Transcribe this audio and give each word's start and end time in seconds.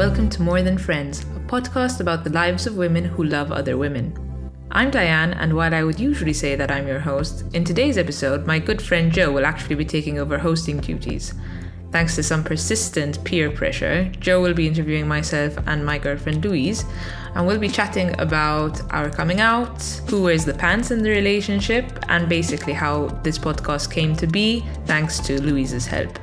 welcome 0.00 0.30
to 0.30 0.40
More 0.40 0.62
Than 0.62 0.78
Friends, 0.78 1.20
a 1.36 1.40
podcast 1.40 2.00
about 2.00 2.24
the 2.24 2.30
lives 2.30 2.66
of 2.66 2.78
women 2.78 3.04
who 3.04 3.22
love 3.22 3.52
other 3.52 3.76
women. 3.76 4.16
I'm 4.70 4.90
Diane, 4.90 5.34
and 5.34 5.52
while 5.52 5.74
I 5.74 5.82
would 5.82 6.00
usually 6.00 6.32
say 6.32 6.56
that 6.56 6.70
I'm 6.70 6.88
your 6.88 7.00
host, 7.00 7.44
in 7.52 7.64
today's 7.64 7.98
episode, 7.98 8.46
my 8.46 8.58
good 8.58 8.80
friend 8.80 9.12
Jo 9.12 9.30
will 9.30 9.44
actually 9.44 9.74
be 9.74 9.84
taking 9.84 10.18
over 10.18 10.38
hosting 10.38 10.78
duties. 10.78 11.34
Thanks 11.92 12.14
to 12.14 12.22
some 12.22 12.42
persistent 12.42 13.22
peer 13.24 13.50
pressure, 13.50 14.10
Jo 14.20 14.40
will 14.40 14.54
be 14.54 14.66
interviewing 14.66 15.06
myself 15.06 15.54
and 15.66 15.84
my 15.84 15.98
girlfriend 15.98 16.42
Louise, 16.46 16.86
and 17.34 17.46
we'll 17.46 17.58
be 17.58 17.68
chatting 17.68 18.18
about 18.18 18.80
our 18.94 19.10
coming 19.10 19.40
out, 19.42 19.82
who 20.08 20.22
wears 20.22 20.46
the 20.46 20.54
pants 20.54 20.90
in 20.90 21.02
the 21.02 21.10
relationship, 21.10 21.84
and 22.08 22.26
basically 22.26 22.72
how 22.72 23.08
this 23.22 23.38
podcast 23.38 23.92
came 23.92 24.16
to 24.16 24.26
be 24.26 24.64
thanks 24.86 25.20
to 25.20 25.42
Louise's 25.42 25.84
help. 25.84 26.18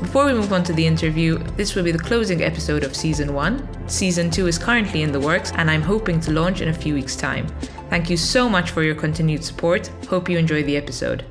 Before 0.00 0.26
we 0.26 0.32
move 0.32 0.52
on 0.52 0.64
to 0.64 0.72
the 0.72 0.86
interview, 0.86 1.38
this 1.56 1.74
will 1.74 1.84
be 1.84 1.92
the 1.92 1.98
closing 1.98 2.42
episode 2.42 2.82
of 2.82 2.96
season 2.96 3.32
one. 3.32 3.66
Season 3.88 4.28
two 4.28 4.48
is 4.48 4.58
currently 4.58 5.02
in 5.02 5.12
the 5.12 5.20
works, 5.20 5.52
and 5.52 5.70
I'm 5.70 5.82
hoping 5.82 6.20
to 6.20 6.32
launch 6.32 6.60
in 6.60 6.68
a 6.68 6.74
few 6.74 6.94
weeks' 6.94 7.14
time. 7.14 7.46
Thank 7.90 8.10
you 8.10 8.16
so 8.16 8.48
much 8.48 8.72
for 8.72 8.82
your 8.82 8.96
continued 8.96 9.44
support. 9.44 9.86
Hope 10.08 10.28
you 10.28 10.36
enjoy 10.36 10.64
the 10.64 10.76
episode. 10.76 11.24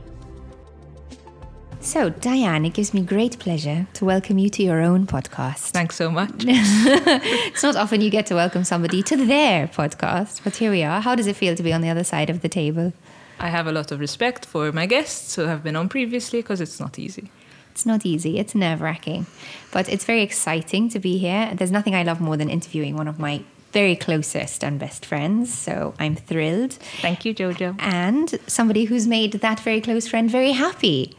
So, 1.81 2.09
Diane, 2.09 2.63
it 2.63 2.73
gives 2.73 2.93
me 2.93 3.01
great 3.01 3.37
pleasure 3.37 3.85
to 3.95 4.05
welcome 4.05 4.37
you 4.37 4.49
to 4.51 4.63
your 4.63 4.81
own 4.81 5.05
podcast. 5.07 5.71
Thanks 5.71 5.97
so 5.97 6.09
much. 6.09 6.31
it's 6.47 7.63
not 7.63 7.75
often 7.75 7.99
you 7.99 8.09
get 8.09 8.25
to 8.27 8.35
welcome 8.35 8.63
somebody 8.63 9.03
to 9.03 9.17
their 9.17 9.67
podcast, 9.67 10.41
but 10.45 10.55
here 10.55 10.71
we 10.71 10.83
are. 10.83 11.01
How 11.01 11.15
does 11.15 11.27
it 11.27 11.35
feel 11.35 11.55
to 11.55 11.63
be 11.63 11.73
on 11.73 11.81
the 11.81 11.89
other 11.89 12.05
side 12.05 12.29
of 12.29 12.41
the 12.41 12.49
table? 12.49 12.93
I 13.39 13.49
have 13.49 13.67
a 13.67 13.73
lot 13.73 13.91
of 13.91 13.99
respect 13.99 14.45
for 14.45 14.71
my 14.71 14.85
guests 14.85 15.35
who 15.35 15.41
have 15.41 15.63
been 15.63 15.75
on 15.75 15.89
previously 15.89 16.39
because 16.41 16.61
it's 16.61 16.79
not 16.79 16.97
easy. 16.97 17.29
It's 17.73 17.87
not 17.87 18.05
easy, 18.05 18.37
it's 18.37 18.53
nerve 18.53 18.81
wracking, 18.81 19.25
but 19.71 19.89
it's 19.89 20.05
very 20.05 20.21
exciting 20.21 20.89
to 20.89 20.99
be 20.99 21.17
here. 21.17 21.51
There's 21.55 21.71
nothing 21.71 21.95
I 21.95 22.03
love 22.03 22.21
more 22.21 22.37
than 22.37 22.47
interviewing 22.47 22.95
one 22.95 23.07
of 23.07 23.17
my 23.17 23.41
very 23.71 23.95
closest 23.95 24.63
and 24.63 24.79
best 24.79 25.07
friends. 25.07 25.51
So 25.51 25.95
I'm 25.97 26.15
thrilled. 26.15 26.73
Thank 27.01 27.25
you, 27.25 27.33
Jojo. 27.33 27.75
And 27.79 28.39
somebody 28.45 28.83
who's 28.85 29.07
made 29.07 29.33
that 29.33 29.59
very 29.59 29.81
close 29.81 30.07
friend 30.07 30.29
very 30.29 30.51
happy. 30.51 31.17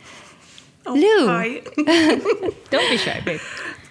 Oh, 0.86 0.94
Lou. 0.94 1.26
Hi. 1.26 1.60
Don't 2.70 2.88
be 2.88 2.98
shy, 2.98 3.20
babe. 3.24 3.40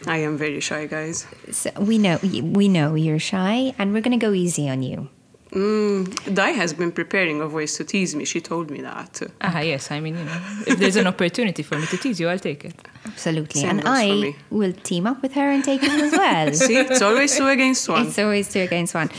I 0.08 0.20
am 0.20 0.38
very 0.38 0.62
shy, 0.62 0.88
guys. 0.88 1.28
So 1.52 1.70
we 1.78 1.98
know 1.98 2.18
we 2.24 2.70
know 2.70 2.96
you're 2.96 3.20
shy, 3.20 3.76
and 3.78 3.94
we're 3.94 4.02
going 4.02 4.18
to 4.18 4.26
go 4.26 4.32
easy 4.32 4.70
on 4.70 4.84
you. 4.84 5.10
Mm, 5.54 6.34
Di 6.34 6.50
has 6.52 6.74
been 6.74 6.92
preparing 6.92 7.40
a 7.40 7.48
voice 7.48 7.78
to 7.78 7.84
tease 7.84 8.16
me. 8.16 8.26
She 8.26 8.42
told 8.42 8.72
me 8.72 8.82
that. 8.82 9.22
Ah, 9.42 9.60
yes. 9.60 9.92
I 9.92 10.00
mean, 10.00 10.18
you 10.18 10.24
know, 10.24 10.42
if 10.66 10.80
there's 10.80 10.96
an 10.96 11.06
opportunity 11.06 11.62
for 11.62 11.78
me 11.78 11.86
to 11.88 11.98
tease 11.98 12.20
you, 12.20 12.28
I'll 12.28 12.40
take 12.40 12.66
it. 12.66 12.74
Absolutely, 13.06 13.62
Same 13.62 13.70
and 13.80 13.82
I 13.86 14.34
will 14.50 14.74
team 14.74 15.06
up 15.06 15.22
with 15.22 15.34
her 15.34 15.48
and 15.52 15.64
take 15.64 15.84
it 15.84 15.92
as 15.92 16.12
well. 16.24 16.54
See, 16.54 16.78
it's 16.78 17.02
always 17.02 17.38
two 17.38 17.48
against 17.48 17.88
one. 17.88 18.08
It's 18.08 18.18
always 18.18 18.52
two 18.52 18.62
against 18.62 18.96
one. 18.96 19.12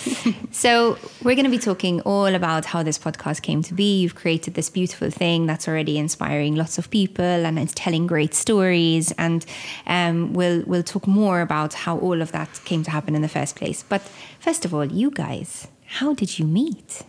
so, 0.50 0.98
we're 1.22 1.36
going 1.36 1.44
to 1.44 1.50
be 1.50 1.58
talking 1.58 2.00
all 2.00 2.34
about 2.34 2.64
how 2.64 2.82
this 2.82 2.98
podcast 2.98 3.42
came 3.42 3.62
to 3.62 3.74
be. 3.74 4.00
You've 4.00 4.16
created 4.16 4.54
this 4.54 4.70
beautiful 4.70 5.10
thing 5.10 5.46
that's 5.46 5.68
already 5.68 5.98
inspiring 5.98 6.56
lots 6.56 6.78
of 6.78 6.90
people 6.90 7.24
and 7.24 7.58
it's 7.58 7.74
telling 7.76 8.06
great 8.08 8.34
stories. 8.34 9.12
And 9.12 9.46
um, 9.86 10.32
we'll, 10.32 10.64
we'll 10.66 10.82
talk 10.82 11.06
more 11.06 11.40
about 11.42 11.74
how 11.74 11.98
all 11.98 12.20
of 12.20 12.32
that 12.32 12.60
came 12.64 12.82
to 12.84 12.90
happen 12.90 13.14
in 13.14 13.22
the 13.22 13.28
first 13.28 13.54
place. 13.54 13.84
But 13.88 14.02
first 14.40 14.64
of 14.64 14.74
all, 14.74 14.84
you 14.86 15.10
guys, 15.12 15.68
how 15.98 16.12
did 16.12 16.38
you 16.38 16.44
meet? 16.44 17.04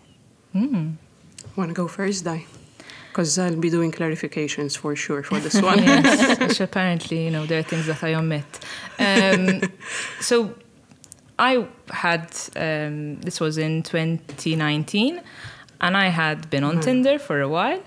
Want 0.54 1.70
to 1.70 1.74
go 1.74 1.88
first, 1.88 2.24
Di? 2.24 2.46
Because 3.10 3.40
I'll 3.40 3.56
be 3.56 3.72
doing 3.72 3.92
clarifications 3.92 4.78
for 4.78 4.96
sure 4.96 5.24
for 5.24 5.40
this 5.40 5.60
one. 5.60 5.80
yes, 5.84 6.40
which 6.48 6.62
apparently, 6.62 7.26
you 7.26 7.32
know, 7.32 7.46
there 7.48 7.60
are 7.60 7.64
things 7.64 7.88
that 7.88 8.04
I 8.04 8.14
omit. 8.14 8.46
Um, 9.00 9.62
so 10.22 10.54
I 11.40 11.68
had, 11.90 12.28
um, 12.56 13.22
this 13.22 13.40
was 13.40 13.58
in 13.58 13.82
2019, 13.82 15.22
and 15.82 15.98
I 15.98 16.08
had 16.10 16.50
been 16.52 16.64
on 16.64 16.80
Tinder 16.80 17.18
for 17.18 17.42
a 17.42 17.50
while. 17.50 17.82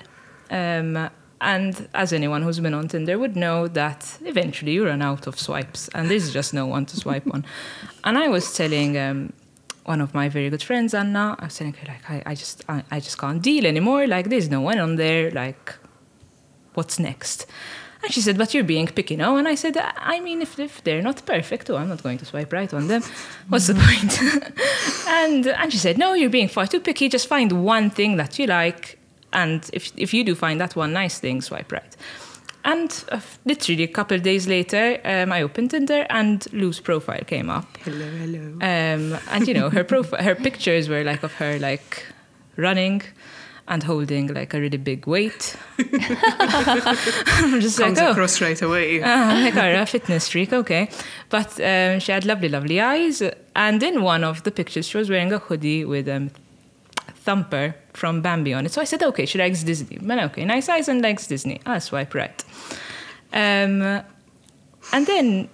Um, 0.50 1.10
and 1.40 1.88
as 1.94 2.12
anyone 2.12 2.42
who's 2.42 2.58
been 2.58 2.74
on 2.74 2.88
Tinder 2.88 3.16
would 3.18 3.36
know 3.36 3.68
that 3.68 4.18
eventually 4.24 4.72
you 4.72 4.86
run 4.86 5.02
out 5.02 5.28
of 5.28 5.38
swipes, 5.38 5.88
and 5.94 6.10
there's 6.10 6.32
just 6.32 6.52
no 6.52 6.66
one 6.66 6.86
to 6.86 6.96
swipe 6.96 7.32
on. 7.32 7.44
And 8.02 8.18
I 8.18 8.26
was 8.26 8.52
telling 8.52 8.98
um, 8.98 9.32
one 9.88 10.02
of 10.02 10.12
my 10.14 10.28
very 10.28 10.50
good 10.50 10.62
friends, 10.62 10.92
Anna, 10.92 11.34
I 11.38 11.46
was 11.46 11.56
telling 11.56 11.72
her 11.72 11.86
like, 11.88 12.10
I, 12.10 12.22
I 12.30 12.34
just, 12.34 12.62
I, 12.68 12.84
I 12.90 13.00
just 13.00 13.18
can't 13.18 13.40
deal 13.40 13.66
anymore. 13.66 14.06
Like, 14.06 14.28
there's 14.28 14.50
no 14.50 14.60
one 14.60 14.78
on 14.78 14.96
there. 14.96 15.30
Like, 15.30 15.74
what's 16.74 16.98
next? 16.98 17.46
And 18.02 18.12
she 18.12 18.20
said, 18.20 18.36
but 18.36 18.52
you're 18.52 18.64
being 18.64 18.86
picky 18.86 19.16
now. 19.16 19.36
And 19.36 19.48
I 19.48 19.54
said, 19.56 19.76
I 19.96 20.20
mean, 20.20 20.42
if, 20.42 20.58
if 20.58 20.84
they're 20.84 21.02
not 21.02 21.24
perfect, 21.24 21.70
oh, 21.70 21.76
I'm 21.76 21.88
not 21.88 22.02
going 22.02 22.18
to 22.18 22.26
swipe 22.26 22.52
right 22.52 22.72
on 22.72 22.86
them. 22.86 23.02
What's 23.48 23.66
the 23.66 23.74
point? 23.74 24.12
and, 25.08 25.46
and 25.46 25.72
she 25.72 25.78
said, 25.78 25.96
no, 25.98 26.12
you're 26.12 26.30
being 26.30 26.48
far 26.48 26.66
too 26.66 26.80
picky. 26.80 27.08
Just 27.08 27.26
find 27.26 27.64
one 27.64 27.88
thing 27.90 28.18
that 28.18 28.38
you 28.38 28.46
like. 28.46 28.98
And 29.32 29.68
if, 29.72 29.90
if 29.96 30.12
you 30.14 30.22
do 30.22 30.34
find 30.34 30.60
that 30.60 30.76
one 30.76 30.92
nice 30.92 31.18
thing, 31.18 31.40
swipe 31.40 31.72
right. 31.72 31.96
And 32.68 33.04
uh, 33.10 33.20
literally 33.46 33.84
a 33.84 33.88
couple 33.88 34.18
days 34.18 34.46
later, 34.46 35.00
um, 35.02 35.32
I 35.32 35.40
opened 35.40 35.70
Tinder 35.70 36.06
and 36.10 36.46
Lou's 36.52 36.80
profile 36.80 37.22
came 37.26 37.48
up. 37.48 37.78
hello, 37.78 38.10
hello. 38.18 38.52
Um, 38.60 39.18
and 39.30 39.48
you 39.48 39.54
know, 39.54 39.70
her 39.70 39.84
profile, 39.92 40.22
her 40.22 40.34
pictures 40.34 40.86
were 40.86 41.02
like 41.02 41.22
of 41.22 41.32
her 41.36 41.58
like 41.58 42.04
running 42.56 43.00
and 43.68 43.82
holding 43.82 44.26
like 44.34 44.52
a 44.52 44.60
really 44.60 44.76
big 44.76 45.06
weight. 45.06 45.56
I'm 45.78 47.60
just 47.62 47.78
Comes 47.78 47.98
like, 47.98 48.06
oh, 48.06 48.10
across 48.10 48.38
right 48.42 48.60
away. 48.60 49.02
Ah, 49.02 49.40
like 49.42 49.56
a 49.56 49.86
fitness 49.86 50.28
freak, 50.28 50.52
okay. 50.52 50.90
But 51.30 51.58
um, 51.60 52.00
she 52.00 52.12
had 52.12 52.26
lovely, 52.26 52.50
lovely 52.50 52.82
eyes. 52.82 53.22
And 53.56 53.82
in 53.82 54.02
one 54.02 54.24
of 54.24 54.42
the 54.42 54.50
pictures, 54.50 54.86
she 54.88 54.98
was 54.98 55.08
wearing 55.08 55.32
a 55.32 55.38
hoodie 55.38 55.86
with 55.86 56.06
um, 56.06 56.30
Thumper 57.28 57.74
from 57.92 58.22
Bambi 58.22 58.54
on 58.54 58.64
it. 58.64 58.72
So 58.72 58.80
I 58.80 58.84
said, 58.84 59.02
okay, 59.02 59.26
she 59.26 59.36
likes 59.36 59.62
Disney. 59.62 59.98
Well, 60.00 60.20
okay, 60.28 60.46
nice 60.46 60.66
eyes 60.70 60.88
and 60.88 61.02
likes 61.02 61.26
Disney. 61.26 61.60
I'll 61.66 61.78
swipe 61.78 62.14
right. 62.14 62.42
Um, 63.34 63.82
and 64.94 65.06
then, 65.06 65.50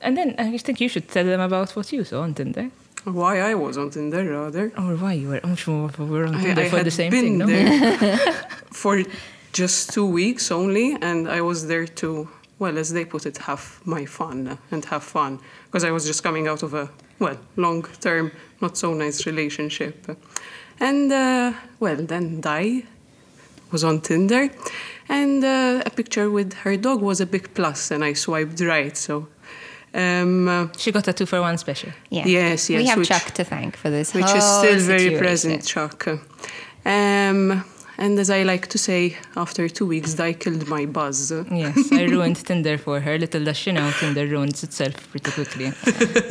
and 0.00 0.16
then 0.16 0.34
I 0.38 0.58
think 0.58 0.80
you 0.80 0.88
should 0.88 1.06
tell 1.08 1.24
them 1.24 1.40
about 1.40 1.76
what 1.76 1.92
you 1.92 2.02
saw 2.02 2.22
on 2.22 2.34
Tinder. 2.34 2.70
Why 3.04 3.38
I 3.50 3.54
was 3.54 3.78
on 3.78 3.90
Tinder, 3.90 4.24
rather. 4.24 4.72
Or 4.76 4.96
why 4.96 5.12
you 5.12 5.28
were, 5.28 5.40
I'm 5.44 5.54
sure 5.54 5.88
we 5.98 6.06
were 6.06 6.26
on 6.26 6.34
I, 6.34 6.42
Tinder 6.42 6.62
I 6.62 6.68
for 6.68 6.82
the 6.82 6.90
same 6.90 7.12
been 7.12 7.24
thing, 7.24 7.38
no? 7.38 7.46
there 7.46 8.16
for 8.82 9.04
just 9.52 9.92
two 9.94 10.06
weeks 10.06 10.50
only, 10.50 10.96
and 11.00 11.28
I 11.28 11.42
was 11.42 11.68
there 11.68 11.86
to, 12.02 12.28
well, 12.58 12.76
as 12.76 12.92
they 12.92 13.04
put 13.04 13.24
it, 13.24 13.38
have 13.38 13.80
my 13.84 14.04
fun 14.04 14.58
and 14.72 14.84
have 14.86 15.04
fun. 15.04 15.38
Because 15.66 15.84
I 15.84 15.92
was 15.92 16.04
just 16.06 16.24
coming 16.24 16.48
out 16.48 16.64
of 16.64 16.74
a, 16.74 16.90
well, 17.20 17.38
long 17.54 17.84
term, 18.00 18.32
not 18.60 18.76
so 18.76 18.94
nice 18.94 19.26
relationship. 19.26 20.18
And, 20.80 21.12
uh, 21.12 21.52
well, 21.80 21.96
then 21.96 22.40
Di 22.40 22.84
was 23.72 23.84
on 23.84 24.00
Tinder, 24.00 24.48
and 25.08 25.44
uh, 25.44 25.82
a 25.84 25.90
picture 25.90 26.30
with 26.30 26.52
her 26.64 26.76
dog 26.76 27.00
was 27.02 27.20
a 27.20 27.26
big 27.26 27.52
plus, 27.54 27.90
and 27.90 28.04
I 28.04 28.14
swiped 28.14 28.60
right, 28.60 28.96
so. 28.96 29.26
Um, 29.94 30.48
uh, 30.48 30.68
She 30.76 30.92
got 30.92 31.08
a 31.08 31.12
two 31.12 31.26
for 31.26 31.40
one 31.40 31.56
special. 31.58 31.90
Yeah. 32.10 32.26
Yes, 32.26 32.68
We 32.68 32.84
have 32.86 32.98
which- 32.98 33.08
Chuck 33.08 33.30
to 33.34 33.44
thank 33.44 33.76
for 33.76 33.90
this. 33.90 34.14
which 34.14 34.24
is 34.24 34.30
whole 34.44 34.62
still 34.64 34.80
very 34.80 35.16
present, 35.18 35.64
Chuck. 35.66 36.06
Um, 36.84 37.64
and 37.98 38.18
as 38.18 38.30
I 38.30 38.42
like 38.44 38.68
to 38.68 38.78
say, 38.78 39.16
after 39.36 39.68
two 39.68 39.86
weeks, 39.86 40.18
I 40.20 40.32
killed 40.32 40.66
my 40.68 40.86
buzz. 40.86 41.32
Yes, 41.50 41.92
I 41.92 42.02
ruined 42.14 42.36
Tinder 42.36 42.78
for 42.78 43.00
her. 43.00 43.18
Little 43.18 43.44
does 43.44 43.56
she 43.56 43.72
know, 43.72 43.90
Tinder 44.00 44.26
ruins 44.26 44.62
itself 44.62 44.94
pretty 45.10 45.30
quickly. 45.30 45.70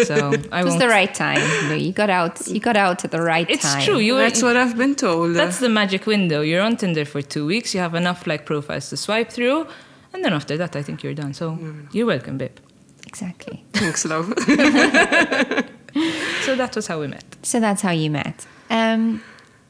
So 0.06 0.32
I 0.52 0.62
It 0.62 0.66
was 0.66 0.78
the 0.78 0.88
right 0.88 1.14
time. 1.14 1.42
You 1.80 1.92
got 1.92 2.10
out. 2.10 2.48
You 2.48 2.60
got 2.60 2.78
out 2.78 3.04
at 3.06 3.12
the 3.12 3.22
right 3.22 3.50
it's 3.50 3.64
time. 3.64 3.78
It's 3.78 3.86
true. 3.86 4.00
You 4.00 4.14
were, 4.14 4.22
That's 4.22 4.42
what 4.42 4.56
I've 4.58 4.78
been 4.78 4.96
told. 4.96 5.36
that's 5.36 5.60
the 5.60 5.70
magic 5.70 6.06
window. 6.06 6.42
You're 6.42 6.62
on 6.64 6.78
Tinder 6.78 7.06
for 7.06 7.22
two 7.22 7.46
weeks. 7.46 7.74
You 7.76 7.82
have 7.82 7.96
enough 7.96 8.26
like 8.28 8.46
profiles 8.46 8.90
to 8.90 8.98
swipe 8.98 9.30
through, 9.32 9.68
and 10.14 10.24
then 10.24 10.34
after 10.34 10.56
that, 10.58 10.76
I 10.76 10.82
think 10.84 11.04
you're 11.04 11.14
done. 11.14 11.34
So 11.34 11.58
you're 11.92 12.08
welcome, 12.08 12.38
babe. 12.38 12.58
Exactly. 13.06 13.64
Thanks, 13.74 14.06
love. 14.06 14.34
So 16.46 16.56
that 16.56 16.76
was 16.76 16.88
how 16.88 17.00
we 17.00 17.08
met. 17.08 17.26
So 17.44 17.60
that's 17.60 17.82
how 17.82 17.92
you 17.92 18.10
met. 18.12 18.46
Um, 18.70 19.22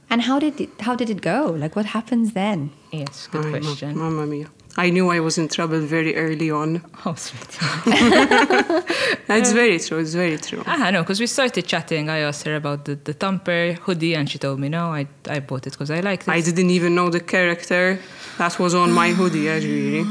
and 0.10 0.22
how 0.24 0.40
did 0.40 0.60
it, 0.62 0.70
how 0.82 0.96
did 0.96 1.10
it 1.10 1.22
go? 1.22 1.56
Like, 1.58 1.76
what 1.76 1.86
happens 1.88 2.34
then? 2.34 2.72
Yes, 2.92 3.28
good 3.32 3.46
Ay, 3.46 3.50
ma- 3.50 3.58
question. 3.60 3.98
Mamma 3.98 4.26
mia. 4.26 4.48
I 4.80 4.92
knew 4.92 5.10
I 5.10 5.20
was 5.20 5.38
in 5.40 5.48
trouble 5.48 5.80
very 5.80 6.16
early 6.16 6.52
on. 6.52 6.84
Oh, 7.06 7.16
sweet. 7.16 7.58
It's 9.30 9.52
very 9.52 9.80
true. 9.80 10.00
It's 10.00 10.14
very 10.14 10.38
true. 10.38 10.64
Ah, 10.66 10.90
no, 10.92 11.02
because 11.02 11.20
we 11.20 11.28
started 11.28 11.66
chatting. 11.66 12.10
I 12.10 12.20
asked 12.20 12.44
her 12.46 12.56
about 12.56 12.86
the, 12.86 12.96
the 12.96 13.14
Thumper 13.14 13.74
hoodie, 13.86 14.16
and 14.16 14.30
she 14.30 14.38
told 14.40 14.60
me, 14.60 14.70
no, 14.70 14.86
I, 14.94 15.08
I 15.30 15.40
bought 15.40 15.68
it 15.68 15.72
because 15.72 15.92
I 15.92 16.00
liked 16.00 16.28
it. 16.28 16.32
I 16.32 16.42
didn't 16.42 16.70
even 16.70 16.96
know 16.96 17.10
the 17.10 17.20
character 17.20 18.00
that 18.38 18.58
was 18.60 18.74
on 18.74 18.92
my 18.92 19.10
hoodie, 19.10 19.50
actually. 19.50 20.06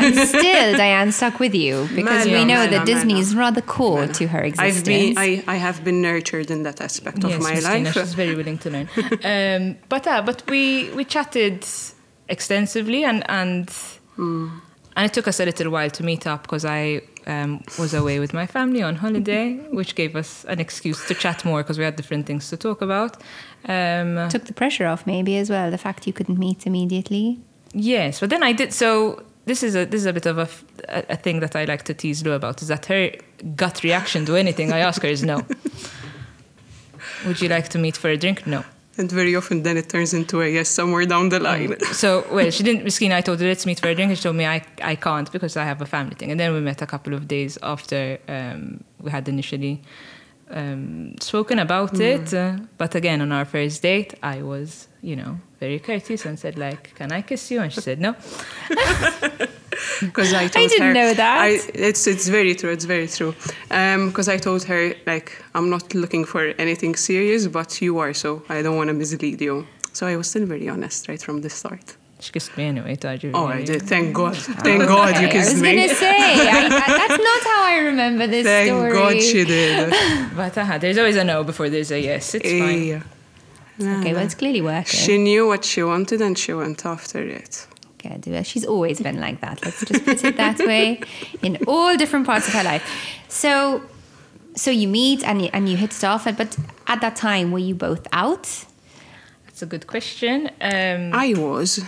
And 0.00 0.28
still, 0.28 0.76
Diane 0.76 1.12
stuck 1.12 1.38
with 1.40 1.54
you 1.54 1.88
because 1.94 2.24
we 2.26 2.44
know 2.44 2.64
Mela, 2.64 2.70
that 2.70 2.86
Disney 2.86 3.18
is 3.20 3.34
Mela. 3.34 3.46
rather 3.46 3.60
core 3.62 4.06
to 4.06 4.26
her 4.28 4.42
existence. 4.42 4.78
I've 4.78 4.84
been, 4.84 5.18
I, 5.18 5.44
I 5.46 5.56
have 5.56 5.82
been 5.84 6.00
nurtured 6.02 6.50
in 6.50 6.62
that 6.64 6.80
aspect 6.80 7.18
of 7.24 7.30
my 7.40 7.52
Christina, 7.52 7.84
life. 7.84 7.92
she's 7.94 8.14
very 8.14 8.34
willing 8.34 8.58
to 8.58 8.70
learn. 8.70 8.88
um, 9.24 9.76
but 9.88 10.06
uh, 10.06 10.22
but 10.22 10.42
we 10.50 10.90
we 10.94 11.04
chatted 11.04 11.64
extensively, 12.28 13.04
and 13.04 13.22
and 13.28 13.70
Hmm. 14.16 14.48
and 14.96 15.04
it 15.06 15.12
took 15.12 15.28
us 15.28 15.40
a 15.40 15.44
little 15.44 15.70
while 15.70 15.90
to 15.90 16.02
meet 16.02 16.26
up 16.26 16.42
because 16.42 16.64
I 16.64 17.02
um, 17.26 17.62
was 17.78 17.92
away 17.92 18.18
with 18.18 18.32
my 18.32 18.46
family 18.46 18.82
on 18.82 18.96
holiday, 18.96 19.54
which 19.70 19.94
gave 19.94 20.16
us 20.16 20.44
an 20.48 20.58
excuse 20.58 21.06
to 21.08 21.14
chat 21.14 21.44
more 21.44 21.62
because 21.62 21.76
we 21.78 21.84
had 21.84 21.96
different 21.96 22.24
things 22.26 22.48
to 22.50 22.56
talk 22.56 22.80
about. 22.82 23.16
Um, 23.68 24.28
Took 24.30 24.44
the 24.46 24.54
pressure 24.54 24.86
off, 24.86 25.06
maybe 25.06 25.36
as 25.36 25.50
well. 25.50 25.70
The 25.70 25.76
fact 25.78 26.06
you 26.06 26.12
couldn't 26.14 26.38
meet 26.38 26.66
immediately. 26.66 27.38
Yes, 27.74 28.20
but 28.20 28.30
then 28.30 28.42
I 28.42 28.52
did. 28.52 28.72
So 28.72 29.22
this 29.46 29.62
is 29.62 29.74
a 29.76 29.86
this 29.86 30.00
is 30.00 30.06
a 30.06 30.12
bit 30.12 30.26
of 30.26 30.38
a, 30.38 30.48
a 31.08 31.16
thing 31.16 31.40
that 31.40 31.56
I 31.56 31.64
like 31.64 31.84
to 31.84 31.94
tease 31.94 32.24
Lou 32.24 32.32
about. 32.32 32.60
Is 32.62 32.68
that 32.68 32.86
her 32.86 33.12
gut 33.54 33.82
reaction 33.82 34.26
to 34.26 34.36
anything 34.36 34.72
I 34.72 34.80
ask 34.80 35.00
her 35.02 35.08
is 35.08 35.22
no. 35.22 35.46
Would 37.26 37.40
you 37.40 37.48
like 37.48 37.68
to 37.70 37.78
meet 37.78 37.96
for 37.96 38.10
a 38.10 38.16
drink? 38.16 38.46
No. 38.46 38.64
And 38.98 39.10
very 39.10 39.36
often 39.36 39.62
then 39.62 39.76
it 39.76 39.88
turns 39.88 40.14
into 40.14 40.42
a 40.42 40.48
yes 40.48 40.68
somewhere 40.68 41.06
down 41.06 41.28
the 41.28 41.38
line. 41.38 41.78
So 41.92 42.26
well, 42.30 42.50
she 42.50 42.62
didn't. 42.64 42.84
Miskina, 42.84 43.14
I 43.14 43.20
told 43.20 43.40
her 43.40 43.46
let's 43.46 43.66
meet 43.66 43.78
for 43.78 43.88
a 43.88 43.94
drink, 43.94 44.08
and 44.10 44.18
she 44.18 44.22
told 44.22 44.36
me 44.36 44.46
I 44.46 44.62
I 44.82 44.96
can't 44.96 45.30
because 45.30 45.56
I 45.56 45.64
have 45.64 45.80
a 45.80 45.86
family 45.86 46.16
thing. 46.16 46.30
And 46.30 46.40
then 46.40 46.52
we 46.52 46.60
met 46.60 46.82
a 46.82 46.86
couple 46.86 47.14
of 47.14 47.28
days 47.28 47.58
after 47.62 48.18
um, 48.28 48.82
we 49.00 49.10
had 49.10 49.28
initially 49.28 49.82
um, 50.50 51.14
spoken 51.20 51.58
about 51.58 51.98
it. 52.00 52.32
Uh, 52.32 52.56
but 52.78 52.94
again, 52.94 53.20
on 53.20 53.32
our 53.32 53.44
first 53.44 53.82
date, 53.82 54.14
I 54.22 54.42
was 54.42 54.88
you 55.02 55.16
know 55.16 55.38
very 55.60 55.78
courteous 55.78 56.24
and 56.26 56.38
said 56.38 56.58
like, 56.58 56.94
"Can 56.94 57.12
I 57.12 57.22
kiss 57.22 57.50
you?" 57.50 57.60
And 57.60 57.72
she 57.72 57.80
said 57.80 58.00
no. 58.00 58.14
Because 60.00 60.32
I 60.32 60.48
told 60.48 60.70
didn't 60.70 60.86
her, 60.86 60.92
know 60.94 61.14
that. 61.14 61.38
I, 61.40 61.58
it's 61.74 62.06
it's 62.06 62.28
very 62.28 62.54
true. 62.54 62.70
It's 62.70 62.84
very 62.84 63.08
true. 63.08 63.34
Because 63.68 64.28
I 64.28 64.38
told 64.38 64.64
her 64.64 64.94
like 65.06 65.42
I'm 65.54 65.68
not 65.70 65.94
looking 65.94 66.24
for 66.24 66.54
anything 66.58 66.96
serious, 66.96 67.46
but 67.46 67.80
you 67.82 67.98
are, 67.98 68.14
so 68.14 68.42
I 68.48 68.62
don't 68.62 68.76
want 68.76 68.88
to 68.88 68.94
mislead 68.94 69.40
you. 69.40 69.66
So 69.92 70.06
I 70.06 70.16
was 70.16 70.28
still 70.28 70.46
very 70.46 70.68
honest 70.68 71.08
right 71.08 71.22
from 71.22 71.40
the 71.40 71.50
start. 71.50 71.96
She 72.18 72.32
kissed 72.32 72.56
me 72.56 72.64
anyway. 72.64 72.96
Did 72.96 73.22
you 73.22 73.30
Oh, 73.34 73.46
I 73.46 73.62
did. 73.62 73.82
Thank 73.82 74.14
God. 74.14 74.36
Thank 74.36 74.86
God 74.86 75.20
you 75.20 75.28
kissed 75.28 75.60
me. 75.60 75.70
I 75.70 75.74
kissed 75.74 76.00
was 76.00 76.00
gonna 76.00 76.12
say 76.12 76.48
I, 76.48 76.66
I, 76.66 77.08
that's 77.08 77.22
not 77.22 77.42
how 77.44 77.64
I 77.64 77.78
remember 77.84 78.26
this 78.26 78.46
Thank 78.46 78.68
story. 78.68 78.92
God 78.92 79.22
she 79.22 79.44
did. 79.44 79.92
But 80.36 80.56
uh, 80.56 80.78
there's 80.78 80.98
always 80.98 81.16
a 81.16 81.24
no 81.24 81.44
before 81.44 81.68
there's 81.68 81.90
a 81.90 82.00
yes. 82.00 82.34
It's 82.34 82.48
fine. 82.48 82.86
Yeah. 82.86 83.02
Okay, 84.00 84.14
well, 84.14 84.24
it's 84.24 84.34
clearly 84.34 84.62
working. 84.62 84.84
She 84.84 85.18
knew 85.18 85.46
what 85.46 85.64
she 85.64 85.82
wanted 85.82 86.22
and 86.22 86.38
she 86.38 86.54
went 86.54 86.86
after 86.86 87.20
it. 87.20 87.66
Okay, 87.94 88.16
do 88.18 88.32
it. 88.32 88.46
She's 88.46 88.64
always 88.64 89.00
been 89.00 89.20
like 89.20 89.40
that. 89.42 89.62
Let's 89.64 89.84
just 89.84 90.04
put 90.04 90.24
it 90.24 90.36
that 90.38 90.58
way. 90.60 91.00
In 91.42 91.58
all 91.66 91.96
different 91.96 92.26
parts 92.26 92.48
of 92.48 92.54
her 92.54 92.62
life. 92.62 92.82
So, 93.28 93.82
so 94.54 94.70
you 94.70 94.88
meet 94.88 95.22
and 95.24 95.42
you, 95.42 95.50
and 95.52 95.68
you 95.68 95.76
hit 95.76 95.94
it 95.94 96.04
off. 96.04 96.24
But 96.24 96.56
at 96.86 97.02
that 97.02 97.16
time, 97.16 97.52
were 97.52 97.58
you 97.58 97.74
both 97.74 98.06
out? 98.12 98.64
That's 99.44 99.60
a 99.62 99.66
good 99.66 99.86
question. 99.86 100.48
Um, 100.60 101.12
I 101.12 101.34
was. 101.36 101.84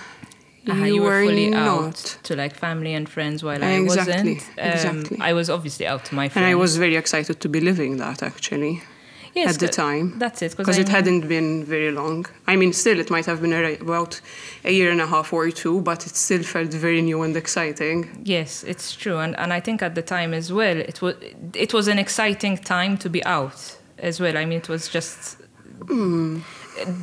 You, 0.74 0.94
you 0.94 1.02
were 1.02 1.24
fully 1.24 1.50
not. 1.50 1.68
out 1.68 2.18
to 2.24 2.36
like 2.36 2.54
family 2.54 2.94
and 2.94 3.08
friends 3.08 3.42
while 3.42 3.62
I 3.62 3.80
wasn't. 3.80 4.42
Um, 4.58 4.68
exactly. 4.68 5.18
I 5.20 5.32
was 5.32 5.50
obviously 5.50 5.86
out 5.86 6.04
to 6.06 6.14
my 6.14 6.28
friends. 6.28 6.44
And. 6.44 6.52
I 6.52 6.54
was 6.54 6.76
very 6.76 6.96
excited 6.96 7.40
to 7.40 7.48
be 7.48 7.60
living 7.60 7.96
that 7.98 8.22
actually 8.22 8.82
yes, 9.34 9.54
at 9.54 9.60
the 9.60 9.68
time. 9.68 10.18
That's 10.18 10.42
it. 10.42 10.56
Because 10.56 10.78
it 10.78 10.88
hadn't 10.88 11.28
been 11.28 11.64
very 11.64 11.90
long. 11.90 12.26
I 12.46 12.56
mean, 12.56 12.72
still, 12.72 12.98
it 12.98 13.10
might 13.10 13.26
have 13.26 13.40
been 13.40 13.52
about 13.52 14.20
a 14.64 14.72
year 14.72 14.90
and 14.90 15.00
a 15.00 15.06
half 15.06 15.32
or 15.32 15.50
two, 15.50 15.80
but 15.80 16.06
it 16.06 16.16
still 16.16 16.42
felt 16.42 16.72
very 16.72 17.02
new 17.02 17.22
and 17.22 17.36
exciting. 17.36 18.22
Yes, 18.24 18.64
it's 18.64 18.94
true, 18.94 19.18
and 19.18 19.38
and 19.38 19.52
I 19.52 19.60
think 19.60 19.82
at 19.82 19.94
the 19.94 20.02
time 20.02 20.34
as 20.34 20.52
well, 20.52 20.76
it 20.76 21.00
was 21.02 21.14
it 21.54 21.72
was 21.72 21.88
an 21.88 21.98
exciting 21.98 22.56
time 22.58 22.96
to 22.98 23.08
be 23.08 23.24
out 23.24 23.76
as 23.98 24.20
well. 24.20 24.36
I 24.36 24.44
mean, 24.44 24.58
it 24.58 24.68
was 24.68 24.88
just 24.88 25.38
Hmm. 25.86 26.40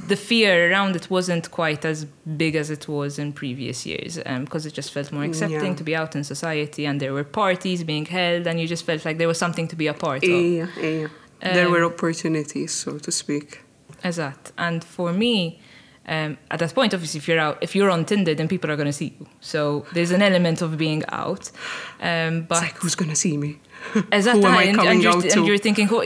The 0.08 0.16
fear 0.16 0.70
around 0.72 0.96
it 0.96 1.10
wasn't 1.10 1.52
quite 1.52 1.84
as 1.86 2.06
big 2.38 2.56
as 2.56 2.70
it 2.70 2.88
was 2.88 3.20
in 3.20 3.34
previous 3.34 3.86
years 3.86 4.18
because 4.46 4.66
it 4.66 4.74
just 4.74 4.92
felt 4.94 5.12
more 5.12 5.24
accepting 5.24 5.72
Yeah. 5.72 5.76
to 5.76 5.84
be 5.84 5.96
out 5.96 6.16
in 6.16 6.24
society, 6.24 6.86
and 6.86 7.00
there 7.00 7.14
were 7.14 7.24
parties 7.24 7.84
being 7.84 8.06
held, 8.06 8.48
and 8.48 8.60
you 8.60 8.68
just 8.68 8.86
felt 8.86 9.06
like 9.06 9.18
there 9.18 9.28
was 9.28 9.38
something 9.38 9.68
to 9.70 9.76
be 9.76 9.88
a 9.88 9.94
part 9.94 10.24
of. 10.24 10.30
Yeah, 10.30 10.68
yeah. 10.82 11.08
there 11.42 11.66
Um, 11.68 11.72
were 11.74 11.84
opportunities, 11.84 12.72
so 12.72 12.98
to 13.00 13.12
speak. 13.12 13.62
Exact. 14.04 14.52
And 14.58 14.84
for 14.84 15.12
me, 15.14 15.60
um, 16.08 16.38
at 16.52 16.60
that 16.60 16.74
point, 16.76 16.94
obviously, 16.94 17.18
if 17.18 17.28
you're 17.28 17.40
out, 17.40 17.58
if 17.62 17.76
you're 17.76 17.90
on 17.90 18.06
Tinder, 18.06 18.36
then 18.36 18.48
people 18.48 18.70
are 18.72 18.76
going 18.76 18.88
to 18.88 18.94
see 18.94 19.14
you. 19.20 19.26
So 19.42 19.86
there's 19.94 20.12
an 20.12 20.22
element 20.22 20.62
of 20.62 20.78
being 20.78 21.04
out. 21.10 21.52
Um, 22.02 22.44
but 22.48 22.56
It's 22.56 22.62
like, 22.68 22.78
who's 22.78 22.96
gonna 22.96 23.16
see 23.16 23.38
me? 23.38 23.60
exactly, 24.12 24.42
who 24.44 24.48
am 24.48 24.56
I 24.58 24.64
and, 24.64 24.80
and 24.80 25.04
you're, 25.04 25.22
and 25.34 25.46
you're 25.48 25.58
thinking, 25.58 25.88
oh, 25.92 26.04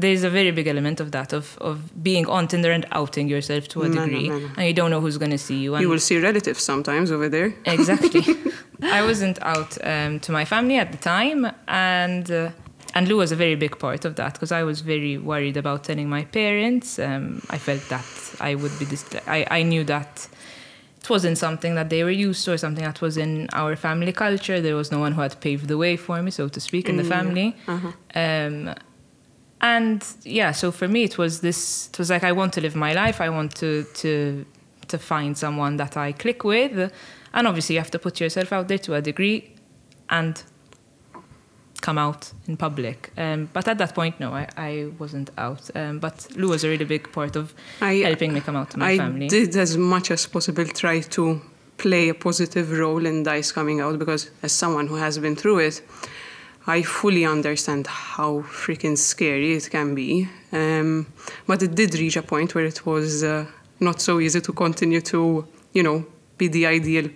there's 0.00 0.24
a 0.24 0.30
very 0.30 0.50
big 0.50 0.66
element 0.66 1.00
of 1.00 1.08
that 1.12 1.32
of 1.32 1.56
of 1.60 1.76
being 2.02 2.26
on 2.26 2.48
Tinder 2.48 2.72
and 2.72 2.84
outing 2.92 3.28
yourself 3.28 3.68
to 3.68 3.82
a 3.82 3.88
degree, 3.88 4.28
and 4.56 4.66
you 4.68 4.74
don't 4.74 4.90
know 4.90 5.00
who's 5.00 5.18
going 5.18 5.30
to 5.38 5.38
see 5.48 5.58
you. 5.64 5.74
And 5.74 5.82
You 5.82 5.88
will 5.88 6.00
see 6.00 6.18
relatives 6.18 6.62
sometimes 6.62 7.10
over 7.10 7.28
there. 7.28 7.54
Exactly. 7.64 8.22
I 8.82 9.02
wasn't 9.02 9.38
out 9.42 9.78
um, 9.84 10.20
to 10.20 10.32
my 10.32 10.44
family 10.44 10.76
at 10.78 10.90
the 10.92 10.98
time, 10.98 11.40
and 11.68 12.30
uh, 12.30 12.50
and 12.96 13.08
Lou 13.08 13.16
was 13.18 13.32
a 13.32 13.36
very 13.36 13.54
big 13.56 13.78
part 13.78 14.04
of 14.04 14.14
that 14.16 14.32
because 14.34 14.52
I 14.52 14.62
was 14.64 14.80
very 14.82 15.16
worried 15.18 15.56
about 15.56 15.84
telling 15.84 16.08
my 16.08 16.24
parents. 16.24 16.98
Um, 16.98 17.40
I 17.50 17.58
felt 17.58 17.88
that 17.88 18.06
I 18.40 18.54
would 18.56 18.72
be 18.78 18.84
dis- 18.86 19.16
I, 19.26 19.46
I 19.58 19.62
knew 19.62 19.84
that 19.84 20.28
it 21.02 21.10
wasn't 21.10 21.38
something 21.38 21.74
that 21.76 21.88
they 21.88 22.02
were 22.02 22.10
used 22.28 22.44
to 22.44 22.52
or 22.52 22.58
something 22.58 22.84
that 22.84 23.00
was 23.00 23.16
in 23.16 23.48
our 23.52 23.76
family 23.76 24.12
culture. 24.12 24.60
There 24.60 24.76
was 24.76 24.90
no 24.90 24.98
one 25.00 25.12
who 25.12 25.20
had 25.22 25.34
paved 25.40 25.66
the 25.68 25.76
way 25.76 25.96
for 25.96 26.22
me, 26.22 26.30
so 26.30 26.48
to 26.48 26.60
speak, 26.60 26.88
in 26.88 26.96
the 26.96 27.04
family. 27.04 27.54
Um, 28.14 28.74
and 29.64 30.04
yeah, 30.24 30.52
so 30.52 30.70
for 30.70 30.86
me, 30.88 31.00
it 31.04 31.16
was 31.18 31.40
this. 31.40 31.88
It 31.92 31.98
was 31.98 32.10
like 32.10 32.22
I 32.30 32.32
want 32.32 32.52
to 32.52 32.60
live 32.60 32.76
my 32.76 32.92
life. 32.92 33.20
I 33.20 33.30
want 33.30 33.54
to 33.56 33.84
to 34.02 34.44
to 34.88 34.98
find 34.98 35.36
someone 35.36 35.76
that 35.78 35.96
I 35.96 36.12
click 36.12 36.44
with, 36.44 36.92
and 37.32 37.46
obviously 37.46 37.74
you 37.76 37.80
have 37.80 37.90
to 37.92 37.98
put 37.98 38.20
yourself 38.20 38.52
out 38.52 38.68
there 38.68 38.78
to 38.86 38.94
a 38.94 39.00
degree, 39.00 39.38
and 40.08 40.42
come 41.80 41.98
out 41.98 42.32
in 42.48 42.56
public. 42.56 43.10
Um, 43.16 43.48
but 43.52 43.68
at 43.68 43.76
that 43.78 43.94
point, 43.94 44.18
no, 44.20 44.32
I, 44.32 44.46
I 44.56 44.90
wasn't 44.98 45.30
out. 45.36 45.70
Um, 45.74 45.98
but 45.98 46.26
Lou 46.36 46.48
was 46.48 46.64
a 46.64 46.68
really 46.68 46.84
big 46.86 47.12
part 47.12 47.36
of 47.36 47.52
I- 47.80 48.02
helping 48.04 48.32
me 48.32 48.40
come 48.40 48.56
out 48.56 48.70
to 48.70 48.78
my 48.78 48.92
I 48.92 48.96
family. 48.98 49.28
did 49.28 49.56
as 49.56 49.76
much 49.76 50.10
as 50.10 50.26
possible 50.26 50.64
try 50.66 51.00
to 51.00 51.40
play 51.76 52.08
a 52.08 52.14
positive 52.14 52.70
role 52.70 53.04
in 53.06 53.22
Dice 53.24 53.52
coming 53.52 53.80
out 53.80 53.98
because, 53.98 54.30
as 54.42 54.52
someone 54.52 54.86
who 54.86 54.96
has 54.96 55.18
been 55.18 55.36
through 55.36 55.58
it, 55.68 55.82
I 56.66 56.82
fully 56.82 57.24
understand 57.26 57.86
how 57.86 58.40
freaking 58.48 58.96
scary 58.96 59.52
it 59.54 59.68
can 59.70 59.94
be. 59.94 60.28
Um, 60.52 61.06
but 61.46 61.62
it 61.62 61.74
did 61.74 61.94
reach 61.94 62.16
a 62.16 62.22
point 62.22 62.54
where 62.54 62.64
it 62.64 62.86
was 62.86 63.22
uh, 63.22 63.44
not 63.80 64.00
so 64.00 64.18
easy 64.20 64.40
to 64.40 64.52
continue 64.52 65.00
to, 65.02 65.46
you 65.72 65.82
know, 65.82 66.06
be 66.38 66.48
the 66.48 66.66
ideal 66.66 67.08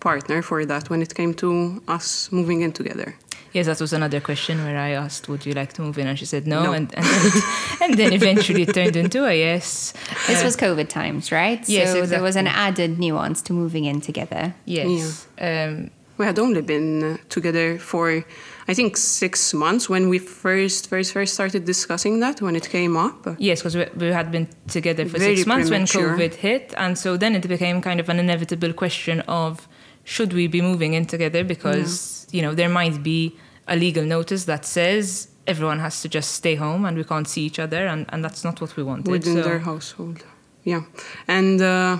partner 0.00 0.42
for 0.42 0.64
that 0.66 0.90
when 0.90 1.02
it 1.02 1.14
came 1.14 1.34
to 1.34 1.82
us 1.88 2.30
moving 2.32 2.62
in 2.62 2.72
together. 2.72 3.16
Yes, 3.52 3.66
that 3.66 3.80
was 3.80 3.92
another 3.94 4.20
question 4.20 4.62
where 4.64 4.76
I 4.76 4.90
asked, 4.90 5.28
"Would 5.30 5.46
you 5.46 5.54
like 5.54 5.72
to 5.74 5.82
move 5.82 5.96
in?" 5.98 6.06
And 6.08 6.18
she 6.18 6.26
said 6.26 6.46
no, 6.46 6.62
No. 6.64 6.72
and 6.72 6.92
and 6.94 7.04
then, 7.06 7.26
it, 7.26 7.44
and 7.82 7.94
then 7.94 8.12
eventually 8.12 8.62
it 8.62 8.74
turned 8.74 8.96
into 8.96 9.24
a 9.24 9.32
yes. 9.34 9.94
This 10.26 10.42
Uh, 10.42 10.44
was 10.44 10.56
COVID 10.56 10.88
times, 10.88 11.32
right? 11.32 11.66
Yes, 11.66 11.92
So 11.92 12.04
there 12.04 12.22
was 12.22 12.36
an 12.36 12.48
added 12.48 12.98
nuance 12.98 13.40
to 13.42 13.52
moving 13.54 13.84
in 13.86 14.00
together. 14.02 14.54
yes. 14.66 15.26
Um, 15.40 15.90
We 16.18 16.24
had 16.24 16.38
only 16.38 16.62
been 16.62 17.18
together 17.28 17.78
for, 17.78 18.24
I 18.68 18.74
think, 18.74 18.96
six 18.96 19.52
months 19.52 19.88
when 19.88 20.08
we 20.08 20.18
first, 20.18 20.88
first, 20.88 21.12
first 21.12 21.34
started 21.34 21.64
discussing 21.64 22.20
that 22.20 22.40
when 22.40 22.56
it 22.56 22.68
came 22.70 22.96
up. 22.96 23.26
Yes, 23.38 23.60
because 23.60 23.76
we, 23.76 23.86
we 23.96 24.06
had 24.06 24.30
been 24.32 24.48
together 24.68 25.04
for 25.06 25.18
Very 25.18 25.36
six 25.36 25.46
months 25.46 25.68
premature. 25.68 26.16
when 26.16 26.30
COVID 26.30 26.34
hit, 26.34 26.74
and 26.76 26.96
so 26.96 27.16
then 27.16 27.34
it 27.34 27.46
became 27.46 27.82
kind 27.82 28.00
of 28.00 28.08
an 28.08 28.18
inevitable 28.18 28.72
question 28.72 29.20
of 29.28 29.68
should 30.04 30.32
we 30.32 30.46
be 30.46 30.62
moving 30.62 30.94
in 30.94 31.04
together 31.04 31.42
because 31.44 32.26
you 32.30 32.40
know 32.40 32.54
there 32.54 32.68
might 32.68 33.02
be 33.02 33.36
a 33.66 33.76
legal 33.76 34.04
notice 34.04 34.44
that 34.44 34.64
says 34.64 35.28
everyone 35.48 35.80
has 35.80 36.00
to 36.00 36.08
just 36.08 36.30
stay 36.32 36.54
home 36.54 36.84
and 36.84 36.96
we 36.96 37.04
can't 37.04 37.28
see 37.28 37.42
each 37.42 37.58
other, 37.58 37.86
and, 37.86 38.06
and 38.08 38.24
that's 38.24 38.42
not 38.44 38.60
what 38.60 38.74
we 38.76 38.82
wanted. 38.82 39.08
within 39.08 39.36
so- 39.36 39.42
their 39.42 39.58
household. 39.58 40.24
Yeah, 40.64 40.82
and 41.28 41.60
uh, 41.62 41.98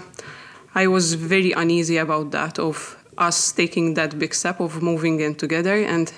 I 0.74 0.88
was 0.88 1.14
very 1.14 1.52
uneasy 1.52 1.98
about 1.98 2.32
that 2.32 2.58
of 2.58 2.96
us 3.18 3.52
taking 3.52 3.94
that 3.94 4.18
big 4.18 4.34
step 4.34 4.60
of 4.60 4.82
moving 4.82 5.20
in 5.20 5.34
together. 5.34 5.76
And 5.76 6.12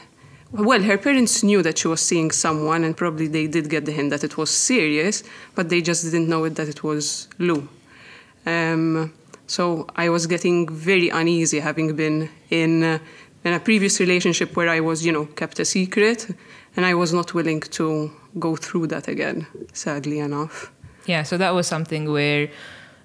well, 0.52 0.82
her 0.82 0.98
parents 0.98 1.42
knew 1.42 1.62
that 1.62 1.78
she 1.78 1.88
was 1.88 2.00
seeing 2.00 2.30
someone, 2.30 2.84
and 2.84 2.96
probably 2.96 3.28
they 3.28 3.46
did 3.46 3.68
get 3.68 3.84
the 3.84 3.92
hint 3.92 4.10
that 4.10 4.24
it 4.24 4.36
was 4.36 4.50
serious, 4.50 5.22
but 5.54 5.68
they 5.68 5.82
just 5.82 6.04
didn't 6.04 6.28
know 6.28 6.44
it 6.44 6.54
that 6.56 6.68
it 6.68 6.82
was 6.82 7.28
Lou. 7.38 7.68
Um, 8.46 9.12
so 9.46 9.86
I 9.96 10.08
was 10.08 10.26
getting 10.26 10.68
very 10.68 11.08
uneasy, 11.10 11.60
having 11.60 11.94
been 11.96 12.30
in. 12.50 12.82
Uh, 12.82 12.98
in 13.44 13.54
a 13.54 13.60
previous 13.60 14.00
relationship 14.00 14.56
where 14.56 14.68
I 14.68 14.80
was, 14.80 15.04
you 15.06 15.12
know, 15.12 15.26
kept 15.26 15.58
a 15.60 15.64
secret, 15.64 16.28
and 16.76 16.84
I 16.84 16.94
was 16.94 17.12
not 17.12 17.34
willing 17.34 17.60
to 17.60 18.10
go 18.38 18.56
through 18.56 18.88
that 18.88 19.08
again, 19.08 19.46
sadly 19.72 20.18
enough. 20.18 20.72
Yeah, 21.06 21.22
so 21.22 21.38
that 21.38 21.54
was 21.54 21.66
something 21.66 22.10
where 22.12 22.50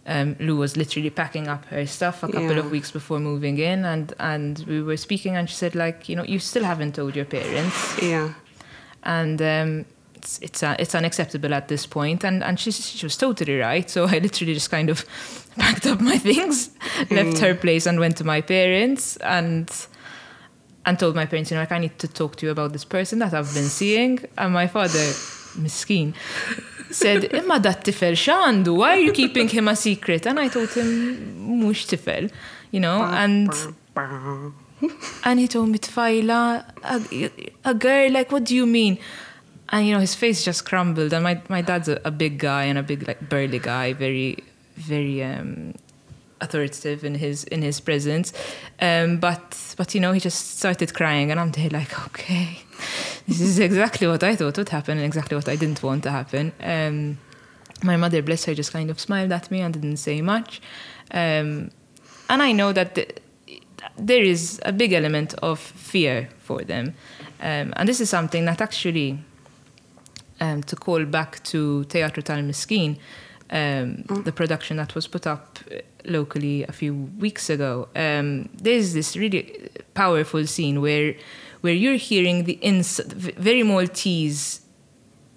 um, 0.05 0.35
Lou 0.39 0.57
was 0.57 0.75
literally 0.75 1.09
packing 1.09 1.47
up 1.47 1.65
her 1.65 1.85
stuff 1.85 2.23
a 2.23 2.27
couple 2.27 2.51
Yeah. 2.51 2.59
of 2.59 2.71
weeks 2.71 2.91
before 2.91 3.19
moving 3.19 3.57
in, 3.57 3.85
and 3.85 4.13
and 4.19 4.59
we 4.67 4.81
were 4.83 4.97
speaking, 4.97 5.35
and 5.35 5.49
she 5.49 5.55
said 5.55 5.75
like, 5.75 6.09
you 6.09 6.15
know, 6.15 6.23
you 6.25 6.39
still 6.39 6.63
haven't 6.63 6.95
told 6.95 7.15
your 7.15 7.25
parents, 7.25 8.01
Yeah. 8.01 8.33
and 9.03 9.41
um, 9.41 9.85
it's 10.15 10.39
it's, 10.41 10.63
uh, 10.63 10.75
it's 10.79 10.95
unacceptable 10.95 11.53
at 11.53 11.67
this 11.67 11.85
point, 11.85 12.23
and 12.25 12.43
and 12.43 12.59
she 12.59 12.71
she 12.71 13.05
was 13.05 13.17
totally 13.17 13.57
right. 13.59 13.89
So 13.89 14.05
I 14.05 14.19
literally 14.19 14.53
just 14.53 14.69
kind 14.71 14.89
of 14.89 15.05
packed 15.57 15.85
up 15.87 16.01
my 16.01 16.17
things, 16.17 16.69
left 17.11 17.39
her 17.39 17.55
place, 17.55 17.85
and 17.89 17.99
went 17.99 18.17
to 18.17 18.23
my 18.23 18.41
parents, 18.41 19.17
and 19.17 19.69
and 20.85 20.99
told 20.99 21.15
my 21.15 21.25
parents, 21.25 21.49
you 21.49 21.55
know, 21.55 21.61
like 21.63 21.71
I 21.71 21.79
need 21.79 21.97
to 21.99 22.07
talk 22.09 22.35
to 22.37 22.45
you 22.45 22.51
about 22.51 22.73
this 22.73 22.83
person 22.85 23.19
that 23.19 23.33
I've 23.33 23.53
been 23.53 23.69
seeing. 23.69 24.19
And 24.37 24.53
my 24.53 24.67
father, 24.67 24.99
miskin, 25.57 26.13
said, 26.93 27.33
Imma 27.33 27.59
dat 27.59 27.83
tifel 27.83 28.15
why 28.77 28.97
are 28.97 28.99
you 28.99 29.11
keeping 29.11 29.47
him 29.49 29.67
a 29.67 29.75
secret? 29.75 30.25
And 30.25 30.39
I 30.39 30.47
told 30.47 30.69
him, 30.69 31.59
mux 31.59 31.85
tifel, 31.85 32.31
you 32.71 32.79
know, 32.79 33.03
and 33.03 33.49
and 35.23 35.39
he 35.39 35.47
told 35.47 35.69
me, 35.69 35.79
Tfajla, 35.79 36.65
a, 36.83 37.69
a 37.69 37.73
girl, 37.73 38.11
like, 38.11 38.31
what 38.31 38.43
do 38.43 38.55
you 38.55 38.65
mean? 38.65 38.97
And, 39.69 39.87
you 39.87 39.93
know, 39.93 39.99
his 39.99 40.13
face 40.13 40.43
just 40.43 40.65
crumbled. 40.65 41.13
And 41.13 41.23
my, 41.23 41.41
my 41.49 41.61
dad's 41.61 41.87
a, 41.87 42.01
a 42.03 42.11
big 42.11 42.37
guy 42.37 42.65
and 42.65 42.77
a 42.77 42.83
big, 42.83 43.07
like, 43.07 43.29
burly 43.29 43.59
guy, 43.59 43.93
very, 43.93 44.43
very 44.75 45.23
um, 45.23 45.75
authoritative 46.41 47.05
in 47.05 47.15
his 47.15 47.45
in 47.45 47.61
his 47.61 47.79
presence. 47.79 48.33
Um, 48.81 49.17
but, 49.17 49.73
but, 49.77 49.95
you 49.95 50.01
know, 50.01 50.11
he 50.11 50.19
just 50.19 50.57
started 50.59 50.93
crying. 50.93 51.31
And 51.31 51.39
I'm 51.39 51.51
there 51.51 51.69
like, 51.69 51.97
okay, 52.07 52.59
this 53.27 53.41
is 53.41 53.59
exactly 53.59 54.07
what 54.07 54.23
I 54.23 54.35
thought 54.35 54.57
would 54.57 54.69
happen 54.69 54.97
and 54.97 55.05
exactly 55.05 55.35
what 55.35 55.47
I 55.47 55.55
didn't 55.55 55.81
want 55.81 56.03
to 56.03 56.11
happen. 56.11 56.51
Um, 56.61 57.17
my 57.83 57.97
mother, 57.97 58.21
bless 58.21 58.45
her, 58.45 58.53
just 58.53 58.71
kind 58.71 58.89
of 58.89 58.99
smiled 58.99 59.31
at 59.31 59.51
me 59.51 59.61
and 59.61 59.73
didn't 59.73 59.97
say 59.97 60.21
much. 60.21 60.61
Um, 61.11 61.71
and 62.29 62.41
I 62.41 62.51
know 62.51 62.73
that 62.73 62.95
the, 62.95 63.07
there 63.97 64.23
is 64.23 64.59
a 64.65 64.71
big 64.71 64.93
element 64.93 65.33
of 65.41 65.59
fear 65.59 66.29
for 66.39 66.63
them. 66.63 66.95
Um, 67.41 67.73
and 67.75 67.87
this 67.87 67.99
is 67.99 68.09
something 68.09 68.45
that 68.45 68.61
actually, 68.61 69.19
um, 70.39 70.63
to 70.63 70.75
call 70.75 71.03
back 71.05 71.43
to 71.45 71.83
Teatro 71.85 72.23
Tal 72.23 72.41
Miskin, 72.41 72.97
um, 73.49 74.03
the 74.23 74.31
production 74.31 74.77
that 74.77 74.95
was 74.95 75.07
put 75.07 75.27
up 75.27 75.59
uh, 75.71 75.75
locally 76.05 76.63
a 76.63 76.71
few 76.71 76.93
weeks 77.19 77.49
ago, 77.49 77.87
um, 77.95 78.49
there's 78.53 78.93
this 78.93 79.15
really 79.15 79.69
powerful 79.93 80.47
scene 80.47 80.81
where, 80.81 81.15
where 81.63 81.73
you're 81.73 81.95
hearing 82.11 82.43
the 82.43 82.57
ins- 82.61 82.99
very 83.49 83.63
Maltese, 83.63 84.61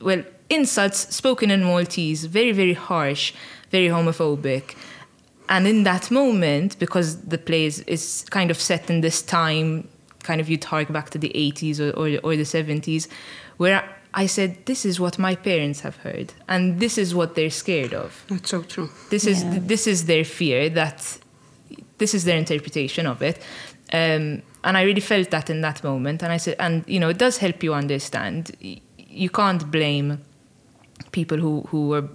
well, 0.01 0.23
insults 0.51 1.15
spoken 1.15 1.51
in 1.53 1.63
Maltese, 1.63 2.25
very, 2.25 2.51
very 2.53 2.73
harsh, 2.75 3.33
very 3.71 3.87
homophobic. 3.87 4.75
And 5.49 5.69
in 5.69 5.85
that 5.85 6.11
moment, 6.11 6.77
because 6.81 7.09
the 7.23 7.39
play 7.39 7.67
is, 7.67 7.79
is 7.87 8.25
kind 8.31 8.51
of 8.51 8.59
set 8.61 8.91
in 8.91 9.01
this 9.03 9.23
time, 9.23 9.87
kind 10.25 10.41
of 10.41 10.49
you 10.49 10.57
target 10.57 10.93
back 10.93 11.11
to 11.11 11.19
the 11.19 11.31
80s 11.35 11.79
or, 11.79 11.91
or, 11.91 12.07
or 12.25 12.37
the 12.37 12.43
70s, 12.43 13.07
where 13.59 13.89
I 14.13 14.27
said, 14.27 14.67
this 14.67 14.85
is 14.85 14.99
what 14.99 15.19
my 15.21 15.37
parents 15.37 15.81
have 15.81 15.97
heard, 15.99 16.33
and 16.49 16.81
this 16.81 16.99
is 16.99 17.15
what 17.15 17.37
they're 17.37 17.51
scared 17.51 17.95
of. 17.95 18.25
That's 18.29 18.51
so 18.51 18.63
true. 18.63 18.91
This 19.11 19.27
is 19.27 19.45
Yeah. 19.45 19.59
this 19.61 19.87
is 19.87 20.07
their 20.07 20.25
fear 20.25 20.71
that 20.71 21.19
this 21.99 22.15
is 22.15 22.25
their 22.25 22.39
interpretation 22.39 23.07
of 23.07 23.23
it. 23.23 23.37
Um, 23.93 24.43
and 24.67 24.77
I 24.77 24.83
really 24.83 25.01
felt 25.01 25.31
that 25.31 25.49
in 25.49 25.61
that 25.61 25.83
moment. 25.85 26.23
And 26.23 26.33
I 26.33 26.37
said, 26.39 26.57
and 26.59 26.85
you 26.87 26.99
know, 26.99 27.09
it 27.09 27.19
does 27.19 27.39
help 27.39 27.63
you 27.63 27.73
understand. 27.73 28.51
You 28.99 29.31
can't 29.31 29.71
blame 29.71 30.21
people 31.13 31.39
who, 31.39 31.63
who 31.69 31.89
were 31.89 32.09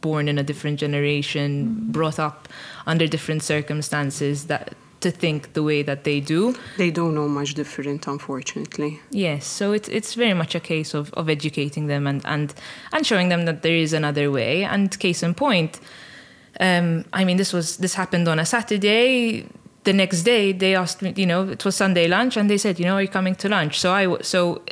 born 0.00 0.28
in 0.28 0.36
a 0.36 0.42
different 0.42 0.80
generation, 0.80 1.90
brought 1.92 2.18
up 2.18 2.48
under 2.86 3.06
different 3.06 3.42
circumstances 3.42 4.46
that 4.48 4.74
to 5.00 5.10
think 5.10 5.52
the 5.52 5.62
way 5.62 5.82
that 5.82 6.04
they 6.04 6.20
do. 6.20 6.54
They 6.76 6.90
don't 6.90 7.14
know 7.14 7.28
much 7.28 7.54
different, 7.54 8.06
unfortunately. 8.06 9.00
Yes, 9.10 9.46
so 9.46 9.72
it's 9.72 9.88
it's 9.88 10.14
very 10.14 10.34
much 10.34 10.54
a 10.54 10.60
case 10.60 10.94
of, 10.94 11.12
of 11.14 11.28
educating 11.28 11.88
them 11.88 12.06
and, 12.06 12.22
and 12.24 12.54
and 12.92 13.06
showing 13.06 13.28
them 13.28 13.44
that 13.44 13.62
there 13.62 13.74
is 13.76 13.92
another 13.92 14.30
way. 14.30 14.64
And 14.64 14.96
case 14.98 15.22
in 15.22 15.34
point, 15.34 15.80
um, 16.60 17.04
I 17.12 17.24
mean, 17.24 17.36
this 17.36 17.52
was 17.52 17.76
this 17.78 17.94
happened 17.94 18.28
on 18.28 18.38
a 18.38 18.44
Saturday. 18.44 19.46
The 19.84 19.92
next 19.92 20.22
day, 20.22 20.52
they 20.52 20.74
asked 20.76 21.02
me, 21.02 21.12
you 21.16 21.26
know, 21.26 21.48
it 21.48 21.64
was 21.64 21.74
Sunday 21.76 22.06
lunch, 22.08 22.36
and 22.36 22.48
they 22.48 22.58
said, 22.58 22.78
you 22.78 22.84
know, 22.86 22.94
are 22.94 23.02
you 23.02 23.08
coming 23.08 23.34
to 23.36 23.48
lunch? 23.48 23.80
So 23.80 23.92
I 23.92 24.04
w- 24.04 24.22
so 24.22 24.62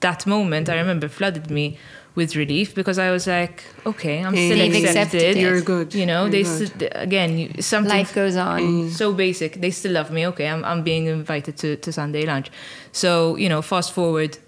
that 0.00 0.26
moment, 0.26 0.68
I 0.68 0.76
remember, 0.76 1.08
flooded 1.08 1.50
me 1.50 1.78
with 2.14 2.34
relief 2.36 2.74
because 2.74 2.98
I 2.98 3.10
was 3.10 3.26
like, 3.26 3.64
okay, 3.84 4.20
I'm 4.24 4.34
still 4.34 4.56
They've 4.56 4.84
accepted. 4.84 5.22
accepted. 5.22 5.36
You're 5.36 5.60
good. 5.62 5.94
You 5.94 6.06
know, 6.06 6.22
You're 6.22 6.30
they 6.30 6.42
good. 6.44 6.68
st- 6.68 6.92
again 6.94 7.38
you, 7.38 7.62
something 7.62 7.92
Life 7.98 8.14
goes 8.14 8.36
on. 8.36 8.60
Mm. 8.60 8.90
so 8.90 9.12
basic. 9.12 9.60
They 9.60 9.70
still 9.70 9.92
love 9.92 10.10
me. 10.10 10.26
Okay, 10.28 10.48
I'm, 10.48 10.64
I'm 10.64 10.82
being 10.82 11.06
invited 11.06 11.56
to, 11.58 11.76
to 11.76 11.92
Sunday 11.92 12.24
lunch. 12.26 12.50
So, 12.92 13.36
you 13.36 13.48
know, 13.48 13.60
fast 13.62 13.92
forward 13.92 14.38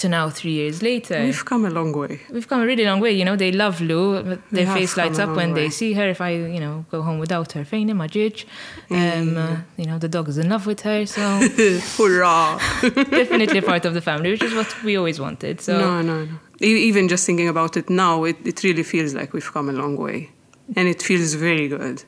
to 0.00 0.08
now, 0.08 0.28
three 0.30 0.52
years 0.52 0.82
later. 0.82 1.22
We've 1.22 1.44
come 1.44 1.64
a 1.64 1.70
long 1.70 1.92
way. 1.92 2.20
We've 2.30 2.48
come 2.48 2.60
a 2.62 2.66
really 2.66 2.84
long 2.84 3.00
way. 3.00 3.12
You 3.12 3.24
know, 3.24 3.36
they 3.36 3.52
love 3.52 3.80
Lou. 3.80 4.22
but 4.22 4.40
Their 4.50 4.66
face 4.66 4.96
lights 4.96 5.18
up 5.18 5.36
when 5.36 5.52
way. 5.52 5.62
they 5.62 5.70
see 5.70 5.92
her. 5.94 6.08
If 6.08 6.20
I, 6.20 6.30
you 6.30 6.60
know, 6.60 6.84
go 6.90 7.02
home 7.02 7.18
without 7.18 7.52
her, 7.52 7.64
judge. 7.64 8.46
Um, 8.90 9.36
uh, 9.36 9.56
you 9.76 9.86
know, 9.86 9.98
the 9.98 10.08
dog 10.08 10.28
is 10.28 10.38
in 10.38 10.48
love 10.48 10.66
with 10.66 10.80
her. 10.80 11.06
So 11.06 11.22
Hurrah! 11.96 12.58
definitely 13.20 13.60
part 13.60 13.84
of 13.84 13.94
the 13.94 14.00
family, 14.00 14.30
which 14.32 14.42
is 14.42 14.54
what 14.54 14.70
we 14.82 14.96
always 14.96 15.20
wanted. 15.20 15.60
So 15.60 15.78
no, 15.78 16.02
no, 16.02 16.24
no. 16.24 16.38
Even 16.60 17.08
just 17.08 17.24
thinking 17.26 17.48
about 17.48 17.76
it 17.76 17.88
now, 17.88 18.24
it, 18.24 18.36
it 18.44 18.62
really 18.62 18.82
feels 18.82 19.14
like 19.14 19.32
we've 19.32 19.52
come 19.52 19.68
a 19.68 19.72
long 19.72 19.96
way. 19.96 20.30
And 20.76 20.88
it 20.88 21.02
feels 21.02 21.34
very 21.34 21.68
good. 21.68 22.04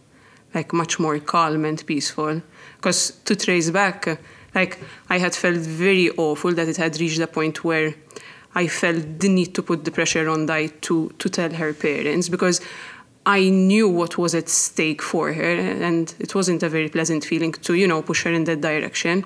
Like 0.54 0.72
much 0.72 0.99
more 0.99 1.18
calm 1.18 1.64
and 1.64 1.84
peaceful. 1.87 2.42
Because 2.76 3.12
to 3.25 3.34
trace 3.34 3.70
back, 3.70 4.06
uh, 4.06 4.16
like 4.54 4.78
I 5.09 5.18
had 5.18 5.35
felt 5.35 5.59
very 5.59 6.11
awful 6.11 6.52
that 6.54 6.68
it 6.68 6.76
had 6.76 6.99
reached 7.00 7.18
a 7.21 7.26
point 7.26 7.64
where 7.64 7.94
I 8.54 8.66
felt 8.66 9.18
the 9.18 9.28
need 9.28 9.54
to 9.54 9.62
put 9.62 9.85
the 9.85 9.90
pressure 9.90 10.28
on 10.28 10.47
Di 10.47 10.68
to, 10.82 11.11
to 11.18 11.28
tell 11.28 11.50
her 11.50 11.73
parents 11.73 12.28
because 12.28 12.61
I 13.25 13.49
knew 13.49 13.88
what 13.88 14.18
was 14.18 14.35
at 14.35 14.49
stake 14.49 15.00
for 15.00 15.32
her 15.32 15.54
and 15.54 16.12
it 16.18 16.35
wasn't 16.35 16.62
a 16.62 16.68
very 16.68 16.88
pleasant 16.88 17.25
feeling 17.25 17.52
to, 17.52 17.75
you 17.75 17.87
know, 17.87 18.02
push 18.02 18.25
her 18.25 18.32
in 18.32 18.44
that 18.44 18.61
direction. 18.61 19.25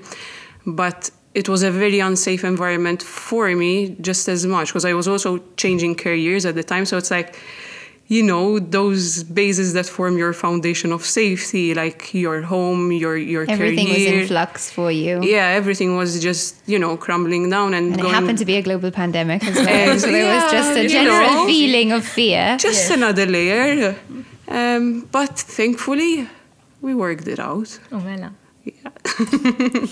But 0.67 1.11
it 1.35 1.49
was 1.49 1.63
a 1.63 1.71
very 1.71 2.01
unsafe 2.01 2.45
environment 2.45 3.03
for 3.03 3.49
me 3.55 3.97
just 4.01 4.29
as 4.29 4.47
much 4.47 4.69
because 4.69 4.85
I 4.85 4.93
was 4.93 5.09
also 5.09 5.43
changing 5.57 5.97
careers 5.97 6.47
at 6.47 6.55
the 6.55 6.63
time. 6.63 6.85
So 6.85 6.97
it's 6.99 7.11
like, 7.11 7.37
you 8.09 8.23
know, 8.23 8.59
those 8.61 9.25
bases 9.25 9.73
that 9.73 9.87
form 9.87 10.17
your 10.17 10.33
foundation 10.33 10.93
of 10.93 11.05
safety, 11.05 11.75
like 11.75 12.15
your 12.15 12.43
home, 12.43 12.93
your 12.93 13.17
your 13.17 13.45
Everything 13.49 13.89
was 13.89 14.05
in 14.05 14.27
flux 14.29 14.71
for 14.71 14.91
you. 14.93 15.15
Yeah, 15.23 15.49
everything 15.61 15.97
was 15.97 16.21
just 16.23 16.57
you 16.69 16.79
know 16.79 16.97
crumbling 16.97 17.51
down 17.51 17.75
and, 17.75 17.93
And 17.93 18.01
it 18.01 18.07
happened 18.19 18.39
to 18.39 18.45
be 18.45 18.57
a 18.57 18.63
global 18.63 18.91
pandemic 18.91 19.43
as 19.47 19.57
well. 19.57 19.99
so 19.99 20.07
there 20.13 20.29
was 20.35 20.53
just 20.53 20.77
a 20.79 20.83
you 20.83 20.89
general 20.89 21.33
know. 21.35 21.47
feeling 21.47 21.93
of 21.93 22.05
fear. 22.05 22.57
just 22.59 22.91
another 22.91 23.27
layer. 23.27 23.97
Um, 24.49 25.09
but 25.11 25.37
thankfully, 25.59 26.29
we 26.81 26.95
worked 26.95 27.27
it 27.27 27.41
out. 27.41 27.79
Oh, 27.91 27.99
well, 28.07 28.31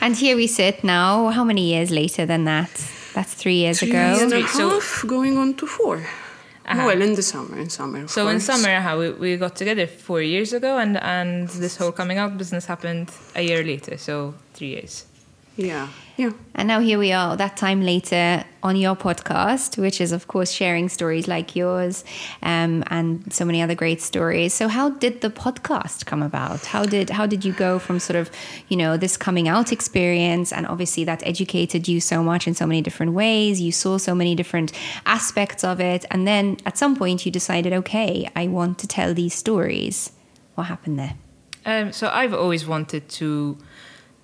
And 0.00 0.14
here 0.16 0.36
we 0.36 0.46
sit 0.46 0.84
now. 0.84 1.30
How 1.30 1.44
many 1.44 1.62
years 1.72 1.90
later 1.90 2.26
than 2.26 2.44
that? 2.44 2.70
That's 3.14 3.32
three 3.32 3.54
years 3.64 3.78
Three 3.78 3.90
ago. 3.90 3.98
and 4.20 4.32
a 4.32 4.42
Three, 4.42 4.46
so- 4.48 5.06
going 5.06 5.38
on 5.38 5.54
to 5.54 5.66
4 5.66 6.06
Uh-huh. 6.66 6.86
Well, 6.86 7.02
in 7.02 7.14
the 7.14 7.22
summer, 7.22 7.58
in 7.58 7.68
summer. 7.68 8.08
So 8.08 8.28
in 8.28 8.40
summer, 8.40 8.80
how 8.80 8.98
we, 8.98 9.10
we 9.10 9.36
got 9.36 9.54
together 9.54 9.86
four 9.86 10.22
years 10.22 10.52
ago, 10.54 10.78
and 10.78 10.96
and 10.96 11.48
this 11.48 11.76
whole 11.76 11.92
coming 11.92 12.16
out 12.18 12.38
business 12.38 12.64
happened 12.66 13.10
a 13.34 13.42
year 13.42 13.62
later, 13.62 13.98
so 13.98 14.34
three 14.54 14.68
years. 14.68 15.04
Yeah, 15.56 15.88
yeah. 16.16 16.30
And 16.54 16.68
now 16.68 16.78
here 16.78 16.98
we 16.98 17.10
are, 17.10 17.36
that 17.36 17.56
time 17.56 17.82
later 17.82 18.44
on 18.62 18.76
your 18.76 18.94
podcast, 18.94 19.76
which 19.76 20.00
is, 20.00 20.12
of 20.12 20.28
course, 20.28 20.52
sharing 20.52 20.88
stories 20.88 21.26
like 21.26 21.56
yours 21.56 22.04
um, 22.40 22.84
and 22.86 23.32
so 23.32 23.44
many 23.44 23.60
other 23.60 23.74
great 23.74 24.00
stories. 24.00 24.54
So, 24.54 24.68
how 24.68 24.90
did 24.90 25.22
the 25.22 25.30
podcast 25.30 26.06
come 26.06 26.22
about? 26.22 26.66
How 26.66 26.84
did 26.84 27.10
how 27.10 27.26
did 27.26 27.44
you 27.44 27.52
go 27.52 27.80
from 27.80 27.98
sort 27.98 28.16
of, 28.16 28.30
you 28.68 28.76
know, 28.76 28.96
this 28.96 29.16
coming 29.16 29.48
out 29.48 29.72
experience, 29.72 30.52
and 30.52 30.68
obviously 30.68 31.02
that 31.04 31.20
educated 31.26 31.88
you 31.88 32.00
so 32.00 32.22
much 32.22 32.46
in 32.46 32.54
so 32.54 32.66
many 32.66 32.80
different 32.80 33.12
ways. 33.12 33.60
You 33.60 33.72
saw 33.72 33.98
so 33.98 34.14
many 34.14 34.36
different 34.36 34.72
aspects 35.06 35.64
of 35.64 35.80
it, 35.80 36.04
and 36.12 36.28
then 36.28 36.58
at 36.64 36.78
some 36.78 36.94
point 36.94 37.26
you 37.26 37.32
decided, 37.32 37.72
okay, 37.72 38.30
I 38.36 38.46
want 38.46 38.78
to 38.78 38.86
tell 38.86 39.14
these 39.14 39.34
stories. 39.34 40.12
What 40.54 40.64
happened 40.64 41.00
there? 41.00 41.14
Um, 41.66 41.92
so 41.92 42.08
I've 42.08 42.34
always 42.34 42.66
wanted 42.66 43.08
to 43.08 43.58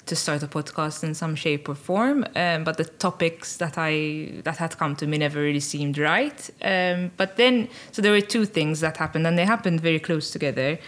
to 0.06 0.16
start 0.16 0.42
a 0.42 0.46
podcast 0.46 1.04
in 1.04 1.14
some 1.14 1.34
shape 1.34 1.68
or 1.68 1.74
form, 1.74 2.24
um, 2.34 2.64
but 2.64 2.76
the 2.76 2.84
topics 2.84 3.56
that 3.58 3.74
I 3.76 4.40
that 4.44 4.56
had 4.56 4.76
come 4.78 4.96
to 4.96 5.06
me 5.06 5.18
never 5.18 5.40
really 5.40 5.60
seemed 5.60 5.98
right. 5.98 6.50
Um, 6.62 7.10
but 7.16 7.36
then, 7.36 7.68
so 7.92 8.02
there 8.02 8.12
were 8.12 8.20
two 8.20 8.44
things 8.44 8.80
that 8.80 8.96
happened, 8.96 9.26
and 9.26 9.38
they 9.38 9.44
happened 9.44 9.80
very 9.80 10.00
close 10.00 10.30
together, 10.30 10.78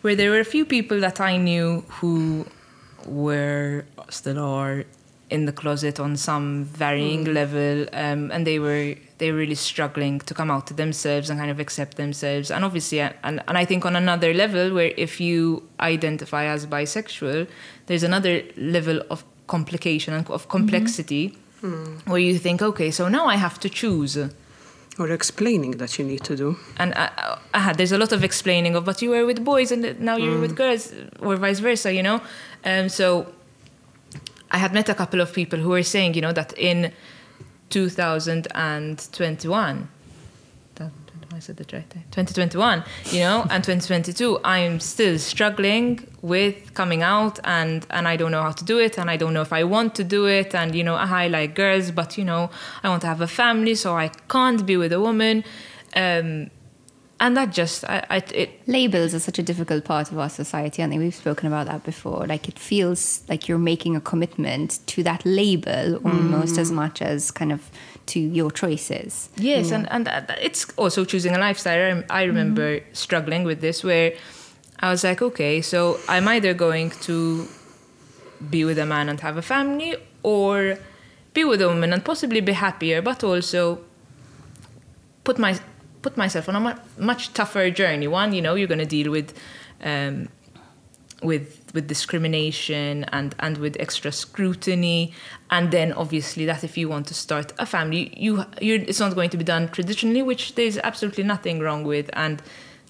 where 0.00 0.16
there 0.16 0.30
were 0.30 0.40
a 0.40 0.44
few 0.44 0.64
people 0.64 1.00
that 1.00 1.20
I 1.20 1.36
knew 1.36 1.84
who 2.00 2.46
were 3.06 3.84
still 4.08 4.38
are 4.38 4.84
in 5.32 5.46
the 5.46 5.52
closet 5.52 5.98
on 5.98 6.16
some 6.16 6.64
varying 6.64 7.24
level, 7.40 7.86
um, 8.04 8.30
and 8.32 8.46
they 8.46 8.58
were 8.58 8.94
they 9.18 9.30
were 9.32 9.38
really 9.38 9.60
struggling 9.70 10.20
to 10.28 10.34
come 10.34 10.50
out 10.54 10.66
to 10.66 10.74
themselves 10.74 11.30
and 11.30 11.40
kind 11.40 11.50
of 11.50 11.60
accept 11.60 11.96
themselves. 11.96 12.50
And 12.50 12.64
obviously, 12.64 13.00
and, 13.00 13.40
and 13.48 13.56
I 13.62 13.64
think 13.64 13.84
on 13.86 13.96
another 13.96 14.34
level, 14.34 14.74
where 14.76 14.92
if 14.96 15.20
you 15.20 15.62
identify 15.80 16.44
as 16.54 16.66
bisexual, 16.66 17.46
there's 17.86 18.02
another 18.02 18.42
level 18.56 19.00
of 19.10 19.24
complication 19.46 20.14
and 20.14 20.28
of 20.30 20.48
complexity, 20.48 21.24
where 22.10 22.22
you 22.28 22.38
think, 22.38 22.62
okay, 22.62 22.90
so 22.90 23.08
now 23.08 23.24
I 23.34 23.36
have 23.36 23.58
to 23.60 23.68
choose. 23.68 24.18
Or 24.98 25.08
explaining 25.08 25.78
that 25.78 25.98
you 25.98 26.04
need 26.04 26.22
to 26.24 26.36
do. 26.36 26.56
And 26.76 26.92
uh, 26.92 27.08
uh, 27.54 27.72
there's 27.72 27.92
a 27.92 27.98
lot 28.04 28.12
of 28.12 28.22
explaining 28.22 28.76
of, 28.76 28.84
but 28.84 29.00
you 29.00 29.10
were 29.14 29.24
with 29.24 29.40
boys 29.42 29.72
and 29.72 29.82
now 29.98 30.16
you're 30.18 30.38
with 30.38 30.54
girls, 30.54 30.92
or 31.18 31.36
vice 31.36 31.60
versa, 31.60 31.90
you 31.98 32.02
know. 32.02 32.20
Um, 32.70 32.90
so 32.90 33.26
I 34.52 34.58
had 34.58 34.72
met 34.74 34.90
a 34.90 34.94
couple 34.94 35.20
of 35.20 35.32
people 35.32 35.58
who 35.58 35.70
were 35.70 35.82
saying, 35.82 36.14
you 36.14 36.20
know, 36.20 36.32
that 36.32 36.52
in 36.58 36.92
2021, 37.70 39.88
that, 40.74 40.90
I 41.34 41.38
said 41.38 41.58
right 41.72 41.88
there, 41.88 42.02
2021, 42.10 42.84
you 43.06 43.20
know, 43.20 43.46
and 43.48 43.64
2022, 43.64 44.40
I'm 44.44 44.78
still 44.78 45.18
struggling 45.18 46.06
with 46.20 46.74
coming 46.74 47.02
out 47.02 47.38
and, 47.44 47.86
and 47.88 48.06
I 48.06 48.16
don't 48.16 48.30
know 48.30 48.42
how 48.42 48.52
to 48.52 48.64
do 48.64 48.78
it 48.78 48.98
and 48.98 49.08
I 49.08 49.16
don't 49.16 49.32
know 49.32 49.40
if 49.40 49.54
I 49.54 49.64
want 49.64 49.94
to 49.94 50.04
do 50.04 50.26
it. 50.26 50.54
And, 50.54 50.74
you 50.74 50.84
know, 50.84 50.96
I 50.96 51.28
like 51.28 51.54
girls, 51.54 51.90
but, 51.90 52.18
you 52.18 52.24
know, 52.24 52.50
I 52.82 52.90
want 52.90 53.00
to 53.02 53.08
have 53.08 53.22
a 53.22 53.26
family, 53.26 53.74
so 53.74 53.96
I 53.96 54.08
can't 54.28 54.66
be 54.66 54.76
with 54.76 54.92
a 54.92 55.00
woman. 55.00 55.44
Um, 55.96 56.50
and 57.20 57.36
that 57.36 57.50
just 57.50 57.84
I, 57.84 58.04
I, 58.10 58.16
it 58.34 58.66
labels 58.66 59.14
are 59.14 59.20
such 59.20 59.38
a 59.38 59.42
difficult 59.42 59.84
part 59.84 60.10
of 60.10 60.18
our 60.18 60.28
society. 60.28 60.82
I 60.82 60.88
think 60.88 61.00
we've 61.00 61.14
spoken 61.14 61.46
about 61.46 61.66
that 61.66 61.84
before. 61.84 62.26
Like 62.26 62.48
it 62.48 62.58
feels 62.58 63.22
like 63.28 63.48
you're 63.48 63.58
making 63.58 63.94
a 63.96 64.00
commitment 64.00 64.80
to 64.88 65.02
that 65.04 65.24
label 65.24 65.96
almost 66.04 66.56
mm. 66.56 66.58
as 66.58 66.72
much 66.72 67.00
as 67.00 67.30
kind 67.30 67.52
of 67.52 67.70
to 68.06 68.18
your 68.18 68.50
choices. 68.50 69.28
Yes, 69.36 69.70
and 69.70 69.90
and 69.92 70.08
it's 70.40 70.66
also 70.76 71.04
choosing 71.04 71.34
a 71.34 71.38
lifestyle. 71.38 72.02
I 72.10 72.24
remember 72.24 72.80
mm. 72.80 72.84
struggling 72.92 73.44
with 73.44 73.60
this 73.60 73.84
where 73.84 74.14
I 74.80 74.90
was 74.90 75.04
like, 75.04 75.22
okay, 75.22 75.60
so 75.60 76.00
I'm 76.08 76.26
either 76.26 76.54
going 76.54 76.90
to 77.02 77.46
be 78.50 78.64
with 78.64 78.78
a 78.78 78.86
man 78.86 79.08
and 79.08 79.20
have 79.20 79.36
a 79.36 79.42
family, 79.42 79.94
or 80.24 80.76
be 81.34 81.44
with 81.44 81.62
a 81.62 81.68
woman 81.68 81.92
and 81.92 82.04
possibly 82.04 82.40
be 82.40 82.52
happier, 82.52 83.00
but 83.00 83.22
also 83.22 83.78
put 85.22 85.38
my 85.38 85.58
put 86.02 86.16
myself 86.16 86.48
on 86.48 86.56
a 86.56 86.80
much 86.98 87.32
tougher 87.32 87.70
journey. 87.70 88.08
One, 88.08 88.32
you 88.32 88.42
know, 88.42 88.54
you're 88.54 88.68
going 88.68 88.78
to 88.78 88.86
deal 88.86 89.10
with 89.10 89.32
um, 89.82 90.28
with 91.22 91.72
with 91.74 91.86
discrimination 91.86 93.04
and 93.04 93.34
and 93.38 93.58
with 93.58 93.76
extra 93.80 94.12
scrutiny, 94.12 95.12
and 95.50 95.70
then 95.70 95.92
obviously 95.92 96.44
that 96.46 96.64
if 96.64 96.76
you 96.76 96.88
want 96.88 97.06
to 97.06 97.14
start 97.14 97.52
a 97.58 97.66
family, 97.66 98.12
you 98.16 98.44
you 98.60 98.84
it's 98.86 99.00
not 99.00 99.14
going 99.14 99.30
to 99.30 99.36
be 99.36 99.44
done 99.44 99.68
traditionally, 99.68 100.22
which 100.22 100.54
there's 100.54 100.78
absolutely 100.78 101.24
nothing 101.24 101.60
wrong 101.60 101.84
with, 101.84 102.10
and 102.12 102.42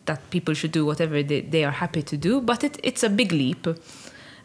that 0.06 0.30
people 0.30 0.54
should 0.54 0.72
do 0.72 0.84
whatever 0.84 1.22
they, 1.22 1.42
they 1.42 1.64
are 1.64 1.70
happy 1.70 2.02
to 2.02 2.16
do. 2.16 2.40
But 2.40 2.64
it, 2.64 2.78
it's 2.82 3.04
a 3.04 3.10
big 3.10 3.32
leap. 3.32 3.66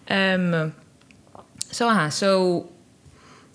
Um, 0.09 0.73
so 1.71 1.89
uh, 1.89 2.09
so 2.09 2.69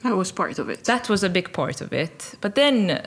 that 0.03 0.17
was 0.17 0.33
part 0.33 0.59
of 0.59 0.69
it. 0.69 0.85
That 0.85 1.09
was 1.09 1.23
a 1.23 1.31
big 1.31 1.53
part 1.53 1.81
of 1.81 1.93
it. 1.93 2.35
But 2.41 2.55
then 2.55 3.07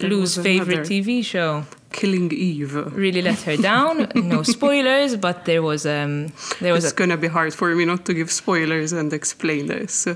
Lou's 0.00 0.36
favorite 0.36 0.80
TV 0.80 1.24
show. 1.24 1.64
Killing 1.92 2.32
Eve. 2.32 2.74
Really 2.96 3.22
let 3.22 3.40
her 3.42 3.56
down. 3.56 4.08
no 4.14 4.42
spoilers, 4.56 5.16
but 5.16 5.44
there 5.44 5.62
was 5.62 5.86
um 5.86 6.32
there 6.60 6.72
was. 6.72 6.84
It's 6.84 6.92
a... 6.92 6.96
gonna 6.96 7.16
be 7.16 7.28
hard 7.28 7.54
for 7.54 7.74
me 7.74 7.84
not 7.84 8.04
to 8.06 8.14
give 8.14 8.30
spoilers 8.32 8.92
and 8.92 9.12
explain 9.12 9.66
this. 9.66 10.08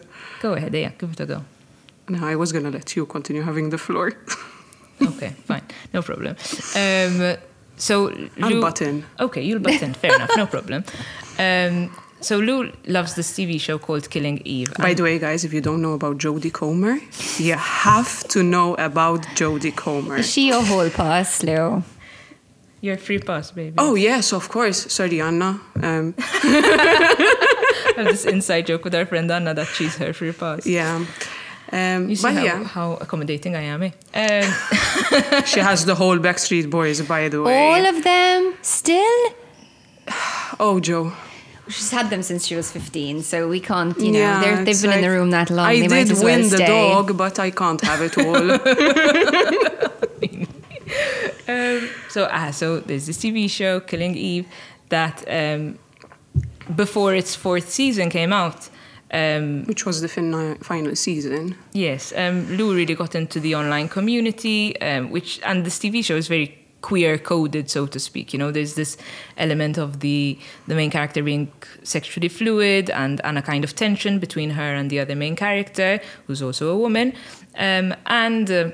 Go 0.42 0.54
ahead, 0.54 0.74
yeah, 0.74 0.90
give 0.98 1.12
it 1.12 1.20
a 1.20 1.26
go. 1.26 1.44
No, 2.08 2.26
I 2.26 2.34
was 2.34 2.52
gonna 2.52 2.70
let 2.70 2.96
you 2.96 3.06
continue 3.06 3.42
having 3.42 3.70
the 3.70 3.78
floor. 3.78 4.12
okay, 5.02 5.34
fine, 5.44 5.62
no 5.94 6.02
problem. 6.02 6.34
Um, 6.74 7.36
so 7.76 8.06
Lou... 8.06 8.30
I'll 8.42 8.60
butt 8.60 8.82
in. 8.82 9.04
Okay, 9.20 9.42
you'll 9.42 9.60
butt 9.60 9.80
in. 9.80 9.94
Fair 9.94 10.14
enough, 10.16 10.36
no 10.36 10.46
problem. 10.46 10.84
Um, 11.38 11.94
so 12.20 12.38
Lou 12.38 12.72
loves 12.86 13.14
this 13.14 13.32
TV 13.32 13.60
show 13.60 13.78
called 13.78 14.10
Killing 14.10 14.42
Eve. 14.44 14.72
By 14.78 14.94
the 14.94 15.02
way, 15.02 15.18
guys, 15.18 15.44
if 15.44 15.52
you 15.52 15.60
don't 15.60 15.80
know 15.80 15.92
about 15.92 16.18
Jodie 16.18 16.52
Comer, 16.52 16.98
you 17.38 17.54
have 17.54 18.26
to 18.28 18.42
know 18.42 18.74
about 18.74 19.22
Jodie 19.36 19.74
Comer. 19.74 20.16
Is 20.18 20.30
she 20.32 20.48
your 20.48 20.62
whole 20.62 20.90
pass, 20.90 21.42
Lou? 21.42 21.82
Your 22.80 22.96
free 22.96 23.18
pass, 23.18 23.50
baby. 23.50 23.74
Oh 23.78 23.94
yes, 23.96 24.32
of 24.32 24.48
course. 24.48 24.92
Sorry, 24.92 25.20
Anna. 25.20 25.60
Um. 25.82 26.14
I 26.18 27.94
have 27.96 28.06
this 28.06 28.24
inside 28.24 28.66
joke 28.66 28.84
with 28.84 28.94
our 28.94 29.06
friend 29.06 29.30
Anna 29.30 29.52
that 29.54 29.66
she's 29.66 29.96
her 29.96 30.12
free 30.12 30.32
pass. 30.32 30.64
Yeah. 30.66 31.04
Um, 31.70 32.08
you 32.08 32.16
see 32.16 32.32
how, 32.32 32.42
yeah. 32.42 32.64
how, 32.64 32.92
accommodating 32.94 33.54
I 33.56 33.62
am. 33.62 33.82
Eh? 33.82 33.90
Um. 34.14 35.44
she 35.44 35.60
has 35.60 35.84
the 35.84 35.94
whole 35.94 36.18
Backstreet 36.18 36.70
Boys, 36.70 37.00
by 37.02 37.28
the 37.28 37.42
way. 37.42 37.58
All 37.58 37.86
of 37.86 38.04
them 38.04 38.54
still. 38.62 39.34
Oh, 40.60 40.80
Jo. 40.80 41.12
She's 41.68 41.90
had 41.90 42.10
them 42.10 42.22
since 42.22 42.46
she 42.46 42.56
was 42.56 42.70
15, 42.70 43.22
so 43.22 43.48
we 43.48 43.60
can't, 43.60 43.98
you 43.98 44.12
know, 44.12 44.18
yeah, 44.18 44.64
they've 44.64 44.80
been 44.80 44.90
like, 44.90 44.98
in 44.98 45.02
the 45.02 45.10
room 45.10 45.30
that 45.30 45.50
long. 45.50 45.66
I 45.66 45.86
they 45.86 46.04
did 46.04 46.12
well 46.12 46.24
win 46.24 46.48
the 46.48 46.58
dog, 46.58 47.16
but 47.16 47.38
I 47.38 47.50
can't 47.50 47.80
have 47.82 48.00
it 48.02 48.18
all. 48.18 48.52
um, 51.48 51.88
so, 52.08 52.28
ah, 52.30 52.50
so 52.50 52.80
there's 52.80 53.06
this 53.06 53.18
TV 53.18 53.48
show, 53.50 53.80
Killing 53.80 54.16
Eve, 54.16 54.46
that 54.88 55.24
um, 55.28 55.78
before 56.74 57.14
its 57.14 57.34
fourth 57.34 57.70
season 57.70 58.10
came 58.10 58.32
out, 58.32 58.68
um, 59.10 59.64
Which 59.64 59.86
was 59.86 60.02
the 60.02 60.08
fin- 60.08 60.58
final 60.58 60.94
season. 60.94 61.56
Yes, 61.72 62.12
um, 62.14 62.46
Lou 62.56 62.74
really 62.74 62.94
got 62.94 63.14
into 63.14 63.40
the 63.40 63.54
online 63.54 63.88
community, 63.88 64.78
um, 64.82 65.10
which 65.10 65.40
and 65.44 65.64
this 65.64 65.78
TV 65.78 66.04
show 66.04 66.16
is 66.16 66.28
very 66.28 66.58
queer 66.80 67.18
coded 67.18 67.70
so 67.70 67.86
to 67.86 67.98
speak. 67.98 68.32
You 68.32 68.38
know 68.38 68.50
there's 68.50 68.74
this 68.74 68.96
element 69.36 69.78
of 69.78 70.00
the 70.00 70.38
the 70.66 70.74
main 70.74 70.90
character 70.90 71.22
being 71.22 71.50
sexually 71.82 72.28
fluid 72.28 72.90
and 72.90 73.20
and 73.24 73.38
a 73.38 73.42
kind 73.42 73.64
of 73.64 73.74
tension 73.74 74.18
between 74.18 74.50
her 74.50 74.74
and 74.74 74.90
the 74.90 75.00
other 75.00 75.14
main 75.14 75.36
character 75.36 76.00
who's 76.26 76.42
also 76.42 76.70
a 76.70 76.76
woman. 76.76 77.12
Um, 77.56 77.94
and 78.06 78.50
uh, 78.50 78.70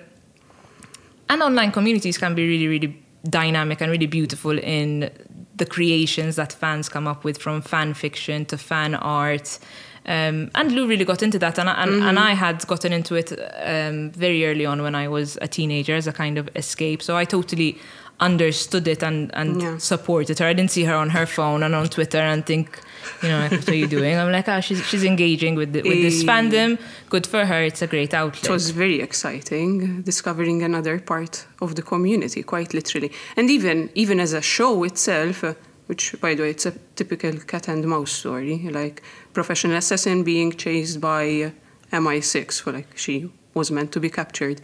and 1.29 1.43
online 1.43 1.73
communities 1.73 2.19
can 2.19 2.35
be 2.35 2.47
really 2.47 2.69
really 2.69 3.05
dynamic 3.29 3.81
and 3.81 3.91
really 3.91 4.07
beautiful 4.07 4.59
in 4.59 5.11
the 5.57 5.65
creations 5.67 6.37
that 6.37 6.53
fans 6.53 6.89
come 6.89 7.07
up 7.07 7.25
with 7.25 7.39
from 7.39 7.63
fan 7.63 7.95
fiction 7.95 8.45
to 8.45 8.59
fan 8.59 8.95
art 8.95 9.59
um, 10.07 10.51
and 10.55 10.73
Lou 10.73 10.87
really 10.87 11.05
got 11.05 11.23
into 11.23 11.39
that, 11.39 11.59
and, 11.59 11.69
and, 11.69 11.91
mm-hmm. 11.91 12.09
and 12.09 12.19
I 12.19 12.33
had 12.33 12.67
gotten 12.67 12.93
into 12.93 13.15
it 13.15 13.33
um, 13.65 14.11
very 14.11 14.47
early 14.47 14.67
on 14.67 14.83
when 14.83 14.95
I 14.95 15.09
was 15.09 15.39
a 15.41 15.49
teenager 15.49 15.95
as 15.95 16.07
a 16.07 16.13
kind 16.13 16.39
of 16.39 16.49
escape. 16.57 17.03
So 17.03 17.17
I 17.17 17.25
totally 17.25 17.79
understood 18.21 18.87
it 18.87 19.03
and, 19.03 19.31
and 19.35 19.61
yeah. 19.61 19.79
supported 19.79 20.39
her. 20.39 20.47
I 20.47 20.53
didn't 20.53 20.71
see 20.71 20.85
her 20.85 20.95
on 20.95 21.11
her 21.11 21.27
phone 21.27 21.63
and 21.63 21.75
on 21.75 21.89
Twitter 21.89 22.19
and 22.19 22.47
think, 22.47 22.81
you 23.23 23.29
know, 23.29 23.49
what 23.49 23.69
are 23.69 23.75
you 23.75 23.89
doing? 23.89 24.17
I'm 24.17 24.31
like, 24.31 24.49
ah, 24.49 24.59
oh, 24.59 24.61
she's, 24.61 24.85
she's 24.87 25.05
engaging 25.05 25.57
with, 25.57 25.73
the, 25.73 25.83
with 25.83 26.01
this 26.01 26.23
fandom. 26.23 26.79
Good 27.11 27.27
for 27.27 27.45
her. 27.45 27.63
It's 27.63 27.83
a 27.83 27.87
great 27.87 28.15
outlet. 28.15 28.45
It 28.45 28.51
was 28.51 28.71
very 28.71 29.01
exciting 29.01 30.03
discovering 30.03 30.63
another 30.63 31.01
part 31.01 31.47
of 31.61 31.75
the 31.75 31.83
community, 31.83 32.43
quite 32.43 32.73
literally. 32.73 33.11
And 33.37 33.51
even 33.51 33.91
even 33.95 34.21
as 34.21 34.33
a 34.33 34.41
show 34.41 34.85
itself, 34.85 35.43
uh, 35.43 35.55
which 35.87 36.15
by 36.21 36.35
the 36.35 36.43
way, 36.43 36.51
it's 36.51 36.67
a 36.67 36.73
typical 36.97 37.33
cat 37.39 37.69
and 37.69 37.85
mouse 37.87 38.13
story, 38.13 38.59
like 38.71 39.03
professional 39.33 39.77
assassin 39.77 40.25
being 40.25 40.53
chased 40.53 41.01
by 41.01 41.53
MI6, 41.93 42.61
for 42.63 42.73
like 42.73 42.97
she 42.97 43.31
was 43.55 43.71
meant 43.71 43.93
to 43.93 44.01
be 44.01 44.11
captured. 44.11 44.61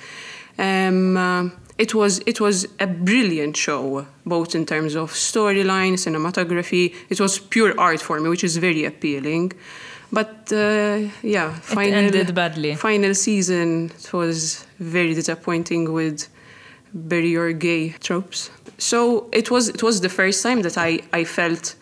Um, 0.58 1.16
uh, 1.16 1.48
it 1.78 1.94
was 1.94 2.20
it 2.26 2.40
was 2.40 2.66
a 2.78 2.86
brilliant 2.86 3.56
show, 3.56 4.06
both 4.26 4.54
in 4.54 4.66
terms 4.66 4.94
of 4.94 5.12
storyline, 5.12 5.94
cinematography. 5.94 6.94
It 7.08 7.20
was 7.20 7.38
pure 7.38 7.78
art 7.78 8.00
for 8.00 8.20
me, 8.20 8.28
which 8.28 8.44
is 8.44 8.56
very 8.58 8.84
appealing. 8.84 9.52
But 10.12 10.52
uh, 10.52 11.08
yeah, 11.22 11.54
final, 11.60 11.98
it 11.98 12.04
ended 12.04 12.34
badly. 12.34 12.74
Final 12.74 13.14
season 13.14 13.92
it 13.96 14.12
was 14.12 14.66
very 14.78 15.14
disappointing 15.14 15.92
with 15.92 16.28
bury 16.92 17.28
your 17.28 17.52
gay 17.52 17.90
tropes. 17.90 18.50
So 18.78 19.28
it 19.32 19.50
was 19.50 19.68
it 19.68 19.82
was 19.82 20.00
the 20.00 20.08
first 20.08 20.42
time 20.42 20.62
that 20.62 20.78
I, 20.78 21.00
I 21.12 21.24
felt 21.24 21.74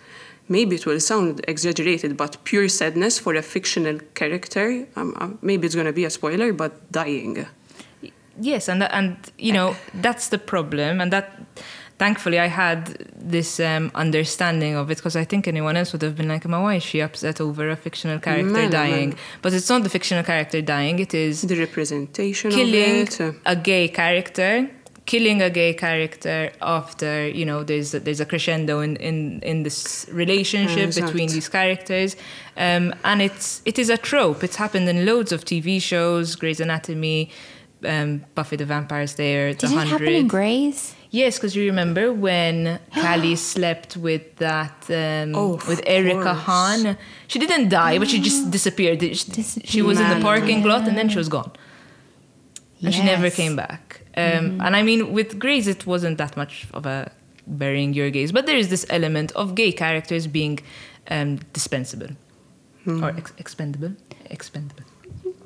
maybe 0.49 0.77
it 0.77 0.87
will 0.87 1.01
sound 1.01 1.41
exaggerated, 1.47 2.17
but 2.17 2.43
pure 2.45 2.69
sadness 2.69 3.19
for 3.19 3.35
a 3.35 3.43
fictional 3.43 3.99
character. 4.15 4.87
Um, 4.97 5.15
um, 5.21 5.39
maybe 5.43 5.67
it's 5.67 5.75
going 5.75 5.87
to 5.87 5.93
be 5.93 6.05
a 6.05 6.11
spoiler, 6.11 6.53
but 6.53 6.91
dying. 6.91 7.47
Yes, 8.41 8.69
and 8.69 8.83
and 8.83 9.17
you 9.39 9.53
know 9.53 9.77
that's 9.95 10.29
the 10.29 10.39
problem, 10.39 11.01
and 11.01 11.13
that 11.13 11.41
thankfully 11.99 12.39
I 12.39 12.47
had 12.47 12.87
this 13.17 13.59
um, 13.59 13.91
understanding 13.95 14.77
of 14.77 14.91
it 14.91 14.99
because 14.99 15.17
I 15.17 15.25
think 15.25 15.49
anyone 15.49 15.77
else 15.77 15.93
would 15.93 16.03
have 16.03 16.17
been 16.17 16.29
like, 16.29 16.45
"Why 16.45 16.77
is 16.77 16.85
she 16.85 17.01
upset 17.01 17.41
over 17.41 17.69
a 17.69 17.77
fictional 17.77 18.21
character 18.21 18.53
man, 18.53 18.71
dying?" 18.71 19.09
Man. 19.11 19.19
But 19.43 19.55
it's 19.55 19.69
not 19.69 19.83
the 19.83 19.91
fictional 19.91 20.23
character 20.23 20.63
dying; 20.63 21.01
it 21.01 21.15
is 21.15 21.43
the 21.43 21.57
representation 21.57 22.53
killing 22.53 23.03
of 23.03 23.21
it. 23.21 23.35
a 23.45 23.57
gay 23.57 23.89
character 23.89 24.71
killing 25.09 25.41
a 25.41 25.49
gay 25.49 25.73
character 25.73 26.53
after 26.61 27.27
you 27.27 27.45
know 27.51 27.65
there's 27.65 27.95
a, 27.95 28.01
there's 28.01 28.21
a 28.21 28.27
crescendo 28.27 28.81
in 28.81 28.93
in, 28.97 29.41
in 29.51 29.63
this 29.63 30.07
relationship 30.13 30.95
between 30.95 31.29
these 31.37 31.49
characters 31.49 32.15
um, 32.59 32.85
and 33.05 33.23
it's 33.23 33.63
it 33.65 33.79
is 33.79 33.89
a 33.89 33.97
trope 33.97 34.45
it's 34.45 34.57
happened 34.65 34.87
in 34.87 35.07
loads 35.11 35.33
of 35.33 35.47
TV 35.47 35.81
shows 35.81 36.37
Grey's 36.37 36.61
Anatomy 36.61 37.31
um, 37.87 38.11
Buffy 38.35 38.57
the 38.57 38.67
Vampire 38.67 39.07
Slayer 39.07 39.55
Did 39.55 39.71
the 39.71 39.79
it 39.79 39.89
happen 39.89 40.15
in 40.23 40.29
Grey's 40.29 40.95
Yes, 41.11 41.39
because 41.39 41.57
you 41.57 41.65
remember 41.65 42.13
when 42.13 42.79
Callie 43.03 43.35
slept 43.37 43.97
with 43.97 44.37
that 44.37 44.79
um, 44.91 45.35
oh, 45.35 45.53
with 45.67 45.81
Erica 45.87 46.23
course. 46.23 46.39
Hahn. 46.49 46.99
She 47.29 47.39
didn't 47.39 47.71
die, 47.71 47.99
but 47.99 48.09
she 48.11 48.21
just 48.21 48.51
disappeared. 48.57 49.01
She, 49.01 49.31
disappeared. 49.41 49.71
she 49.71 49.81
was 49.81 49.99
in 49.99 50.09
the 50.11 50.21
parking 50.21 50.63
lot 50.65 50.87
and 50.87 50.99
then 50.99 51.09
she 51.09 51.17
was 51.17 51.31
gone, 51.31 51.51
and 52.83 52.93
yes. 52.93 52.95
she 52.95 53.03
never 53.03 53.31
came 53.31 53.57
back. 53.57 54.03
Um, 54.19 54.25
mm-hmm. 54.25 54.61
And 54.65 54.73
I 54.77 54.83
mean, 54.83 55.13
with 55.13 55.39
Grey's, 55.39 55.67
it 55.69 55.87
wasn't 55.87 56.19
that 56.19 56.37
much 56.37 56.67
of 56.73 56.87
a 56.87 57.13
burying 57.47 57.95
your 57.95 58.11
gays, 58.11 58.31
but 58.33 58.47
there 58.47 58.57
is 58.57 58.69
this 58.69 58.85
element 58.91 59.33
of 59.33 59.55
gay 59.55 59.73
characters 59.73 60.27
being 60.27 60.59
um, 61.11 61.31
dispensable. 61.53 62.11
or 63.03 63.11
ex- 63.11 63.33
expendable, 63.39 63.93
expendable. 64.31 64.85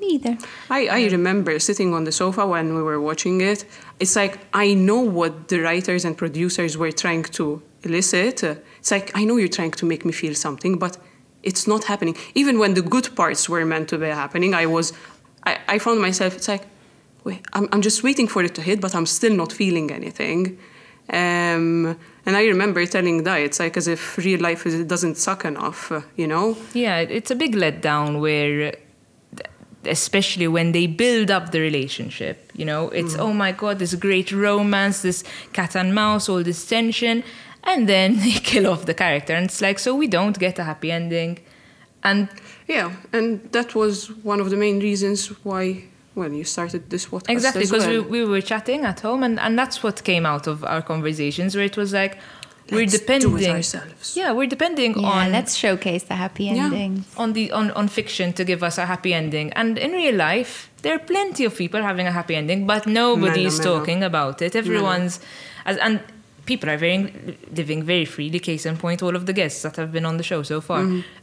Either. 0.01 0.37
I, 0.69 0.87
I 0.87 1.05
remember 1.17 1.59
sitting 1.59 1.93
on 1.93 2.03
the 2.03 2.11
sofa 2.11 2.45
when 2.45 2.75
we 2.75 2.81
were 2.81 2.99
watching 2.99 3.41
it. 3.41 3.65
It's 3.99 4.15
like 4.15 4.39
I 4.53 4.73
know 4.73 4.99
what 4.99 5.47
the 5.47 5.59
writers 5.59 6.03
and 6.03 6.17
producers 6.17 6.77
were 6.77 6.91
trying 6.91 7.23
to 7.23 7.61
elicit. 7.83 8.43
It's 8.43 8.91
like 8.91 9.11
I 9.15 9.23
know 9.23 9.37
you're 9.37 9.47
trying 9.47 9.71
to 9.71 9.85
make 9.85 10.03
me 10.03 10.11
feel 10.11 10.35
something, 10.35 10.77
but 10.77 10.97
it's 11.41 11.67
not 11.67 11.85
happening. 11.85 12.17
Even 12.35 12.59
when 12.59 12.73
the 12.73 12.81
good 12.81 13.15
parts 13.15 13.47
were 13.47 13.65
meant 13.65 13.87
to 13.89 13.97
be 13.97 14.07
happening, 14.07 14.53
I 14.53 14.65
was, 14.65 14.93
I, 15.45 15.57
I 15.67 15.79
found 15.79 16.01
myself. 16.01 16.35
It's 16.35 16.47
like, 16.47 16.63
wait, 16.63 16.71
I'm, 17.53 17.67
I'm 17.71 17.81
just 17.81 18.03
waiting 18.03 18.27
for 18.27 18.43
it 18.43 18.55
to 18.55 18.61
hit, 18.61 18.81
but 18.81 18.95
I'm 18.95 19.05
still 19.05 19.33
not 19.33 19.51
feeling 19.51 19.91
anything. 19.91 20.57
Um, 21.09 21.97
and 22.25 22.37
I 22.37 22.45
remember 22.45 22.85
telling 22.85 23.23
Di, 23.23 23.39
it's 23.39 23.59
like 23.59 23.77
as 23.77 23.87
if 23.87 24.17
real 24.17 24.39
life 24.39 24.65
is, 24.65 24.85
doesn't 24.85 25.15
suck 25.17 25.45
enough, 25.45 25.91
uh, 25.91 26.01
you 26.15 26.27
know? 26.27 26.57
Yeah, 26.73 26.99
it's 26.99 27.31
a 27.31 27.35
big 27.35 27.55
letdown 27.55 28.21
where, 28.21 28.73
especially 29.85 30.47
when 30.47 30.71
they 30.71 30.87
build 30.87 31.29
up 31.29 31.51
the 31.51 31.59
relationship, 31.59 32.51
you 32.55 32.65
know, 32.65 32.89
it's 32.89 33.15
oh 33.17 33.33
my 33.33 33.51
god, 33.51 33.79
this 33.79 33.95
great 33.95 34.31
romance, 34.31 35.01
this 35.01 35.23
cat 35.51 35.75
and 35.75 35.93
mouse, 35.93 36.29
all 36.29 36.41
this 36.41 36.65
tension, 36.65 37.23
and 37.65 37.89
then 37.89 38.17
they 38.23 38.31
kill 38.31 38.67
off 38.67 38.85
the 38.85 38.93
character, 38.93 39.33
and 39.33 39.45
it's 39.45 39.61
like 39.61 39.79
so 39.79 39.93
we 39.93 40.07
don't 40.07 40.39
get 40.39 40.57
a 40.57 40.63
happy 40.63 40.89
ending, 40.89 41.39
and 42.01 42.29
Yeah, 42.67 42.91
and 43.11 43.51
that 43.51 43.75
was 43.75 44.09
one 44.23 44.39
of 44.39 44.49
the 44.49 44.55
main 44.55 44.79
reasons 44.79 45.27
why, 45.43 45.83
well, 46.15 46.31
you 46.31 46.43
started 46.43 46.89
this 46.89 47.05
podcast. 47.07 47.29
exactly 47.29 47.63
as 47.63 47.71
because 47.71 47.87
well. 47.87 48.03
we, 48.03 48.23
we 48.23 48.25
were 48.25 48.41
chatting 48.41 48.85
at 48.85 48.99
home, 49.01 49.23
and 49.23 49.39
and 49.39 49.57
that's 49.57 49.81
what 49.83 50.03
came 50.03 50.25
out 50.25 50.47
of 50.47 50.63
our 50.63 50.81
conversations, 50.81 51.55
where 51.55 51.65
it 51.65 51.77
was 51.77 51.91
like 51.93 52.17
we're 52.71 52.79
Let's 52.81 52.91
do 52.93 52.97
it 52.97 52.99
depending, 53.21 53.51
ourselves. 53.55 54.15
yeah, 54.15 54.31
we're 54.31 54.47
depending 54.47 54.97
Yeah, 54.97 55.07
on 55.07 55.31
let's 55.31 55.53
showcase 55.55 56.03
the 56.03 56.15
happy 56.15 56.45
Yeah. 56.45 56.71
on 57.17 57.33
the 57.33 57.51
on, 57.51 57.71
on 57.71 57.87
fiction 57.89 58.31
to 58.33 58.43
give 58.45 58.63
us 58.63 58.77
a 58.77 58.85
happy 58.85 59.13
ending. 59.13 59.51
And 59.53 59.77
in 59.77 59.91
real 59.91 60.15
life, 60.15 60.69
there 60.81 60.93
are 60.95 60.99
plenty 60.99 61.43
of 61.45 61.55
people 61.57 61.81
having 61.81 62.07
a 62.07 62.11
happy 62.11 62.35
ending, 62.35 62.65
but 62.65 62.87
nobody 62.87 63.43
is 63.45 63.59
Mellow, 63.59 63.63
mellow. 63.71 63.79
talking 63.79 64.03
about 64.03 64.41
it. 64.41 64.55
Everyone's 64.55 65.19
as 65.65 65.77
and 65.77 65.99
people 66.45 66.69
are 66.69 66.77
very 66.77 67.37
living 67.55 67.83
very 67.83 68.05
freely. 68.05 68.39
Case 68.39 68.65
in 68.65 68.77
point, 68.77 69.03
all 69.03 69.15
of 69.15 69.25
the 69.25 69.33
guests 69.33 69.61
that 69.63 69.75
have 69.75 69.91
been 69.91 70.05
on 70.05 70.15
the 70.17 70.23
show 70.23 70.41
so 70.43 70.61
far. 70.61 70.79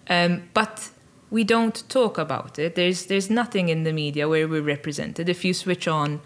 Um, 0.08 0.42
but 0.52 0.90
we 1.30 1.44
don't 1.44 1.88
talk 1.88 2.18
about 2.18 2.58
it. 2.58 2.74
There's 2.74 3.06
there's 3.06 3.30
nothing 3.30 3.68
in 3.68 3.84
the 3.84 3.92
media 3.92 4.28
where 4.28 4.46
we're 4.48 4.62
represented. 4.62 5.28
If 5.28 5.44
you 5.44 5.54
switch 5.54 5.86
on, 5.88 6.20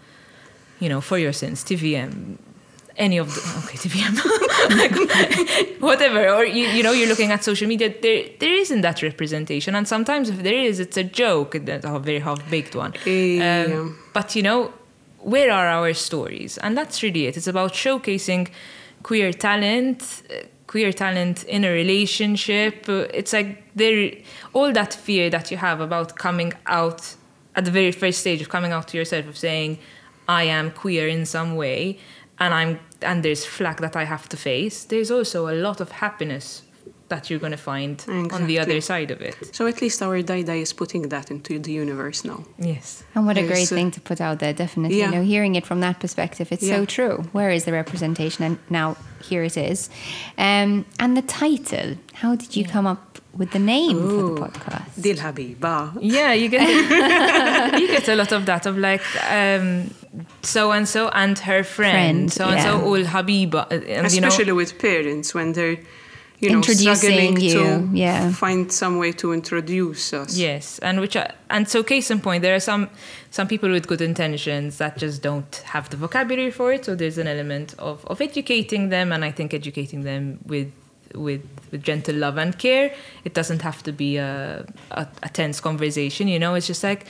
you 0.79 0.89
know, 0.89 1.01
for 1.01 1.17
your 1.17 1.33
sins, 1.33 1.63
TVM, 1.63 2.37
any 2.97 3.17
of 3.17 3.27
the 3.35 3.41
okay 3.63 3.77
TVM, 3.77 4.15
like, 4.77 5.79
whatever, 5.81 6.29
or 6.29 6.45
you, 6.45 6.67
you 6.67 6.83
know, 6.83 6.91
you're 6.91 7.07
looking 7.07 7.31
at 7.31 7.43
social 7.43 7.67
media. 7.67 7.93
There 8.01 8.25
there 8.39 8.53
isn't 8.53 8.81
that 8.81 9.01
representation, 9.01 9.75
and 9.75 9.87
sometimes 9.87 10.29
if 10.29 10.41
there 10.41 10.55
is, 10.55 10.79
it's 10.79 10.97
a 10.97 11.03
joke, 11.03 11.55
a 11.55 11.99
very 11.99 12.19
half 12.19 12.49
baked 12.49 12.75
one. 12.75 12.93
Yeah. 13.05 13.67
Um, 13.67 13.99
but 14.13 14.35
you 14.35 14.41
know, 14.41 14.73
where 15.19 15.51
are 15.51 15.67
our 15.67 15.93
stories? 15.93 16.57
And 16.57 16.77
that's 16.77 17.03
really 17.03 17.27
it. 17.27 17.37
It's 17.37 17.47
about 17.47 17.73
showcasing 17.73 18.49
queer 19.03 19.31
talent, 19.33 20.23
queer 20.75 20.91
talent 20.91 21.45
in 21.45 21.63
a 21.63 21.71
relationship. 21.71 22.89
It's 22.89 23.31
like 23.31 23.63
there, 23.75 24.11
all 24.51 24.73
that 24.73 24.93
fear 24.93 25.29
that 25.29 25.49
you 25.49 25.55
have 25.55 25.79
about 25.79 26.17
coming 26.17 26.51
out 26.65 27.15
at 27.55 27.63
the 27.63 27.71
very 27.71 27.93
first 27.93 28.19
stage 28.19 28.41
of 28.41 28.49
coming 28.49 28.73
out 28.73 28.89
to 28.89 28.97
yourself 28.97 29.25
of 29.25 29.37
saying, 29.37 29.79
"I 30.27 30.43
am 30.57 30.71
queer 30.71 31.07
in 31.07 31.25
some 31.25 31.55
way," 31.55 31.97
and 32.41 32.53
I'm 32.53 32.79
and 33.01 33.23
there's 33.23 33.45
flack 33.45 33.77
that 33.79 33.95
I 33.95 34.03
have 34.03 34.27
to 34.33 34.37
face. 34.37 34.83
There's 34.83 35.11
also 35.11 35.47
a 35.47 35.55
lot 35.67 35.79
of 35.79 35.91
happiness 36.03 36.47
that 37.09 37.29
you're 37.29 37.39
going 37.39 37.51
to 37.51 37.57
find 37.57 38.03
on 38.07 38.47
the 38.47 38.59
other 38.59 38.81
side 38.81 39.11
of 39.11 39.21
it. 39.21 39.35
So 39.55 39.67
at 39.67 39.81
least 39.81 40.01
our 40.01 40.21
Di 40.21 40.43
is 40.61 40.73
putting 40.73 41.03
that 41.09 41.29
into 41.29 41.59
the 41.59 41.71
universe 41.71 42.25
now. 42.25 42.43
Yes. 42.57 43.03
And 43.13 43.25
what 43.25 43.37
a 43.37 43.45
great 43.45 43.67
thing 43.67 43.91
to 43.91 44.01
put 44.01 44.19
out 44.19 44.39
there, 44.39 44.53
definitely. 44.53 44.99
Yeah. 44.99 45.05
You 45.05 45.11
know, 45.15 45.23
hearing 45.23 45.55
it 45.55 45.65
from 45.65 45.81
that 45.81 45.99
perspective, 45.99 46.51
it's 46.51 46.67
so 46.67 46.85
true. 46.85 47.23
Where 47.31 47.51
is 47.51 47.65
the 47.65 47.71
representation? 47.71 48.43
And 48.43 48.57
now 48.69 48.97
here 49.23 49.43
it 49.43 49.57
is. 49.57 49.89
Um, 50.37 50.85
and 50.99 51.15
the 51.15 51.21
title, 51.21 51.97
how 52.13 52.35
did 52.35 52.55
you 52.55 52.65
come 52.65 52.87
up 52.87 53.19
with 53.35 53.51
the 53.51 53.59
name 53.59 53.97
for 53.97 54.35
the 54.35 54.41
podcast? 54.41 55.01
Dil 55.01 55.17
Habiba. 55.17 55.97
Yeah, 56.01 56.33
you 56.33 56.49
get 56.49 56.61
you 57.79 57.87
get 57.87 58.07
a 58.07 58.15
lot 58.15 58.31
of 58.31 58.45
that 58.45 58.65
of 58.65 58.77
like 58.77 59.03
um, 59.29 59.93
so 60.41 60.71
and 60.71 60.87
so 60.87 61.09
and 61.09 61.37
her 61.39 61.63
friend, 61.63 62.31
Friend, 62.31 62.33
so 62.33 62.45
and 62.45 62.61
so 62.61 62.77
yeah. 62.77 62.83
all 62.83 63.03
Habiba, 63.03 63.71
uh, 63.71 63.75
and 63.75 64.11
you 64.11 64.21
know 64.21 64.27
Especially 64.27 64.53
with 64.53 64.79
parents 64.79 65.33
when 65.33 65.53
they're, 65.53 65.77
you 66.39 66.49
know, 66.49 66.57
Introducing 66.57 66.95
struggling 66.95 67.39
you, 67.39 67.53
to 67.53 67.89
yeah. 67.93 68.31
find 68.31 68.71
some 68.71 68.97
way 68.97 69.11
to 69.13 69.31
introduce 69.31 70.11
us. 70.13 70.37
Yes, 70.37 70.79
and 70.79 70.99
which 70.99 71.15
are, 71.15 71.29
and 71.49 71.67
so 71.67 71.81
case 71.81 72.11
in 72.11 72.19
point, 72.19 72.41
there 72.41 72.55
are 72.55 72.59
some 72.59 72.89
some 73.31 73.47
people 73.47 73.69
with 73.69 73.87
good 73.87 74.01
intentions 74.01 74.77
that 74.79 74.97
just 74.97 75.21
don't 75.21 75.55
have 75.65 75.89
the 75.89 75.97
vocabulary 75.97 76.51
for 76.51 76.73
it. 76.73 76.85
So 76.85 76.95
there's 76.95 77.17
an 77.17 77.27
element 77.27 77.73
of 77.79 78.05
of 78.07 78.19
educating 78.19 78.89
them, 78.89 79.11
and 79.13 79.23
I 79.23 79.31
think 79.31 79.53
educating 79.53 80.03
them 80.03 80.39
with 80.45 80.71
with, 81.13 81.43
with 81.71 81.83
gentle 81.83 82.15
love 82.15 82.37
and 82.37 82.57
care. 82.57 82.93
It 83.23 83.33
doesn't 83.33 83.61
have 83.61 83.81
to 83.83 83.93
be 83.93 84.17
a, 84.17 84.65
a 84.91 85.07
a 85.23 85.29
tense 85.29 85.61
conversation. 85.61 86.27
You 86.27 86.39
know, 86.39 86.55
it's 86.55 86.67
just 86.67 86.83
like, 86.83 87.05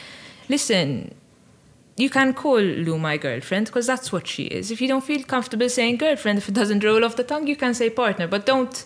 listen. 0.50 1.14
You 1.98 2.10
can 2.10 2.34
call 2.34 2.60
Lou 2.60 2.98
my 2.98 3.16
girlfriend 3.16 3.68
because 3.68 3.88
that's 3.88 4.12
what 4.12 4.28
she 4.28 4.44
is. 4.44 4.70
If 4.70 4.82
you 4.82 4.90
don't 4.90 5.02
feel 5.02 5.24
comfortable 5.24 5.70
saying 5.70 5.96
girlfriend, 5.96 6.40
if 6.40 6.50
it 6.50 6.54
doesn't 6.54 6.84
roll 6.84 7.06
off 7.06 7.16
the 7.16 7.24
tongue, 7.24 7.48
you 7.48 7.56
can 7.56 7.74
say 7.74 7.90
partner, 7.90 8.28
but 8.28 8.46
don't 8.46 8.86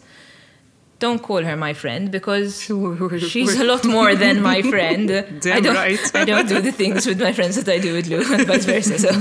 don't 1.00 1.20
call 1.24 1.42
her 1.44 1.56
my 1.56 1.74
friend 1.74 2.12
because 2.12 2.62
Sure. 2.68 3.20
she's 3.20 3.60
a 3.60 3.64
lot 3.64 3.86
more 3.86 4.16
than 4.16 4.42
my 4.42 4.62
friend. 4.74 5.08
Damn 5.08 5.58
I 5.58 5.60
don't, 5.62 5.76
right. 5.76 6.16
I 6.16 6.26
don't 6.26 6.48
do 6.48 6.62
the 6.62 6.72
things 6.72 7.06
with 7.08 7.20
my 7.22 7.34
friends 7.34 7.56
that 7.56 7.68
I 7.74 7.80
do 7.80 7.94
with 7.94 8.08
Lou, 8.08 8.22
and 8.34 8.46
vice 8.48 8.66
versa. 8.66 9.00
So 9.00 9.12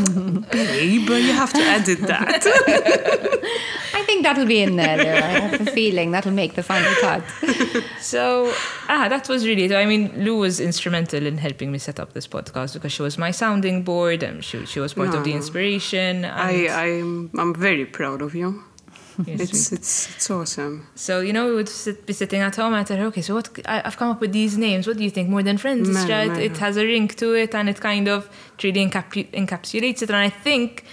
Babe, 0.52 1.08
you 1.08 1.32
have 1.32 1.52
to 1.52 1.60
edit 1.60 2.00
that. 2.12 2.42
I 3.94 4.02
think 4.04 4.22
that'll 4.24 4.46
be 4.46 4.60
in 4.62 4.76
there. 4.76 4.96
Though. 4.96 5.26
I 5.26 5.30
have 5.40 5.60
a 5.68 5.70
feeling 5.70 6.10
that'll 6.12 6.32
make 6.32 6.54
the 6.54 6.62
final 6.62 6.92
cut. 7.00 7.22
So 8.00 8.52
ah, 8.88 9.06
that 9.08 9.28
was 9.28 9.46
really. 9.46 9.74
I 9.74 9.86
mean, 9.86 10.12
Lou 10.24 10.38
was 10.38 10.60
instrumental 10.60 11.26
in 11.26 11.38
helping 11.38 11.70
me 11.70 11.78
set 11.78 12.00
up 12.00 12.12
this 12.12 12.26
podcast 12.26 12.74
because 12.74 12.92
she 12.92 13.02
was 13.02 13.18
my 13.18 13.30
sounding 13.30 13.82
board 13.84 14.22
and 14.22 14.44
she 14.44 14.64
she 14.66 14.80
was 14.80 14.94
part 14.94 15.14
of 15.14 15.24
the 15.24 15.32
inspiration. 15.32 16.24
I, 16.24 16.68
I'm, 16.68 17.30
I'm 17.38 17.54
very 17.54 17.84
proud 17.86 18.22
of 18.22 18.34
you. 18.34 18.64
It's, 19.26 19.72
it's, 19.72 20.14
it's 20.14 20.30
awesome. 20.30 20.86
so 20.94 21.20
you 21.20 21.32
know, 21.32 21.46
we 21.48 21.54
would 21.54 21.68
sit, 21.68 22.06
be 22.06 22.12
sitting 22.12 22.40
at 22.40 22.54
home 22.56 22.72
and 22.72 22.76
I 22.76 22.84
said, 22.84 23.00
okay, 23.00 23.20
so 23.20 23.34
what? 23.34 23.48
I, 23.66 23.82
I've 23.84 23.96
come 23.96 24.10
up 24.10 24.20
with 24.20 24.32
these 24.32 24.56
names. 24.56 24.86
What 24.86 24.96
do 24.96 25.02
you 25.02 25.10
think? 25.10 25.28
More 25.28 25.42
than 25.42 25.58
friends? 25.58 25.88
Mano, 25.88 26.28
just, 26.28 26.40
it 26.40 26.56
has 26.58 26.76
a 26.76 26.84
ring 26.84 27.08
to 27.08 27.34
it, 27.34 27.54
and 27.54 27.68
it 27.68 27.80
kind 27.80 28.08
of 28.08 28.30
really 28.62 28.86
encapu- 28.88 29.30
encapsulates 29.32 30.02
it. 30.02 30.10
And 30.10 30.16
I 30.18 30.30
think 30.30 30.84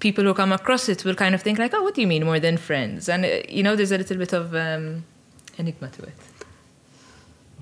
people 0.00 0.24
who 0.24 0.32
come 0.34 0.52
across 0.52 0.88
it 0.88 1.04
will 1.04 1.14
kind 1.14 1.34
of 1.34 1.42
think 1.42 1.58
like, 1.58 1.74
oh, 1.74 1.82
what 1.82 1.94
do 1.94 2.00
you 2.00 2.06
mean 2.06 2.24
more 2.24 2.40
than 2.40 2.56
friends? 2.56 3.08
And 3.08 3.24
uh, 3.24 3.42
you 3.48 3.62
know, 3.62 3.76
there's 3.76 3.92
a 3.92 3.98
little 3.98 4.16
bit 4.16 4.32
of 4.32 4.54
um, 4.54 5.04
enigma 5.58 5.88
to 5.88 6.02
it. 6.04 6.14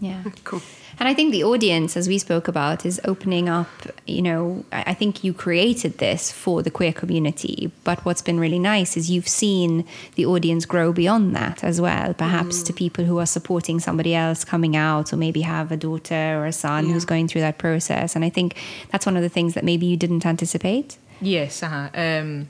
Yeah. 0.00 0.22
Cool. 0.44 0.62
And 0.98 1.06
I 1.11 1.14
think 1.14 1.30
the 1.30 1.44
audience, 1.44 1.94
as 1.94 2.09
we 2.09 2.16
spoke 2.18 2.48
about, 2.48 2.87
is 2.87 2.98
opening 3.04 3.50
up. 3.50 3.68
You 4.06 4.22
know, 4.22 4.64
I 4.72 4.94
think 4.94 5.22
you 5.22 5.35
created 5.35 5.98
this 5.98 6.32
for 6.32 6.62
the 6.62 6.70
queer 6.70 6.92
community, 6.92 7.70
but 7.85 8.02
what's 8.06 8.22
been 8.22 8.40
really 8.40 8.59
nice 8.59 8.96
is 8.96 9.11
you've 9.11 9.28
seen 9.28 9.85
the 10.14 10.24
audience 10.24 10.64
grow 10.64 10.92
beyond 10.94 11.37
that 11.37 11.62
as 11.62 11.82
well, 11.82 12.14
perhaps 12.14 12.62
to 12.62 12.72
people 12.72 13.04
who 13.04 13.18
are 13.18 13.26
supporting 13.26 13.78
somebody 13.78 14.14
else 14.14 14.42
coming 14.42 14.74
out, 14.74 15.12
or 15.12 15.16
maybe 15.16 15.42
have 15.42 15.70
a 15.70 15.76
daughter 15.76 16.40
or 16.40 16.46
a 16.46 16.52
son 16.52 16.87
Yeah. 16.87 16.94
who's 16.94 17.04
going 17.04 17.28
through 17.28 17.42
that 17.42 17.59
process. 17.59 18.16
And 18.16 18.24
I 18.24 18.30
think 18.30 18.56
that's 18.90 19.04
one 19.04 19.16
of 19.18 19.22
the 19.22 19.28
things 19.28 19.52
that 19.52 19.64
maybe 19.64 19.85
you 19.85 19.98
didn't 19.98 20.24
anticipate. 20.24 20.96
Yes, 21.20 21.62
uh-huh. 21.62 21.88
um, 21.94 22.48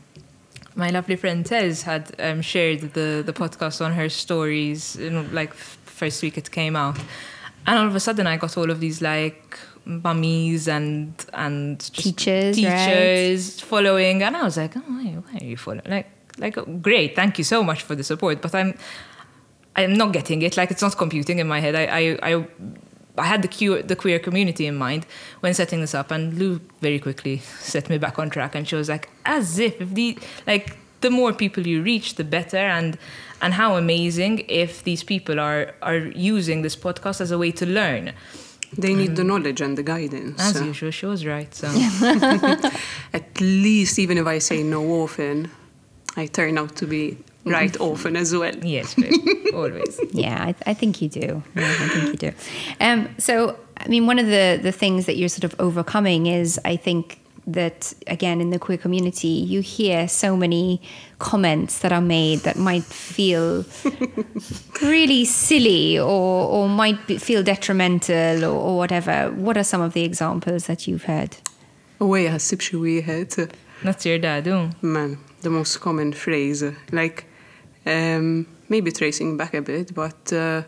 my 0.77 0.91
lovely 0.91 1.17
friend 1.17 1.45
Tez 1.45 1.83
had 1.83 2.15
um, 2.21 2.43
shared 2.43 2.93
the, 2.93 3.23
the 3.27 3.33
podcast 3.33 3.85
on 3.85 3.95
her 3.95 4.09
stories, 4.09 4.97
you 5.01 5.11
know, 5.11 5.27
like 5.33 5.51
f- 5.51 5.79
first 5.85 6.23
week 6.23 6.37
it 6.39 6.51
came 6.51 6.77
out, 6.77 6.99
and 7.67 7.79
all 7.79 7.87
of 7.87 7.95
a 7.95 8.01
sudden 8.01 8.27
I 8.27 8.37
got 8.37 8.57
all 8.57 8.71
of 8.71 8.81
these 8.81 9.03
like 9.03 9.59
mummies 9.85 10.69
and 10.69 11.15
and 11.33 11.79
just 11.79 11.95
Teachers, 11.95 12.57
teachers 12.57 13.61
following, 13.61 14.23
and 14.23 14.37
I 14.37 14.43
was 14.43 14.57
like, 14.57 14.77
oh, 14.77 14.83
why, 14.87 15.05
why 15.25 15.39
are 15.41 15.45
you 15.45 15.57
following? 15.57 15.83
Like, 15.87 16.11
like, 16.39 16.59
oh, 16.59 16.65
great, 16.65 17.17
thank 17.17 17.39
you 17.39 17.45
so 17.45 17.63
much 17.63 17.83
for 17.83 17.95
the 17.95 18.05
support, 18.05 18.43
but 18.43 18.55
I'm 18.55 18.77
I'm 19.77 19.95
not 19.95 20.13
getting 20.13 20.43
it. 20.43 20.57
Like, 20.57 20.71
it's 20.71 20.83
not 20.83 20.97
computing 20.97 21.39
in 21.39 21.47
my 21.47 21.61
head. 21.61 21.75
I 21.75 21.85
I. 21.85 22.19
I 22.23 22.47
I 23.19 23.25
had 23.25 23.41
the, 23.41 23.49
queer, 23.49 23.83
the 23.83 23.97
queer 23.97 24.19
community 24.19 24.67
in 24.67 24.77
mind 24.77 25.07
when 25.41 25.55
setting 25.55 25.81
this 25.81 25.95
up, 25.95 26.11
and 26.11 26.35
Lou 26.35 26.61
very 26.83 26.99
quickly 26.99 27.39
set 27.61 27.89
me 27.89 27.97
back 27.97 28.19
on 28.19 28.29
track. 28.29 28.55
And 28.55 28.69
she 28.69 28.77
was 28.77 28.91
like, 28.91 29.09
"As 29.25 29.59
if, 29.59 29.81
if 29.81 29.95
the 29.95 30.19
like, 30.47 30.77
the 31.01 31.11
more 31.11 31.33
people 31.33 31.67
you 31.67 31.83
reach, 31.83 32.17
the 32.17 32.25
better." 32.25 32.59
And 32.59 32.99
and 33.47 33.55
how 33.55 33.77
amazing 33.77 34.35
if 34.65 34.71
these 34.89 35.03
people 35.13 35.37
are 35.49 35.63
are 35.91 36.03
using 36.37 36.63
this 36.67 36.77
podcast 36.85 37.21
as 37.21 37.31
a 37.31 37.39
way 37.39 37.53
to 37.53 37.65
learn. 37.81 38.05
They 38.83 38.95
need 38.95 39.13
the 39.21 39.23
knowledge 39.31 39.61
and 39.67 39.75
the 39.79 39.85
guidance. 39.95 40.41
As 40.49 40.57
Uh, 40.61 40.65
usual, 40.73 40.91
she 40.99 41.07
was 41.07 41.21
right. 41.35 41.51
So 41.55 41.67
At 43.19 43.41
least, 43.41 43.99
even 43.99 44.19
if 44.19 44.27
I 44.27 44.39
say 44.41 44.63
no 44.63 44.83
often, 45.03 45.51
I 46.23 46.27
turn 46.27 46.59
out 46.59 46.77
to 46.77 46.87
be 46.87 47.17
right 47.45 47.77
often 47.91 48.17
as 48.17 48.33
well. 48.35 48.55
Yes, 48.77 48.95
babe, 48.95 49.15
always. 49.55 50.01
Yeah, 50.13 50.43
I, 50.49 50.55
I 50.71 50.75
think 50.75 51.01
you 51.03 51.09
do. 51.09 51.43
Yeah, 51.55 51.77
I 51.85 51.89
think 51.89 52.05
you 52.13 52.31
do. 52.31 52.33
Um, 52.81 53.09
so, 53.19 53.57
I 53.77 53.89
mean, 53.89 54.07
one 54.07 54.19
of 54.19 54.27
the 54.27 54.59
the 54.63 54.73
things 54.73 55.07
that 55.07 55.17
you're 55.17 55.29
sort 55.39 55.45
of 55.45 55.55
overcoming 55.61 56.27
is, 56.27 56.59
I 56.65 56.77
think 56.77 57.19
that 57.47 57.95
again 58.07 58.41
in 58.41 58.51
the 58.51 58.59
queer 58.59 58.79
community, 58.79 59.29
you 59.29 59.61
hear 59.61 60.09
so 60.09 60.37
many 60.37 60.83
comments 61.19 61.79
that 61.81 61.93
are 61.93 62.01
made 62.01 62.41
that 62.41 62.57
might 62.57 62.83
feel 62.83 63.65
really 64.83 65.25
silly 65.25 65.99
or 65.99 66.49
or 66.49 66.69
might 66.69 67.07
be, 67.07 67.19
feel 67.19 67.43
detrimental 67.43 68.45
or, 68.45 68.59
or 68.59 68.77
whatever. 68.77 69.31
What 69.31 69.57
are 69.57 69.65
some 69.65 69.81
of 69.81 69.93
the 69.93 70.03
examples 70.03 70.67
that 70.67 70.87
you've 70.87 71.05
heard? 71.05 71.37
Away 72.01 72.27
ħassib 72.27 72.61
xi 72.61 72.77
wieħed. 72.77 73.51
That's 73.83 74.07
your 74.07 74.19
dad, 74.19 74.49
oh. 74.49 74.71
Man, 74.83 75.19
the 75.43 75.51
most 75.51 75.81
common 75.81 76.13
phrase, 76.13 76.65
like 76.93 77.27
um, 77.87 78.47
maybe 78.69 78.91
tracing 78.91 79.37
back 79.37 79.55
a 79.55 79.63
bit, 79.63 79.95
but 79.95 80.33
uh, 80.33 80.63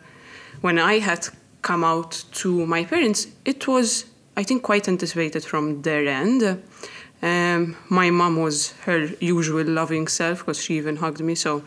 when 0.60 0.78
I 0.78 0.98
had 0.98 1.28
come 1.62 1.84
out 1.84 2.24
to 2.32 2.66
my 2.66 2.84
parents, 2.84 3.26
it 3.44 3.66
was, 3.66 4.04
I 4.36 4.42
think, 4.42 4.62
quite 4.62 4.88
anticipated 4.88 5.44
from 5.44 5.82
their 5.82 6.06
end. 6.06 6.62
Um, 7.22 7.76
my 7.88 8.10
mom 8.10 8.36
was 8.36 8.72
her 8.84 9.08
usual 9.20 9.64
loving 9.64 10.06
self 10.06 10.38
because 10.38 10.62
she 10.62 10.76
even 10.76 10.96
hugged 10.96 11.20
me, 11.20 11.34
so 11.34 11.62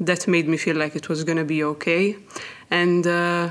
that 0.00 0.26
made 0.26 0.48
me 0.48 0.56
feel 0.56 0.76
like 0.76 0.96
it 0.96 1.08
was 1.08 1.24
gonna 1.24 1.44
be 1.44 1.62
okay. 1.62 2.16
And 2.70 3.06
uh, 3.06 3.50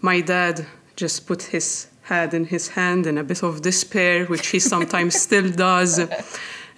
my 0.00 0.20
dad 0.20 0.66
just 0.94 1.26
put 1.26 1.42
his 1.42 1.88
head 2.02 2.34
in 2.34 2.44
his 2.44 2.68
hand 2.68 3.06
in 3.06 3.18
a 3.18 3.24
bit 3.24 3.42
of 3.42 3.62
despair, 3.62 4.26
which 4.26 4.48
he 4.48 4.58
sometimes 4.58 5.20
still 5.20 5.50
does. 5.50 5.98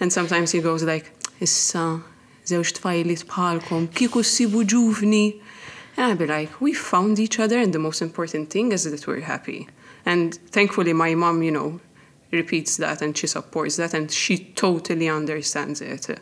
And 0.01 0.13
sometimes 0.13 0.53
he 0.53 0.61
goes 0.61 0.83
like, 0.83 1.13
issa, 1.41 2.01
zewġ 2.47 2.73
tfajlit 2.79 3.25
bħalkom, 3.29 3.89
kiku 3.93 4.23
sibu 4.23 4.65
ġuvni. 4.65 5.41
And 5.97 6.13
I'd 6.13 6.19
be 6.19 6.27
like, 6.27 6.61
we 6.61 6.73
found 6.73 7.19
each 7.19 7.39
other 7.41 7.59
and 7.59 7.73
the 7.73 7.79
most 7.79 8.01
important 8.01 8.51
thing 8.51 8.73
is 8.73 8.85
that 8.85 9.07
we're 9.07 9.21
happy. 9.21 9.69
And 10.07 10.35
thankfully 10.35 10.93
my 10.93 11.15
mom, 11.15 11.43
you 11.43 11.51
know, 11.51 11.81
repeats 12.31 12.77
that 12.77 13.03
and 13.03 13.17
she 13.17 13.27
supports 13.27 13.77
that 13.77 13.95
and 13.95 14.11
she 14.11 14.39
totally 14.39 15.09
understands 15.09 15.81
it. 15.81 16.21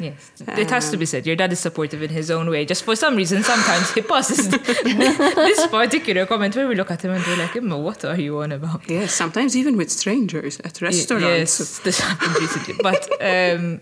Yes, 0.00 0.30
it 0.46 0.70
has 0.70 0.90
to 0.92 0.96
be 0.96 1.06
said. 1.06 1.26
Your 1.26 1.34
dad 1.34 1.52
is 1.52 1.58
supportive 1.58 2.00
in 2.02 2.10
his 2.10 2.30
own 2.30 2.48
way. 2.50 2.64
Just 2.64 2.84
for 2.84 2.94
some 2.94 3.16
reason, 3.16 3.42
sometimes 3.42 3.90
he 3.90 4.00
passes 4.00 4.48
this 4.48 5.66
particular 5.66 6.24
comment 6.24 6.54
where 6.54 6.68
we 6.68 6.76
look 6.76 6.92
at 6.92 7.04
him 7.04 7.10
and 7.10 7.26
we're 7.26 7.36
like, 7.36 7.56
Emma, 7.56 7.76
what 7.76 8.04
are 8.04 8.20
you 8.20 8.40
on 8.40 8.52
about? 8.52 8.88
Yes, 8.88 9.12
sometimes 9.12 9.56
even 9.56 9.76
with 9.76 9.90
strangers 9.90 10.60
at 10.60 10.80
restaurants. 10.80 11.58
Yes, 11.58 11.78
this 11.80 11.98
happened 11.98 12.36
recently. 12.36 12.74
But 12.80 13.08
um, 13.20 13.80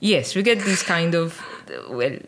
yes, 0.00 0.34
we 0.36 0.42
get 0.42 0.60
these 0.60 0.82
kind 0.82 1.14
of, 1.14 1.42
well, 1.88 2.18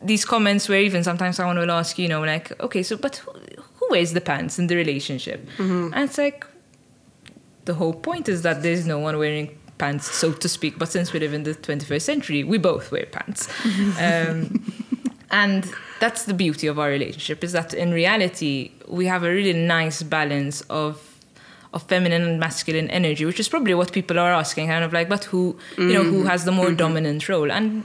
these 0.00 0.24
comments 0.24 0.68
where 0.68 0.80
even 0.80 1.02
sometimes 1.02 1.36
someone 1.36 1.58
will 1.58 1.72
ask, 1.72 1.98
you 1.98 2.06
know, 2.06 2.22
like, 2.22 2.52
okay, 2.62 2.84
so, 2.84 2.96
but 2.96 3.16
who, 3.16 3.32
who 3.78 3.88
wears 3.90 4.12
the 4.12 4.20
pants 4.20 4.60
in 4.60 4.68
the 4.68 4.76
relationship? 4.76 5.44
And 5.92 6.04
it's 6.08 6.18
like, 6.18 6.46
the 7.66 7.74
whole 7.74 7.92
point 7.92 8.28
is 8.28 8.42
that 8.42 8.62
there's 8.62 8.86
no 8.86 8.98
one 8.98 9.18
wearing 9.18 9.56
pants, 9.78 10.10
so 10.10 10.32
to 10.32 10.48
speak. 10.48 10.78
But 10.78 10.88
since 10.88 11.12
we 11.12 11.20
live 11.20 11.34
in 11.34 11.42
the 11.42 11.54
21st 11.54 12.02
century, 12.02 12.44
we 12.44 12.58
both 12.58 12.90
wear 12.90 13.06
pants. 13.06 13.48
um, 14.00 14.64
and 15.30 15.70
that's 16.00 16.24
the 16.24 16.34
beauty 16.34 16.66
of 16.66 16.78
our 16.78 16.88
relationship 16.88 17.44
is 17.44 17.52
that 17.52 17.74
in 17.74 17.92
reality, 17.92 18.70
we 18.88 19.06
have 19.06 19.22
a 19.24 19.30
really 19.30 19.52
nice 19.52 20.02
balance 20.02 20.62
of 20.62 21.12
of 21.72 21.82
feminine 21.82 22.22
and 22.22 22.40
masculine 22.40 22.88
energy, 22.88 23.26
which 23.26 23.38
is 23.38 23.48
probably 23.48 23.74
what 23.74 23.92
people 23.92 24.18
are 24.18 24.32
asking, 24.32 24.68
kind 24.68 24.82
of 24.82 24.94
like, 24.94 25.10
but 25.10 25.24
who, 25.24 25.58
you 25.76 25.92
know, 25.92 26.04
who 26.04 26.24
has 26.24 26.46
the 26.46 26.52
more 26.52 26.72
dominant 26.72 27.28
role? 27.28 27.52
And 27.52 27.82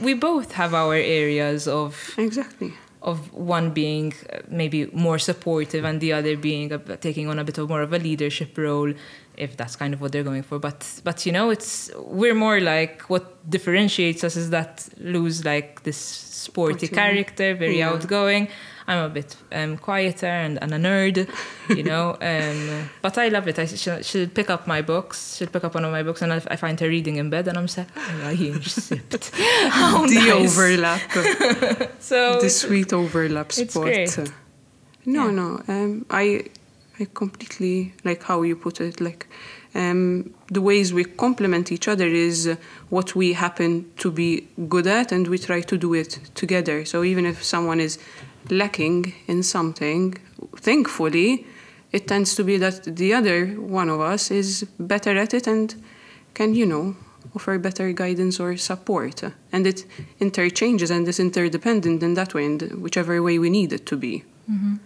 we 0.00 0.14
both 0.14 0.52
have 0.52 0.72
our 0.72 0.94
areas 0.94 1.68
of 1.68 2.14
Exactly. 2.16 2.72
Of 3.12 3.18
one 3.32 3.70
being 3.70 4.12
uh, 4.32 4.38
maybe 4.60 4.78
more 5.06 5.18
supportive 5.30 5.82
and 5.88 6.00
the 6.00 6.12
other 6.18 6.36
being 6.36 6.72
a, 6.72 6.78
taking 7.08 7.26
on 7.30 7.38
a 7.38 7.44
bit 7.44 7.56
of 7.58 7.68
more 7.68 7.82
of 7.82 7.92
a 7.92 7.98
leadership 8.08 8.50
role 8.58 8.92
if 9.36 9.56
that's 9.56 9.76
kind 9.76 9.92
of 9.94 10.00
what 10.00 10.10
they're 10.12 10.28
going 10.32 10.42
for 10.42 10.58
but 10.58 10.80
but 11.08 11.24
you 11.26 11.32
know 11.36 11.46
it's 11.50 11.90
we're 12.20 12.34
more 12.46 12.58
like 12.60 13.02
what 13.12 13.24
differentiates 13.56 14.24
us 14.28 14.34
is 14.42 14.48
that 14.50 14.88
lose 15.16 15.44
like 15.52 15.82
this 15.84 15.96
sporty 15.96 16.86
Sporty. 16.86 16.94
character 17.02 17.48
very 17.54 17.78
Yeah. 17.78 17.90
outgoing 17.90 18.48
I'm 18.88 19.04
a 19.04 19.08
bit 19.08 19.36
um, 19.52 19.78
quieter 19.78 20.26
and, 20.26 20.62
and 20.62 20.72
a 20.72 20.78
nerd, 20.78 21.28
you 21.68 21.82
know. 21.82 22.16
Um, 22.22 22.88
but 23.02 23.18
I 23.18 23.28
love 23.28 23.48
it. 23.48 23.58
I, 23.58 23.64
she'll, 23.66 24.00
she'll 24.02 24.28
pick 24.28 24.48
up 24.50 24.66
my 24.66 24.80
books. 24.82 25.36
She'll 25.36 25.48
pick 25.48 25.64
up 25.64 25.74
one 25.74 25.84
of 25.84 25.90
my 25.92 26.02
books, 26.04 26.22
and 26.22 26.32
I, 26.32 26.40
I 26.48 26.56
find 26.56 26.78
her 26.80 26.88
reading 26.88 27.16
in 27.16 27.28
bed, 27.30 27.48
and 27.48 27.58
I'm 27.58 27.66
like, 27.76 27.88
oh, 27.96 28.30
yeah, 28.30 28.58
sipped. 28.60 29.30
How 29.70 30.06
the 30.06 30.14
nice. 30.14 30.32
overlap. 30.56 31.00
So 32.00 32.38
the 32.40 32.50
sweet 32.50 32.92
overlap 32.92 33.46
it's 33.58 33.72
spot. 33.72 33.82
great. 33.84 34.16
No, 35.04 35.26
Yeah. 35.26 35.30
no. 35.32 35.62
Um, 35.68 36.06
I, 36.10 36.44
I 37.00 37.06
completely 37.12 37.94
like 38.04 38.22
how 38.22 38.42
you 38.42 38.56
put 38.56 38.80
it. 38.80 39.00
Like, 39.00 39.26
um, 39.74 40.32
the 40.48 40.62
ways 40.62 40.92
we 40.94 41.04
complement 41.04 41.70
each 41.70 41.86
other 41.88 42.06
is 42.06 42.46
uh, 42.46 42.56
what 42.88 43.14
we 43.14 43.32
happen 43.34 43.90
to 43.98 44.10
be 44.10 44.46
good 44.68 44.86
at, 44.86 45.12
and 45.12 45.26
we 45.28 45.38
try 45.38 45.60
to 45.60 45.76
do 45.76 45.92
it 45.94 46.18
together. 46.34 46.84
So 46.84 47.02
even 47.04 47.26
if 47.26 47.42
someone 47.44 47.80
is 47.80 47.98
lacking 48.50 49.12
in 49.26 49.42
something, 49.42 50.14
thankfully, 50.56 51.46
it 51.92 52.08
tends 52.08 52.34
to 52.34 52.44
be 52.44 52.56
that 52.58 52.96
the 52.96 53.14
other 53.14 53.46
one 53.46 53.88
of 53.88 54.00
us 54.00 54.30
is 54.30 54.64
better 54.78 55.16
at 55.16 55.34
it 55.34 55.46
and 55.46 55.74
can, 56.34 56.54
you 56.54 56.66
know, 56.66 56.96
offer 57.34 57.58
better 57.58 57.92
guidance 57.92 58.40
or 58.40 58.56
support. 58.56 59.22
And 59.52 59.66
it 59.66 59.84
interchanges 60.20 60.90
and 60.90 61.06
is 61.08 61.20
interdependent 61.20 62.02
in 62.02 62.14
that 62.14 62.34
way, 62.34 62.44
in 62.44 62.58
whichever 62.80 63.22
way 63.22 63.38
we 63.38 63.50
need 63.50 63.72
it 63.72 63.86
to 63.86 63.96
be. 63.96 64.24
Mm-hmm. 64.50 64.76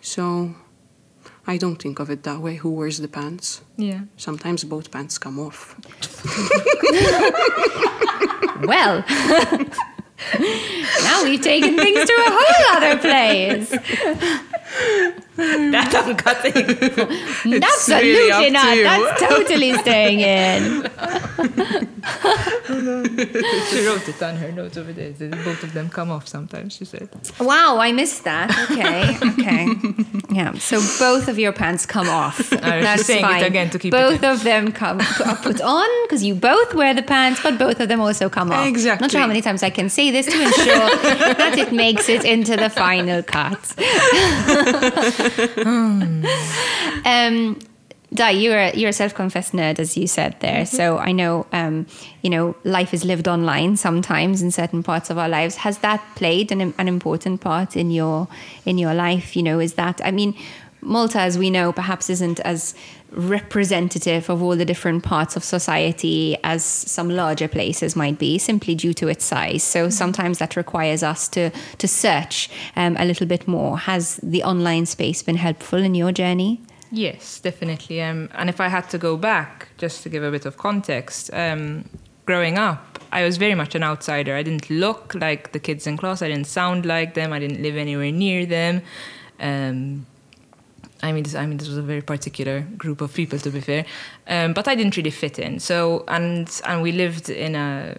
So 0.00 0.54
I 1.46 1.56
don't 1.56 1.76
think 1.76 1.98
of 1.98 2.10
it 2.10 2.22
that 2.22 2.40
way. 2.40 2.56
Who 2.56 2.70
wears 2.70 2.98
the 2.98 3.08
pants? 3.08 3.62
yeah. 3.76 4.00
Sometimes 4.16 4.64
both 4.64 4.90
pants 4.90 5.18
come 5.18 5.38
off. 5.38 5.76
Well, 8.64 9.04
now 11.02 11.24
we've 11.24 11.40
taken 11.40 11.76
things 11.76 12.04
to 12.04 12.12
a 12.12 12.30
whole 12.30 12.76
other 12.76 12.98
place. 12.98 13.74
That 15.36 15.94
I'm 15.94 16.16
cutting. 16.16 16.52
Absolutely 17.62 18.10
really 18.10 18.50
not. 18.50 18.76
you. 18.76 18.82
That's 18.84 19.20
totally 19.20 19.72
staying 19.74 20.20
in. 20.20 20.82
she 22.66 23.86
wrote 23.86 24.08
it 24.08 24.22
on 24.22 24.36
her 24.36 24.52
notes 24.52 24.76
over 24.76 24.92
there. 24.92 25.12
Both 25.44 25.62
of 25.62 25.72
them 25.72 25.88
come 25.88 26.10
off 26.10 26.26
sometimes, 26.28 26.74
she 26.74 26.84
said. 26.84 27.08
Wow, 27.40 27.78
I 27.78 27.92
missed 27.92 28.24
that. 28.24 28.50
Okay, 28.70 29.16
okay. 29.32 29.66
Yeah, 30.30 30.54
so 30.54 30.80
both 30.98 31.28
of 31.28 31.38
your 31.38 31.52
pants 31.52 31.86
come 31.86 32.08
off. 32.08 32.36
she's 32.48 33.06
saying 33.06 33.24
it 33.24 33.46
again 33.46 33.70
to 33.70 33.78
keep 33.78 33.92
Both 33.92 34.22
in. 34.22 34.30
of 34.30 34.42
them 34.42 34.72
come 34.72 35.00
are 35.24 35.36
put 35.36 35.60
on 35.60 35.88
because 36.04 36.22
you 36.24 36.34
both 36.34 36.74
wear 36.74 36.94
the 36.94 37.02
pants, 37.02 37.40
but 37.42 37.58
both 37.58 37.80
of 37.80 37.88
them 37.88 38.00
also 38.00 38.28
come 38.28 38.50
off. 38.52 38.66
Exactly. 38.66 39.04
Not 39.04 39.10
sure 39.10 39.20
how 39.20 39.26
many 39.26 39.42
times 39.42 39.62
I 39.62 39.70
can 39.70 39.88
say 39.88 40.10
this 40.10 40.26
to 40.26 40.32
ensure 40.42 40.88
that 41.34 41.54
it 41.58 41.72
makes 41.72 42.08
it 42.08 42.24
into 42.24 42.56
the 42.56 42.70
final 42.70 43.22
cut. 43.22 43.74
um, 47.04 47.58
Di, 48.14 48.30
you're 48.30 48.56
a, 48.56 48.72
you're 48.76 48.90
a 48.90 48.92
self-confessed 48.92 49.52
nerd, 49.52 49.80
as 49.80 49.96
you 49.96 50.06
said 50.06 50.36
there. 50.40 50.64
So 50.64 50.96
I 50.96 51.10
know, 51.10 51.46
um, 51.52 51.86
you 52.22 52.30
know, 52.30 52.54
life 52.62 52.94
is 52.94 53.04
lived 53.04 53.26
online 53.26 53.76
sometimes 53.76 54.42
in 54.42 54.52
certain 54.52 54.82
parts 54.82 55.10
of 55.10 55.18
our 55.18 55.28
lives. 55.28 55.56
Has 55.56 55.78
that 55.78 56.02
played 56.14 56.52
an, 56.52 56.72
an 56.78 56.86
important 56.88 57.40
part 57.40 57.76
in 57.76 57.90
your 57.90 58.28
in 58.64 58.78
your 58.78 58.94
life? 58.94 59.36
You 59.36 59.42
know, 59.42 59.58
is 59.58 59.74
that 59.74 60.00
I 60.04 60.12
mean, 60.12 60.36
Malta, 60.86 61.20
as 61.20 61.36
we 61.36 61.50
know, 61.50 61.72
perhaps 61.72 62.08
isn't 62.08 62.40
as 62.40 62.74
representative 63.10 64.30
of 64.30 64.42
all 64.42 64.56
the 64.56 64.64
different 64.64 65.02
parts 65.02 65.36
of 65.36 65.42
society 65.44 66.36
as 66.44 66.64
some 66.64 67.10
larger 67.10 67.48
places 67.48 67.96
might 67.96 68.18
be, 68.18 68.38
simply 68.38 68.74
due 68.74 68.94
to 68.94 69.08
its 69.08 69.24
size. 69.24 69.62
So 69.62 69.90
sometimes 69.90 70.38
that 70.38 70.56
requires 70.56 71.02
us 71.02 71.28
to 71.28 71.50
to 71.78 71.88
search 71.88 72.50
um, 72.76 72.96
a 72.98 73.04
little 73.04 73.26
bit 73.26 73.48
more. 73.48 73.78
Has 73.78 74.20
the 74.22 74.42
online 74.44 74.86
space 74.86 75.22
been 75.22 75.36
helpful 75.36 75.82
in 75.82 75.94
your 75.94 76.12
journey? 76.12 76.60
Yes, 76.92 77.40
definitely. 77.40 78.00
Um, 78.00 78.28
and 78.34 78.48
if 78.48 78.60
I 78.60 78.68
had 78.68 78.88
to 78.90 78.98
go 78.98 79.16
back, 79.16 79.68
just 79.78 80.02
to 80.04 80.08
give 80.08 80.22
a 80.22 80.30
bit 80.30 80.46
of 80.46 80.56
context, 80.56 81.30
um, 81.32 81.84
growing 82.26 82.58
up, 82.58 83.00
I 83.10 83.24
was 83.24 83.38
very 83.38 83.54
much 83.54 83.74
an 83.74 83.82
outsider. 83.82 84.36
I 84.36 84.42
didn't 84.42 84.70
look 84.70 85.14
like 85.14 85.52
the 85.52 85.58
kids 85.58 85.86
in 85.86 85.96
class. 85.96 86.22
I 86.22 86.28
didn't 86.28 86.46
sound 86.46 86.86
like 86.86 87.14
them. 87.14 87.32
I 87.32 87.38
didn't 87.38 87.60
live 87.60 87.76
anywhere 87.76 88.12
near 88.12 88.46
them. 88.46 88.82
Um, 89.40 90.06
I 91.02 91.12
mean, 91.12 91.24
this, 91.24 91.34
I 91.34 91.46
mean, 91.46 91.58
this 91.58 91.68
was 91.68 91.76
a 91.76 91.82
very 91.82 92.02
particular 92.02 92.60
group 92.76 93.00
of 93.00 93.12
people, 93.12 93.38
to 93.38 93.50
be 93.50 93.60
fair. 93.60 93.84
Um, 94.26 94.54
but 94.54 94.66
I 94.66 94.74
didn't 94.74 94.96
really 94.96 95.10
fit 95.10 95.38
in. 95.38 95.60
So, 95.60 96.04
and 96.08 96.48
and 96.64 96.82
we 96.82 96.92
lived 96.92 97.28
in 97.28 97.54
a 97.54 97.96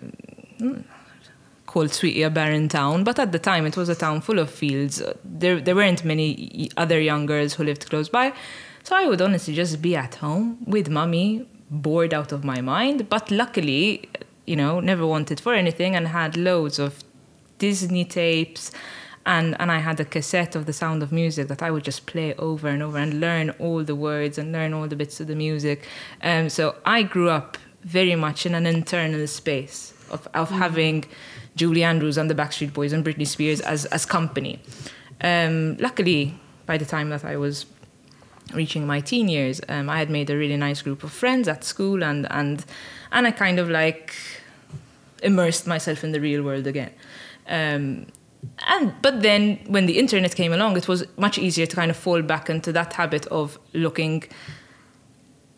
called 1.67 1.89
Swieqi, 1.89 2.25
a 2.25 2.29
barren 2.29 2.67
town. 2.69 3.03
But 3.03 3.19
at 3.19 3.31
the 3.31 3.39
time, 3.39 3.65
it 3.65 3.77
was 3.77 3.89
a 3.89 3.95
town 3.95 4.21
full 4.21 4.39
of 4.39 4.49
fields. 4.49 5.03
There, 5.23 5.62
there 5.62 5.75
weren't 5.75 6.03
many 6.03 6.71
other 6.77 6.99
young 6.99 7.27
girls 7.27 7.53
who 7.53 7.63
lived 7.63 7.88
close 7.89 8.10
by. 8.10 8.33
So 8.83 8.95
I 8.95 9.05
would 9.05 9.21
honestly 9.21 9.53
just 9.53 9.81
be 9.81 9.95
at 9.95 10.15
home 10.15 10.57
with 10.65 10.89
mommy, 10.89 11.45
bored 11.69 12.13
out 12.13 12.31
of 12.31 12.43
my 12.43 12.62
mind. 12.62 13.10
But 13.10 13.29
luckily, 13.29 14.10
you 14.45 14.55
know, 14.55 14.79
never 14.79 15.05
wanted 15.05 15.39
for 15.39 15.53
anything 15.53 15.95
and 15.95 16.07
had 16.07 16.36
loads 16.38 16.79
of 16.79 17.03
Disney 17.60 18.05
tapes. 18.05 18.71
And, 19.27 19.59
and 19.59 19.69
I 19.71 19.79
had 19.79 19.99
a 19.99 20.05
cassette 20.05 20.55
of 20.55 20.65
the 20.65 20.73
sound 20.73 21.03
of 21.03 21.11
music 21.11 21.49
that 21.49 21.61
I 21.61 21.69
would 21.69 21.83
just 21.83 22.05
play 22.05 22.33
over 22.35 22.69
and 22.69 22.81
over 22.81 22.97
and 22.97 23.19
learn 23.19 23.49
all 23.59 23.83
the 23.83 23.93
words 23.93 24.37
and 24.37 24.53
learn 24.53 24.73
all 24.73 24.87
the 24.87 24.95
bits 24.95 25.19
of 25.19 25.27
the 25.27 25.35
music. 25.35 25.85
Um, 26.23 26.49
so 26.49 26.75
I 26.85 27.03
grew 27.03 27.29
up 27.29 27.57
very 27.83 28.15
much 28.15 28.45
in 28.45 28.55
an 28.55 28.65
internal 28.65 29.27
space 29.27 29.93
of, 30.09 30.27
of 30.33 30.49
mm. 30.49 30.57
having 30.57 31.05
Julie 31.57 31.83
Andrews 31.83 32.17
and 32.17 32.29
the 32.29 32.35
Backstreet 32.35 32.73
Boys 32.73 32.93
and 32.93 33.03
Britney 33.03 33.27
Spears 33.27 33.59
as, 33.59 33.85
as 33.87 34.05
company. 34.05 34.61
Um, 35.19 35.75
luckily, 35.77 36.39
by 36.65 36.77
the 36.77 36.85
time 36.85 37.09
that 37.09 37.25
I 37.25 37.35
was 37.35 37.65
reaching 38.53 38.87
my 38.87 39.01
teen 39.01 39.27
years, 39.27 39.59
um, 39.67 39.89
I 39.89 39.99
had 39.99 40.09
made 40.09 40.29
a 40.29 40.37
really 40.37 40.57
nice 40.57 40.81
group 40.81 41.03
of 41.03 41.11
friends 41.11 41.47
at 41.47 41.63
school, 41.63 42.03
and 42.03 42.27
and 42.31 42.63
and 43.11 43.27
I 43.27 43.31
kind 43.31 43.59
of 43.59 43.69
like 43.69 44.15
immersed 45.23 45.67
myself 45.67 46.03
in 46.03 46.11
the 46.11 46.21
real 46.21 46.43
world 46.43 46.67
again. 46.67 46.91
Um, 47.47 48.05
and 48.67 48.93
but 49.02 49.21
then 49.21 49.60
when 49.67 49.86
the 49.86 49.97
internet 49.97 50.36
came 50.36 50.54
along 50.54 50.78
it 50.78 50.88
was 50.88 51.06
much 51.17 51.38
easier 51.38 51.65
to 51.65 51.76
kind 51.76 51.91
of 51.91 51.97
fall 51.97 52.21
back 52.21 52.50
into 52.50 52.71
that 52.71 52.93
habit 52.93 53.26
of 53.28 53.60
looking 53.73 54.23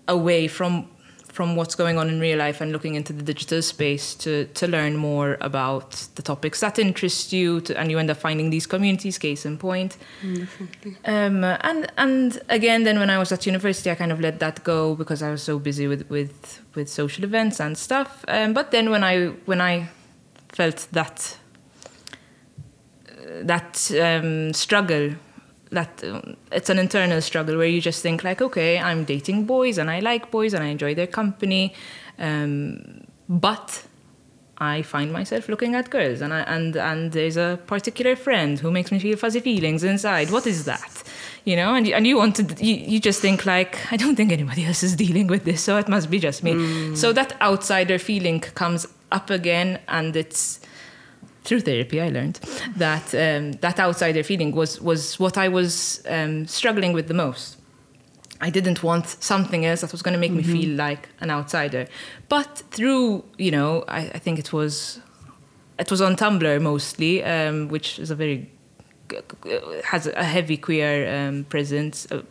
away 0.08 0.48
from 0.48 0.88
from 1.32 1.56
what's 1.56 1.76
going 1.76 1.98
on 1.98 2.10
in 2.10 2.20
real 2.20 2.38
life 2.38 2.60
and 2.60 2.72
looking 2.74 2.96
into 2.96 3.14
the 3.14 3.24
digital 3.24 3.62
space 3.62 4.16
to 4.16 4.46
to 4.56 4.68
learn 4.68 4.98
more 4.98 5.38
about 5.40 5.92
the 6.16 6.22
topics 6.22 6.60
that 6.60 6.78
interest 6.78 7.32
you 7.32 7.62
to, 7.62 7.80
and 7.80 7.90
you 7.92 7.98
end 8.00 8.10
up 8.10 8.18
finding 8.18 8.50
these 8.50 8.68
communities 8.68 9.18
case 9.18 9.46
in 9.46 9.58
point. 9.58 9.96
Um, 11.06 11.44
and 11.44 11.92
and 11.98 12.42
again 12.50 12.84
then 12.84 13.00
when 13.00 13.10
I 13.10 13.18
was 13.18 13.32
at 13.32 13.46
university 13.46 13.90
I 13.92 13.96
kind 13.96 14.12
of 14.12 14.20
let 14.20 14.40
that 14.40 14.64
go 14.64 14.96
because 14.96 15.22
I 15.24 15.32
was 15.32 15.42
so 15.42 15.60
busy 15.60 15.88
with 15.88 16.10
with 16.10 16.62
with 16.76 16.90
social 16.90 17.24
events 17.24 17.62
and 17.62 17.78
stuff. 17.78 18.26
Um, 18.28 18.54
but 18.54 18.72
then 18.72 18.90
when 18.90 19.04
I 19.04 19.28
when 19.46 19.62
I 19.62 19.88
felt 20.50 20.88
that 20.92 21.38
that 23.44 23.92
um, 24.02 24.54
struggle 24.54 25.12
that 25.72 26.04
um, 26.04 26.36
it's 26.52 26.70
an 26.70 26.80
internal 26.80 27.22
struggle 27.22 27.58
where 27.58 27.68
you 27.68 27.80
just 27.80 28.02
think 28.02 28.24
like 28.24 28.42
okay 28.42 28.80
i'm 28.80 29.04
dating 29.04 29.46
boys 29.46 29.78
and 29.78 29.90
i 29.90 30.00
like 30.00 30.32
boys 30.32 30.54
and 30.54 30.64
i 30.64 30.68
enjoy 30.68 30.96
their 30.96 31.08
company 31.08 31.74
um, 32.18 33.02
but 33.28 33.84
i 34.58 34.82
find 34.82 35.14
myself 35.14 35.48
looking 35.48 35.76
at 35.76 35.90
girls 35.90 36.22
and 36.22 36.34
I, 36.34 36.40
and 36.42 36.76
and 36.76 37.12
there's 37.12 37.38
a 37.38 37.60
particular 37.68 38.16
friend 38.16 38.60
who 38.60 38.72
makes 38.72 38.92
me 38.92 39.00
feel 39.00 39.16
fuzzy 39.16 39.40
feelings 39.40 39.84
inside. 39.84 40.32
What 40.32 40.46
is 40.46 40.66
that? 40.66 41.04
You 41.46 41.56
know 41.56 41.74
and, 41.76 41.88
and 41.88 42.06
you 42.06 42.18
want 42.18 42.36
to 42.38 42.66
you, 42.66 42.76
you 42.76 43.00
just 43.00 43.22
think 43.22 43.46
like 43.46 43.92
i 43.94 43.98
don't 43.98 44.16
think 44.16 44.32
anybody 44.32 44.66
else 44.66 44.84
is 44.84 44.96
dealing 44.96 45.28
with 45.28 45.46
this 45.46 45.64
so 45.64 45.78
it 45.78 45.88
must 45.88 46.10
be 46.10 46.20
just 46.20 46.44
me. 46.44 46.54
Mm. 46.54 46.98
so 46.98 47.14
that 47.14 47.40
outsider 47.42 47.98
feeling 47.98 48.40
comes 48.42 48.86
up 49.12 49.30
again 49.30 49.80
and 49.88 50.16
it's 50.16 50.60
through 51.50 51.62
therapy, 51.62 52.00
I 52.00 52.10
learned 52.10 52.40
that 52.78 53.08
um, 53.16 53.54
that 53.54 53.80
outsider 53.80 54.22
feeling 54.24 54.52
was 54.54 54.80
was 54.80 55.20
what 55.20 55.36
I 55.36 55.48
was 55.48 56.04
um, 56.08 56.46
struggling 56.46 56.94
with 56.94 57.08
the 57.08 57.16
most. 57.16 57.58
I 58.40 58.52
didn't 58.52 58.84
want 58.84 59.08
something 59.08 59.66
else 59.66 59.82
that 59.82 59.92
was 59.92 60.04
going 60.04 60.14
to 60.14 60.20
make 60.20 60.32
mm-hmm. 60.32 60.54
me 60.54 60.62
feel 60.62 60.76
like 60.78 61.10
an 61.20 61.32
outsider. 61.32 61.88
But 62.30 62.62
through, 62.72 63.26
you 63.38 63.52
know, 63.52 63.84
I, 63.88 64.02
I 64.18 64.20
think 64.20 64.38
it 64.38 64.54
was 64.54 65.02
it 65.80 65.90
was 65.90 66.02
on 66.02 66.16
Tumblr 66.16 66.62
mostly, 66.62 67.24
um, 67.24 67.68
which 67.70 67.98
is 67.98 68.12
a 68.12 68.16
very 68.16 68.48
has 69.86 70.06
a 70.06 70.24
heavy 70.24 70.58
queer 70.58 70.94
um, 71.16 71.46
presence 71.46 72.08
uh, 72.12 72.22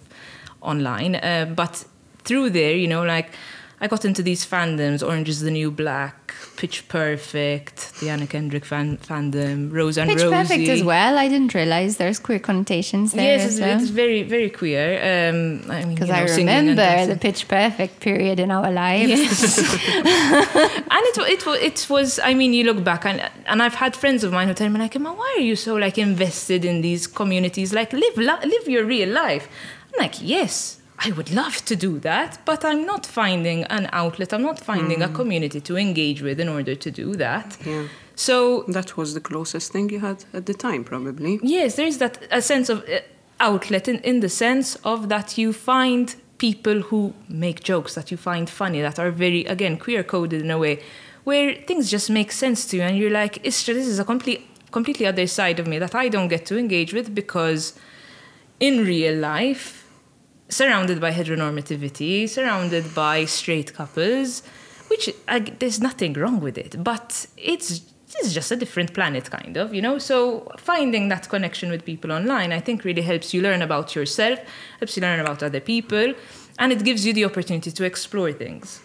online. 0.60 1.16
Uh, 1.16 1.52
but 1.56 1.84
through 2.22 2.50
there, 2.50 2.76
you 2.76 2.86
know, 2.86 3.02
like 3.02 3.32
I 3.80 3.86
got 3.86 4.04
into 4.04 4.22
these 4.22 4.44
fandoms 4.44 5.06
Orange 5.06 5.28
is 5.28 5.40
the 5.40 5.52
New 5.52 5.70
Black, 5.70 6.34
Pitch 6.56 6.88
Perfect, 6.88 8.00
the 8.00 8.10
Anna 8.10 8.26
Kendrick 8.26 8.64
fan- 8.64 8.98
fandom, 8.98 9.72
Rose 9.72 9.96
and 9.96 10.10
Pitch 10.10 10.22
Rosie. 10.22 10.34
Perfect 10.34 10.68
as 10.68 10.82
well. 10.82 11.16
I 11.16 11.28
didn't 11.28 11.54
realize 11.54 11.96
there's 11.96 12.18
queer 12.18 12.40
connotations 12.40 13.12
there. 13.12 13.38
Yes, 13.38 13.52
it's, 13.52 13.60
well. 13.60 13.80
it's 13.80 13.90
very, 13.90 14.24
very 14.24 14.50
queer. 14.50 14.96
Um, 14.98 15.70
I 15.70 15.84
mean, 15.84 16.10
I 16.10 16.24
remember 16.24 17.06
the 17.06 17.16
Pitch 17.16 17.46
Perfect 17.46 18.00
period 18.00 18.40
in 18.40 18.50
our 18.50 18.70
lives. 18.72 19.10
Yes. 19.10 19.58
and 19.94 21.04
it, 21.10 21.46
it, 21.46 21.46
it 21.62 21.86
was, 21.88 22.18
I 22.18 22.34
mean, 22.34 22.52
you 22.54 22.64
look 22.64 22.82
back, 22.82 23.04
and, 23.06 23.30
and 23.46 23.62
I've 23.62 23.74
had 23.74 23.94
friends 23.94 24.24
of 24.24 24.32
mine 24.32 24.48
who 24.48 24.54
tell 24.54 24.68
me, 24.68 24.80
like, 24.80 24.96
"Emma, 24.96 25.12
why 25.12 25.36
are 25.38 25.42
you 25.42 25.54
so 25.54 25.76
like 25.76 25.98
invested 25.98 26.64
in 26.64 26.80
these 26.80 27.06
communities? 27.06 27.72
Like, 27.72 27.92
live, 27.92 28.16
live 28.16 28.68
your 28.68 28.84
real 28.84 29.10
life. 29.10 29.48
I'm 29.94 30.02
like, 30.02 30.20
yes 30.20 30.77
I 30.98 31.12
would 31.12 31.30
love 31.30 31.64
to 31.66 31.76
do 31.76 32.00
that, 32.00 32.38
but 32.44 32.64
I'm 32.64 32.84
not 32.84 33.06
finding 33.06 33.62
an 33.64 33.88
outlet. 33.92 34.32
I'm 34.32 34.42
not 34.42 34.58
finding 34.58 34.98
mm. 34.98 35.04
a 35.04 35.08
community 35.08 35.60
to 35.60 35.76
engage 35.76 36.22
with 36.22 36.40
in 36.40 36.48
order 36.48 36.74
to 36.74 36.90
do 36.90 37.14
that. 37.16 37.56
Yeah. 37.64 37.86
So 38.16 38.64
that 38.68 38.96
was 38.96 39.14
the 39.14 39.20
closest 39.20 39.70
thing 39.70 39.90
you 39.90 40.00
had 40.00 40.24
at 40.32 40.46
the 40.46 40.54
time, 40.54 40.82
probably. 40.82 41.38
Yes, 41.42 41.76
there 41.76 41.86
is 41.86 41.98
that 41.98 42.18
a 42.32 42.42
sense 42.42 42.68
of 42.68 42.82
uh, 42.88 42.98
outlet 43.38 43.86
in, 43.86 44.00
in 44.00 44.20
the 44.20 44.28
sense 44.28 44.74
of 44.84 45.08
that 45.08 45.38
you 45.38 45.52
find 45.52 46.16
people 46.38 46.80
who 46.82 47.14
make 47.28 47.62
jokes 47.62 47.94
that 47.94 48.10
you 48.10 48.16
find 48.16 48.48
funny 48.48 48.80
that 48.80 48.98
are 48.98 49.10
very 49.10 49.44
again 49.46 49.76
queer 49.76 50.04
coded 50.04 50.40
in 50.40 50.50
a 50.50 50.58
way 50.58 50.80
where 51.24 51.54
things 51.66 51.90
just 51.90 52.08
make 52.08 52.30
sense 52.30 52.64
to 52.66 52.76
you 52.76 52.82
and 52.82 52.96
you're 52.96 53.10
like, 53.10 53.44
Istra, 53.44 53.74
this 53.74 53.86
is 53.86 53.98
a 53.98 54.04
complete 54.04 54.44
completely 54.70 55.06
other 55.06 55.26
side 55.26 55.58
of 55.60 55.66
me 55.66 55.78
that 55.78 55.94
I 55.94 56.08
don't 56.08 56.28
get 56.28 56.44
to 56.46 56.58
engage 56.58 56.92
with 56.92 57.14
because 57.14 57.78
in 58.60 58.84
real 58.84 59.16
life 59.16 59.87
surrounded 60.48 61.00
by 61.00 61.12
heteronormativity, 61.12 62.28
surrounded 62.28 62.94
by 62.94 63.24
straight 63.24 63.74
couples, 63.74 64.42
which 64.88 65.10
I, 65.28 65.40
there's 65.40 65.80
nothing 65.80 66.14
wrong 66.14 66.40
with 66.40 66.58
it, 66.58 66.82
but 66.82 67.26
it's 67.36 67.82
it's 68.16 68.32
just 68.32 68.50
a 68.50 68.56
different 68.56 68.94
planet, 68.94 69.30
kind 69.30 69.56
of, 69.56 69.74
you 69.74 69.82
know. 69.82 69.98
So 69.98 70.50
finding 70.56 71.08
that 71.08 71.28
connection 71.28 71.70
with 71.70 71.84
people 71.84 72.10
online, 72.10 72.52
I 72.52 72.60
think, 72.60 72.84
really 72.84 73.02
helps 73.02 73.34
you 73.34 73.42
learn 73.42 73.60
about 73.60 73.94
yourself, 73.94 74.38
helps 74.78 74.96
you 74.96 75.02
learn 75.02 75.20
about 75.20 75.42
other 75.42 75.60
people, 75.60 76.14
and 76.58 76.72
it 76.72 76.84
gives 76.84 77.04
you 77.06 77.12
the 77.12 77.24
opportunity 77.26 77.70
to 77.70 77.84
explore 77.84 78.32
things. 78.32 78.80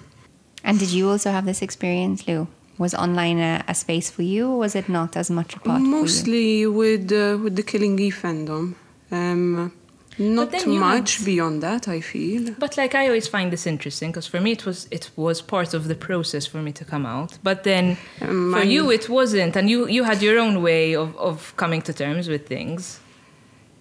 And 0.64 0.78
did 0.80 0.92
you 0.92 1.10
also 1.10 1.32
have 1.32 1.46
this 1.46 1.62
experience, 1.62 2.28
Lou? 2.28 2.48
Was 2.78 2.94
online 2.96 3.40
a, 3.40 3.64
a 3.68 3.76
space 3.76 4.10
for 4.10 4.24
you, 4.24 4.50
or 4.50 4.58
was 4.58 4.76
it 4.76 4.90
not 4.90 5.16
as 5.16 5.30
much 5.30 5.56
a 5.56 5.60
part? 5.60 5.82
Mostly 5.82 6.66
with 6.66 7.12
uh, 7.12 7.38
with 7.42 7.56
the 7.56 7.64
Killing 7.64 8.00
Eve 8.00 8.20
fandom. 8.22 8.76
Um, 9.12 9.72
not 10.18 10.68
much 10.68 11.26
beyond 11.26 11.64
that, 11.64 11.88
I 11.88 12.02
feel. 12.02 12.54
But 12.60 12.78
like 12.78 12.96
I 12.96 13.08
always 13.08 13.28
find 13.28 13.52
this 13.52 13.66
interesting 13.66 14.12
because 14.12 14.28
for 14.28 14.40
me 14.40 14.52
it 14.52 14.66
was 14.66 14.88
it 14.92 15.10
was 15.16 15.42
part 15.42 15.74
of 15.74 15.88
the 15.88 15.96
process 15.96 16.46
for 16.46 16.62
me 16.62 16.72
to 16.74 16.86
come 16.86 17.06
out. 17.06 17.38
But 17.44 17.64
then 17.64 17.98
um, 18.22 18.54
for 18.54 18.64
you 18.64 18.92
it 18.92 19.10
wasn't, 19.10 19.56
and 19.56 19.70
you 19.70 19.88
you 19.88 20.04
had 20.04 20.22
your 20.22 20.40
own 20.40 20.62
way 20.62 20.96
of 20.96 21.16
of 21.18 21.54
coming 21.56 21.82
to 21.84 21.94
terms 21.94 22.28
with 22.28 22.48
things. 22.48 23.00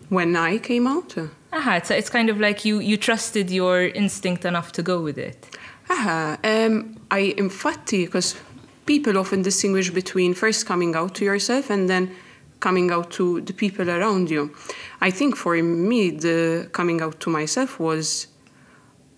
When 0.08 0.36
I 0.36 0.58
came 0.58 0.86
out. 0.86 1.16
Aha, 1.54 1.76
it's, 1.76 1.90
it's 1.90 2.10
kind 2.10 2.28
of 2.28 2.38
like 2.38 2.64
you 2.64 2.80
you 2.80 2.96
trusted 2.96 3.50
your 3.50 3.82
instinct 3.82 4.44
enough 4.44 4.72
to 4.72 4.82
go 4.82 5.00
with 5.00 5.18
it. 5.18 5.46
Aha, 5.90 6.38
um, 6.44 6.96
I 7.10 7.34
infatti 7.36 8.04
because 8.06 8.36
people 8.86 9.18
often 9.18 9.42
distinguish 9.42 9.90
between 9.90 10.34
first 10.34 10.66
coming 10.66 10.94
out 10.94 11.14
to 11.14 11.24
yourself 11.24 11.70
and 11.70 11.88
then 11.88 12.10
coming 12.62 12.90
out 12.90 13.10
to 13.10 13.40
the 13.42 13.52
people 13.52 13.90
around 13.90 14.30
you. 14.30 14.42
I 15.00 15.10
think 15.10 15.36
for 15.36 15.54
me, 15.62 16.10
the 16.10 16.68
coming 16.72 17.02
out 17.02 17.20
to 17.20 17.28
myself 17.30 17.78
was, 17.78 18.28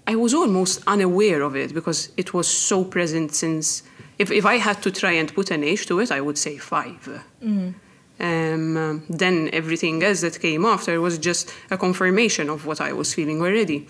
I 0.07 0.16
was 0.16 0.35
almost 0.35 0.83
unaware 0.87 1.42
of 1.42 1.54
it 1.54 1.72
because 1.72 2.11
it 2.16 2.35
was 2.35 2.48
so 2.48 2.85
present 2.85 3.35
since, 3.35 3.83
if, 4.18 4.30
if 4.30 4.44
I 4.46 4.57
had 4.57 4.83
to 4.83 4.90
try 4.90 5.12
and 5.12 5.33
put 5.33 5.50
an 5.50 5.62
age 5.62 5.87
to 5.87 6.00
it, 6.00 6.11
I 6.11 6.20
would 6.20 6.38
say 6.38 6.57
5 6.57 7.22
mm. 7.42 7.74
um, 8.20 9.02
then 9.09 9.50
everything 9.52 10.02
else 10.02 10.20
that 10.22 10.40
came 10.40 10.64
after 10.64 11.00
was 11.00 11.18
just 11.18 11.52
a 11.70 11.76
confirmation 11.76 12.50
of 12.50 12.66
what 12.66 12.80
I 12.80 12.92
was 12.92 13.14
feeling 13.14 13.40
already. 13.40 13.87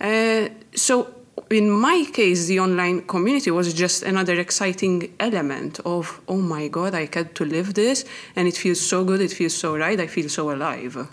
Uh, 0.00 0.48
so 0.74 1.23
in 1.50 1.70
my 1.70 2.06
case, 2.12 2.46
the 2.46 2.60
online 2.60 3.02
community 3.02 3.50
was 3.50 3.74
just 3.74 4.02
another 4.02 4.34
exciting 4.34 5.14
element 5.20 5.80
of, 5.84 6.20
oh 6.28 6.36
my 6.36 6.68
God, 6.68 6.94
I 6.94 7.06
get 7.06 7.34
to 7.36 7.44
live 7.44 7.74
this 7.74 8.04
and 8.36 8.48
it 8.48 8.56
feels 8.56 8.80
so 8.80 9.04
good, 9.04 9.20
it 9.20 9.32
feels 9.32 9.54
so 9.54 9.76
right, 9.76 9.98
I 9.98 10.06
feel 10.06 10.28
so 10.28 10.50
alive. 10.50 10.96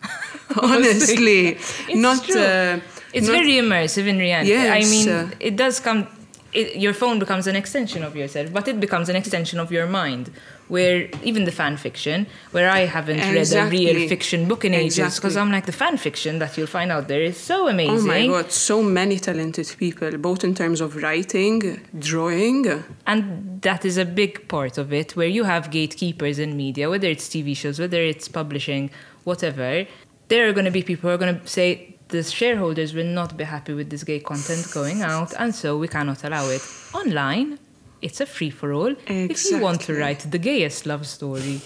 Honestly. 0.62 1.50
it's 1.50 1.96
not. 1.96 2.30
Uh, 2.30 2.80
it's 3.14 3.28
not, 3.28 3.34
very 3.34 3.54
immersive 3.54 4.08
in 4.08 4.18
reality. 4.18 4.52
Yes, 4.52 4.86
I 4.86 4.90
mean, 4.90 5.10
uh, 5.10 5.32
it 5.40 5.56
does 5.58 5.80
come, 5.82 6.08
it, 6.54 6.78
your 6.78 6.94
phone 6.94 7.20
becomes 7.20 7.46
an 7.48 7.58
extension 7.58 8.04
of 8.04 8.16
yourself, 8.16 8.54
but 8.54 8.68
it 8.68 8.80
becomes 8.80 9.10
an 9.10 9.18
extension 9.18 9.60
of 9.60 9.72
your 9.72 9.86
mind 9.86 10.32
where 10.72 11.10
even 11.22 11.44
the 11.44 11.52
fan 11.52 11.76
fiction, 11.76 12.26
where 12.52 12.70
I 12.80 12.82
haven't 12.96 13.20
exactly. 13.20 13.86
read 13.86 13.96
a 13.96 14.00
real 14.00 14.08
fiction 14.08 14.48
book 14.48 14.64
in 14.64 14.74
ages, 14.74 15.16
because. 15.18 15.36
I'm 15.42 15.52
like 15.52 15.66
the 15.66 15.80
fan 15.84 15.98
fiction 15.98 16.40
that 16.40 16.52
you'll 16.56 16.74
find 16.80 16.90
out 16.96 17.08
there 17.08 17.24
is 17.32 17.38
so 17.52 17.68
amazing. 17.68 18.10
Oh 18.10 18.16
my 18.16 18.28
god, 18.28 18.52
so 18.52 18.82
many 18.82 19.18
talented 19.20 19.68
people, 19.78 20.12
both 20.30 20.44
in 20.46 20.54
terms 20.56 20.80
of 20.80 20.90
writing, 21.04 21.58
drawing, 22.00 22.62
and 23.06 23.22
that 23.62 23.84
is 23.84 23.98
a 23.98 24.06
big 24.06 24.48
part 24.48 24.78
of 24.78 24.94
it, 24.94 25.16
where 25.18 25.32
you 25.38 25.44
have 25.44 25.72
gatekeepers 25.72 26.38
in 26.40 26.56
media, 26.56 26.90
whether 26.90 27.10
it's 27.16 27.28
TV 27.28 27.50
shows, 27.62 27.78
whether 27.78 28.02
it's 28.02 28.28
publishing, 28.30 28.90
whatever. 29.26 29.86
There 30.30 30.48
are 30.48 30.54
going 30.54 30.70
to 30.72 30.76
be 30.80 30.84
people 30.84 31.10
who 31.10 31.16
are 31.16 31.18
going 31.26 31.38
to 31.38 31.48
say 31.48 31.98
the 32.08 32.24
shareholders 32.24 32.94
will 32.94 33.12
not 33.22 33.36
be 33.36 33.44
happy 33.44 33.74
with 33.74 33.90
this 33.90 34.04
gay 34.06 34.22
content 34.22 34.66
going 34.74 35.02
out, 35.02 35.34
and 35.38 35.54
so 35.54 35.78
we 35.78 35.90
cannot 35.90 36.24
allow 36.24 36.46
it 36.48 36.64
online 36.94 37.60
it's 38.02 38.20
a 38.22 38.26
free 38.26 38.50
for 38.50 38.74
all. 38.74 38.94
If 39.08 39.50
you 39.52 39.60
want 39.60 39.82
to 39.82 39.94
write 40.00 40.20
the 40.32 40.40
gayest 40.40 40.86
love 40.86 41.06
story 41.08 41.62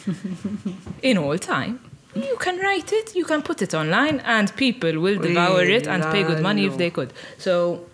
in 1.02 1.18
all 1.18 1.38
time, 1.38 1.80
you 2.16 2.38
can 2.40 2.58
write 2.60 2.92
it, 2.94 3.16
you 3.16 3.26
can 3.26 3.42
put 3.42 3.62
it 3.62 3.74
online, 3.74 4.20
and 4.22 4.56
people 4.56 5.00
will 5.00 5.20
devour 5.20 5.64
it 5.64 5.88
and 5.88 6.04
pay 6.04 6.24
good 6.24 6.42
money 6.42 6.66
if 6.66 6.78
they 6.78 6.90
could. 6.90 7.12
So 7.38 7.86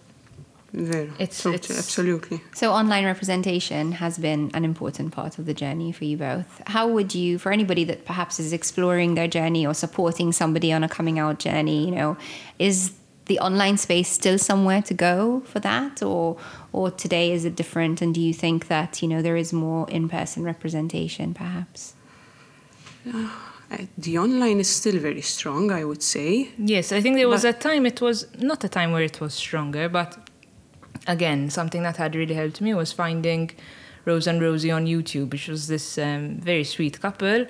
Very. 0.73 1.11
It's- 1.19 1.43
Tot- 1.43 1.55
it's- 1.55 1.77
absolutely. 1.77 2.39
So 2.53 2.71
online 2.71 3.03
representation 3.05 3.91
has 3.93 4.17
been 4.17 4.51
an 4.53 4.63
important 4.63 5.11
part 5.11 5.37
of 5.37 5.45
the 5.45 5.53
journey 5.53 5.91
for 5.91 6.05
you 6.05 6.15
both. 6.15 6.61
How 6.67 6.87
would 6.87 7.13
you, 7.13 7.37
for 7.39 7.51
anybody 7.51 7.83
that 7.85 8.05
perhaps 8.05 8.39
is 8.39 8.53
exploring 8.53 9.15
their 9.15 9.27
journey 9.27 9.67
or 9.67 9.73
supporting 9.73 10.31
somebody 10.31 10.71
on 10.71 10.81
a 10.83 10.87
coming 10.87 11.19
out 11.19 11.39
journey, 11.39 11.83
you 11.85 11.91
know, 11.91 12.15
is 12.57 12.93
the 13.31 13.39
online 13.39 13.77
space 13.77 14.09
still 14.19 14.37
somewhere 14.37 14.81
to 14.89 14.93
go 14.93 15.15
for 15.51 15.59
that, 15.69 15.93
or 16.11 16.25
or 16.77 16.85
today 17.03 17.27
is 17.37 17.43
it 17.49 17.55
different? 17.61 17.95
And 18.03 18.09
do 18.17 18.21
you 18.27 18.33
think 18.43 18.59
that 18.67 19.01
you 19.01 19.07
know 19.11 19.21
there 19.27 19.39
is 19.45 19.49
more 19.53 19.83
in 19.97 20.03
person 20.17 20.39
representation, 20.53 21.27
perhaps? 21.33 21.81
Uh, 23.73 23.85
the 23.97 24.17
online 24.17 24.59
is 24.59 24.67
still 24.81 24.99
very 24.99 25.21
strong, 25.21 25.71
I 25.71 25.83
would 25.89 26.03
say. 26.03 26.49
Yes, 26.57 26.91
I 26.91 26.99
think 27.01 27.15
there 27.15 27.29
was 27.35 27.43
But- 27.43 27.55
a 27.55 27.59
time, 27.69 27.83
it 27.85 28.01
was 28.01 28.17
not 28.37 28.59
a 28.65 28.67
time 28.77 28.89
where 28.91 29.05
it 29.11 29.21
was 29.21 29.33
stronger, 29.33 29.87
but 29.87 30.09
again, 31.07 31.49
something 31.49 31.81
that 31.83 31.95
had 31.95 32.13
really 32.13 32.33
helped 32.43 32.59
me 32.59 32.73
was 32.73 32.91
finding 32.91 33.43
Rose 34.03 34.27
and 34.27 34.41
Rosie 34.41 34.71
on 34.71 34.83
YouTube, 34.93 35.31
which 35.31 35.47
was 35.47 35.61
this 35.73 35.97
um, 35.97 36.23
very 36.51 36.65
sweet 36.65 36.99
couple 37.05 37.45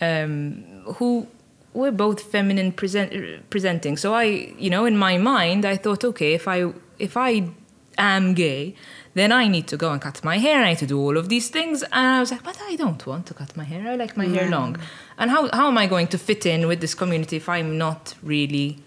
um, 0.00 0.64
who 0.96 1.28
were 1.72 1.90
both 1.90 2.20
feminine 2.20 2.72
present, 2.72 3.48
presenting. 3.50 3.96
So 3.96 4.14
I, 4.14 4.54
you 4.58 4.70
know, 4.70 4.84
in 4.84 4.96
my 4.96 5.18
mind, 5.18 5.64
I 5.64 5.76
thought, 5.76 6.04
okay, 6.04 6.34
if 6.34 6.48
I 6.48 6.72
if 6.98 7.16
I 7.16 7.50
am 7.98 8.34
gay, 8.34 8.74
then 9.14 9.32
I 9.32 9.48
need 9.48 9.66
to 9.68 9.76
go 9.76 9.90
and 9.92 10.00
cut 10.00 10.22
my 10.24 10.38
hair. 10.38 10.62
I 10.62 10.70
need 10.70 10.78
to 10.78 10.86
do 10.86 10.98
all 10.98 11.16
of 11.16 11.28
these 11.28 11.48
things. 11.48 11.82
And 11.82 12.06
I 12.16 12.20
was 12.20 12.30
like, 12.30 12.42
but 12.42 12.58
I 12.62 12.76
don't 12.76 13.04
want 13.06 13.26
to 13.26 13.34
cut 13.34 13.56
my 13.56 13.64
hair. 13.64 13.88
I 13.88 13.96
like 13.96 14.16
my 14.16 14.26
hair 14.26 14.48
long. 14.48 14.76
And 15.18 15.30
how, 15.30 15.50
how 15.52 15.68
am 15.68 15.78
I 15.78 15.86
going 15.86 16.06
to 16.08 16.18
fit 16.18 16.46
in 16.46 16.66
with 16.66 16.80
this 16.80 16.94
community 16.94 17.36
if 17.36 17.48
I'm 17.48 17.76
not 17.78 18.14
really 18.22 18.78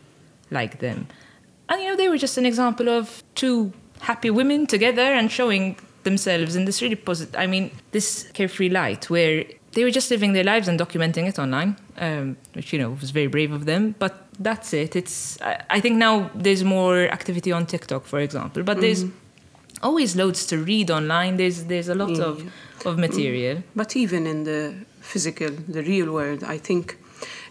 like 0.51 0.79
them? 0.79 1.07
And 1.69 1.81
you 1.81 1.89
know, 1.89 1.95
they 1.95 2.09
were 2.09 2.17
just 2.17 2.37
an 2.37 2.45
example 2.45 2.89
of 2.89 3.23
two 3.35 3.73
happy 4.01 4.29
women 4.29 4.67
together 4.67 5.01
and 5.01 5.31
showing 5.31 5.77
themselves 6.03 6.55
in 6.55 6.65
this 6.65 6.81
really 6.81 6.95
positive, 6.95 7.35
I 7.37 7.47
mean, 7.47 7.71
this 7.91 8.29
carefree 8.33 8.69
light 8.69 9.09
where 9.09 9.45
they 9.73 9.83
were 9.83 9.91
just 9.91 10.09
living 10.11 10.33
their 10.33 10.43
lives 10.43 10.67
and 10.67 10.79
documenting 10.79 11.27
it 11.27 11.39
online, 11.39 11.75
um, 11.97 12.37
which, 12.53 12.73
you 12.73 12.79
know, 12.79 12.91
was 13.01 13.11
very 13.11 13.27
brave 13.27 13.51
of 13.51 13.65
them. 13.65 13.95
But 13.99 14.27
that's 14.39 14.73
it. 14.73 14.95
It's, 14.95 15.41
I, 15.41 15.63
I 15.69 15.79
think 15.79 15.97
now 15.97 16.29
there's 16.35 16.63
more 16.63 16.99
activity 17.17 17.51
on 17.51 17.65
TikTok, 17.65 18.05
for 18.05 18.19
example, 18.19 18.63
but 18.63 18.81
there's 18.81 19.05
always 19.81 20.15
loads 20.15 20.45
to 20.47 20.57
read 20.57 20.91
online. 20.91 21.37
There's, 21.37 21.65
there's 21.65 21.89
a 21.89 21.95
lot 21.95 22.19
of, 22.19 22.51
of 22.85 22.97
material. 22.97 23.63
But 23.75 23.95
even 23.95 24.27
in 24.27 24.43
the 24.43 24.75
physical, 25.01 25.49
the 25.49 25.83
real 25.83 26.11
world, 26.13 26.43
I 26.43 26.57
think 26.57 26.97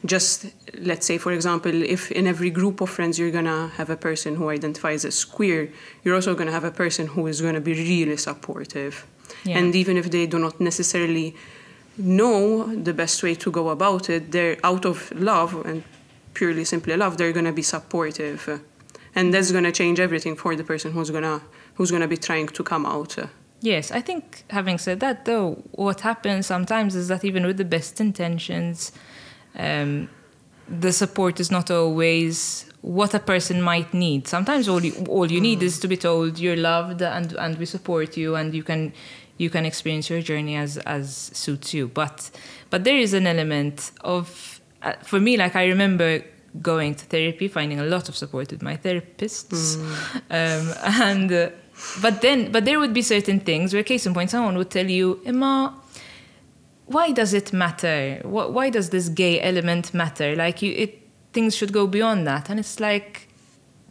just 0.04 0.46
let's 0.78 1.06
say, 1.06 1.18
for 1.18 1.32
example, 1.32 1.82
if 1.82 2.10
in 2.10 2.26
every 2.26 2.50
group 2.50 2.80
of 2.80 2.90
friends 2.90 3.18
you're 3.18 3.30
gonna 3.30 3.68
have 3.76 3.90
a 3.90 3.96
person 3.96 4.36
who 4.36 4.48
identifies 4.48 5.04
as 5.04 5.24
queer, 5.24 5.72
you're 6.02 6.14
also 6.14 6.34
gonna 6.34 6.50
have 6.50 6.64
a 6.64 6.70
person 6.70 7.06
who 7.06 7.26
is 7.26 7.40
gonna 7.40 7.60
be 7.60 7.72
really 7.72 8.16
supportive. 8.16 9.06
Yeah. 9.44 9.58
And 9.58 9.74
even 9.74 9.96
if 9.96 10.10
they 10.10 10.26
do 10.26 10.38
not 10.38 10.60
necessarily 10.60 11.34
know 11.98 12.74
the 12.74 12.94
best 12.94 13.22
way 13.22 13.34
to 13.34 13.50
go 13.50 13.68
about 13.68 14.08
it, 14.10 14.32
they're 14.32 14.58
out 14.64 14.84
of 14.84 15.12
love 15.12 15.64
and 15.66 15.82
purely 16.34 16.64
simply 16.64 16.96
love, 16.96 17.18
they're 17.18 17.32
gonna 17.32 17.52
be 17.52 17.62
supportive. 17.62 18.60
And 19.14 19.34
that's 19.34 19.52
gonna 19.52 19.72
change 19.72 20.00
everything 20.00 20.36
for 20.36 20.56
the 20.56 20.64
person 20.64 20.92
who's 20.92 21.10
gonna 21.10 21.42
who's 21.74 21.90
gonna 21.90 22.08
be 22.08 22.16
trying 22.16 22.48
to 22.48 22.62
come 22.62 22.86
out. 22.86 23.16
Yes, 23.60 23.92
I 23.92 24.00
think 24.00 24.44
having 24.50 24.78
said 24.78 24.98
that, 25.00 25.24
though, 25.24 25.62
what 25.70 26.00
happens 26.00 26.46
sometimes 26.46 26.96
is 26.96 27.08
that 27.08 27.24
even 27.24 27.46
with 27.46 27.58
the 27.58 27.64
best 27.64 28.00
intentions, 28.00 28.90
um, 29.56 30.10
the 30.68 30.92
support 30.92 31.38
is 31.38 31.50
not 31.50 31.70
always 31.70 32.66
what 32.80 33.14
a 33.14 33.20
person 33.20 33.62
might 33.62 33.94
need. 33.94 34.26
Sometimes 34.26 34.68
all 34.68 34.84
you, 34.84 35.04
all 35.08 35.30
you 35.30 35.40
need 35.40 35.62
is 35.62 35.78
to 35.78 35.88
be 35.88 35.96
told 35.96 36.40
you're 36.40 36.56
loved 36.56 37.02
and, 37.02 37.32
and 37.34 37.56
we 37.56 37.64
support 37.64 38.16
you 38.16 38.34
and 38.34 38.52
you 38.52 38.64
can 38.64 38.92
you 39.42 39.50
can 39.50 39.64
experience 39.66 40.06
your 40.12 40.22
journey 40.30 40.56
as 40.64 40.78
as 40.96 41.06
suits 41.42 41.68
you. 41.74 41.84
But 42.00 42.30
but 42.70 42.80
there 42.84 42.98
is 43.06 43.12
an 43.14 43.26
element 43.26 43.90
of 44.16 44.60
uh, 44.82 44.92
for 45.10 45.20
me, 45.20 45.32
like 45.36 45.54
I 45.62 45.64
remember 45.74 46.08
going 46.60 46.94
to 46.94 47.04
therapy, 47.06 47.48
finding 47.48 47.80
a 47.80 47.84
lot 47.94 48.08
of 48.08 48.14
support 48.16 48.50
with 48.52 48.62
my 48.62 48.76
therapists, 48.76 49.76
um, 50.30 50.64
and. 51.04 51.32
Uh, 51.32 51.48
but 52.00 52.20
then, 52.20 52.52
but 52.52 52.64
there 52.64 52.78
would 52.78 52.92
be 52.94 53.02
certain 53.02 53.40
things 53.40 53.72
where, 53.74 53.82
case 53.82 54.06
in 54.06 54.14
point, 54.14 54.30
someone 54.30 54.56
would 54.58 54.70
tell 54.70 54.88
you, 54.88 55.20
Emma, 55.24 55.74
why 56.86 57.10
does 57.12 57.32
it 57.34 57.52
matter? 57.52 58.20
Wh- 58.22 58.50
Why 58.56 58.70
does 58.70 58.90
this 58.90 59.08
gay 59.08 59.40
element 59.40 59.92
matter? 59.94 60.36
Like, 60.36 60.62
you, 60.62 60.70
it 60.76 61.00
things 61.32 61.56
should 61.56 61.72
go 61.72 61.86
beyond 61.86 62.26
that, 62.26 62.50
and 62.50 62.60
it's 62.60 62.78
like 62.78 63.28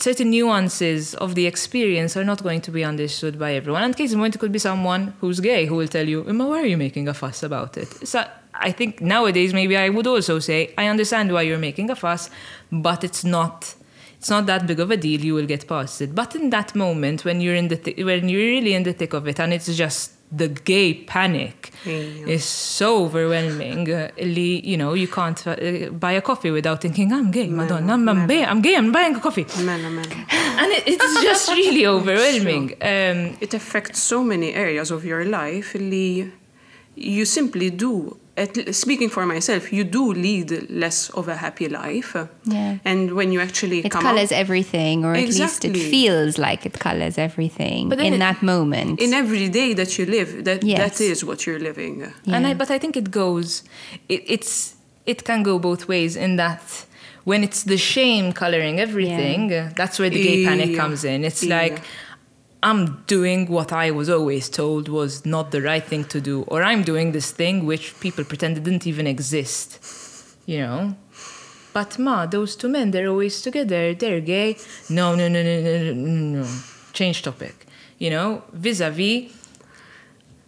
certain 0.01 0.29
nuances 0.31 1.13
of 1.15 1.35
the 1.35 1.45
experience 1.45 2.17
are 2.17 2.23
not 2.23 2.41
going 2.43 2.61
to 2.61 2.71
be 2.71 2.83
understood 2.83 3.37
by 3.37 3.53
everyone. 3.53 3.83
And 3.83 3.95
case 3.95 4.13
in 4.13 4.19
point, 4.19 4.35
it 4.35 4.39
could 4.39 4.51
be 4.51 4.59
someone 4.59 5.13
who's 5.21 5.39
gay 5.39 5.65
who 5.65 5.75
will 5.75 5.87
tell 5.87 6.07
you, 6.07 6.23
Emma, 6.25 6.47
why 6.47 6.61
are 6.61 6.65
you 6.65 6.77
making 6.77 7.07
a 7.07 7.13
fuss 7.13 7.43
about 7.43 7.77
it? 7.77 8.07
So 8.07 8.23
I 8.53 8.71
think 8.71 9.01
nowadays 9.01 9.53
maybe 9.53 9.77
I 9.77 9.89
would 9.89 10.07
also 10.07 10.39
say, 10.39 10.73
I 10.77 10.87
understand 10.87 11.31
why 11.31 11.43
you're 11.43 11.57
making 11.57 11.89
a 11.89 11.95
fuss, 11.95 12.29
but 12.71 13.03
it's 13.03 13.23
not 13.23 13.75
it's 14.17 14.29
not 14.29 14.45
that 14.45 14.67
big 14.67 14.79
of 14.79 14.91
a 14.91 14.97
deal. 14.97 15.19
You 15.19 15.33
will 15.33 15.47
get 15.47 15.67
past 15.67 15.99
it. 15.99 16.13
But 16.13 16.35
in 16.35 16.51
that 16.51 16.75
moment, 16.75 17.25
when 17.25 17.41
you're 17.41 17.55
in 17.55 17.69
the 17.69 17.77
th- 17.77 18.05
when 18.05 18.29
you're 18.29 18.39
really 18.41 18.75
in 18.75 18.83
the 18.83 18.93
thick 18.93 19.13
of 19.13 19.27
it, 19.27 19.39
and 19.39 19.51
it's 19.51 19.75
just 19.75 20.11
the 20.31 20.47
gay 20.47 20.93
panic 20.93 21.71
Yeah. 21.85 22.35
is 22.35 22.45
so 22.45 22.87
overwhelming. 23.05 23.91
Uh, 23.91 24.09
you 24.17 24.77
know, 24.77 24.93
you 24.93 25.07
can't 25.07 25.41
uh, 25.47 25.55
buy 25.91 26.13
a 26.13 26.21
coffee 26.21 26.51
without 26.51 26.79
thinking, 26.81 27.11
"I'm 27.11 27.31
gay, 27.31 27.47
Madonna. 27.47 27.93
I'm, 27.93 28.07
I'm, 28.09 28.27
gay, 28.27 28.43
I'm 28.45 28.61
gay. 28.61 28.75
I'm 28.75 28.91
buying 28.91 29.15
a 29.15 29.19
coffee," 29.19 29.45
Man, 29.69 29.81
man. 29.95 30.05
and 30.61 30.71
it, 30.77 30.83
it's 30.87 31.21
just 31.21 31.49
really 31.59 31.85
overwhelming. 31.85 32.65
Um, 32.81 33.19
it 33.41 33.53
affects 33.53 33.99
so 33.99 34.23
many 34.23 34.53
areas 34.53 34.91
of 34.91 35.03
your 35.03 35.25
life. 35.25 35.75
You 35.75 37.25
simply 37.25 37.69
do. 37.71 38.17
At, 38.37 38.73
speaking 38.73 39.09
for 39.09 39.25
myself, 39.25 39.73
you 39.73 39.83
do 39.83 40.13
lead 40.13 40.69
less 40.69 41.09
of 41.09 41.27
a 41.27 41.35
happy 41.35 41.67
life. 41.67 42.15
Yeah. 42.45 42.77
And 42.85 43.11
when 43.13 43.31
you 43.33 43.41
actually 43.41 43.79
It 43.79 43.91
come 43.91 44.01
colors 44.03 44.31
out, 44.31 44.37
everything, 44.39 45.03
or 45.03 45.13
at 45.13 45.25
least 45.27 45.65
it 45.65 45.75
feels 45.75 46.37
like 46.37 46.65
it 46.65 46.79
colors 46.79 47.17
everything 47.17 47.89
But 47.89 47.99
in 47.99 48.13
it- 48.13 48.19
that 48.19 48.41
moment. 48.41 49.01
in 49.01 49.13
every 49.13 49.49
day 49.49 49.73
that 49.73 49.97
you 49.97 50.05
live, 50.05 50.45
that 50.45 50.63
Yes. 50.63 50.79
that 50.97 51.01
is 51.03 51.25
what 51.25 51.45
you're 51.45 51.59
living. 51.59 51.95
And 52.25 52.47
I, 52.47 52.53
but 52.53 52.71
I 52.71 52.77
think 52.79 52.95
it 52.95 53.11
goes, 53.11 53.63
it, 54.07 54.23
it's 54.27 54.75
it 55.05 55.23
can 55.25 55.43
go 55.43 55.59
both 55.59 55.87
ways 55.87 56.15
in 56.15 56.37
that 56.37 56.61
when 57.25 57.43
it's 57.43 57.63
the 57.63 57.77
shame 57.77 58.31
coloring 58.33 58.79
everything, 58.79 59.51
uh, 59.51 59.71
that's 59.75 59.99
where 59.99 60.09
the 60.09 60.23
gay 60.23 60.45
panic 60.45 60.69
Yeah. 60.71 60.77
comes 60.81 61.03
in. 61.03 61.23
It's 61.25 61.43
Yeah. 61.43 61.57
like 61.61 61.81
I'm 62.63 63.03
doing 63.07 63.47
what 63.47 63.73
I 63.73 63.89
was 63.89 64.07
always 64.09 64.47
told 64.47 64.87
was 64.87 65.25
not 65.25 65.49
the 65.49 65.61
right 65.61 65.83
thing 65.83 66.03
to 66.05 66.21
do, 66.21 66.43
or 66.43 66.61
I'm 66.61 66.83
doing 66.83 67.11
this 67.11 67.31
thing 67.31 67.65
which 67.65 67.99
people 67.99 68.23
pretended 68.23 68.63
didn't 68.63 68.85
even 68.85 69.07
exist, 69.07 69.79
you 70.45 70.59
know. 70.59 70.95
But 71.73 71.97
ma, 71.97 72.25
those 72.25 72.55
two 72.55 72.69
men, 72.69 72.91
they're 72.91 73.07
always 73.07 73.41
together. 73.41 73.95
They're 73.95 74.21
gay. 74.21 74.57
No, 74.89 75.15
no, 75.15 75.27
no, 75.27 75.41
no, 75.41 75.61
no, 75.61 75.93
no, 75.93 76.41
no. 76.41 76.47
Change 76.93 77.23
topic. 77.23 77.65
You 77.97 78.09
know, 78.09 78.43
vis-a-vis. 78.51 79.31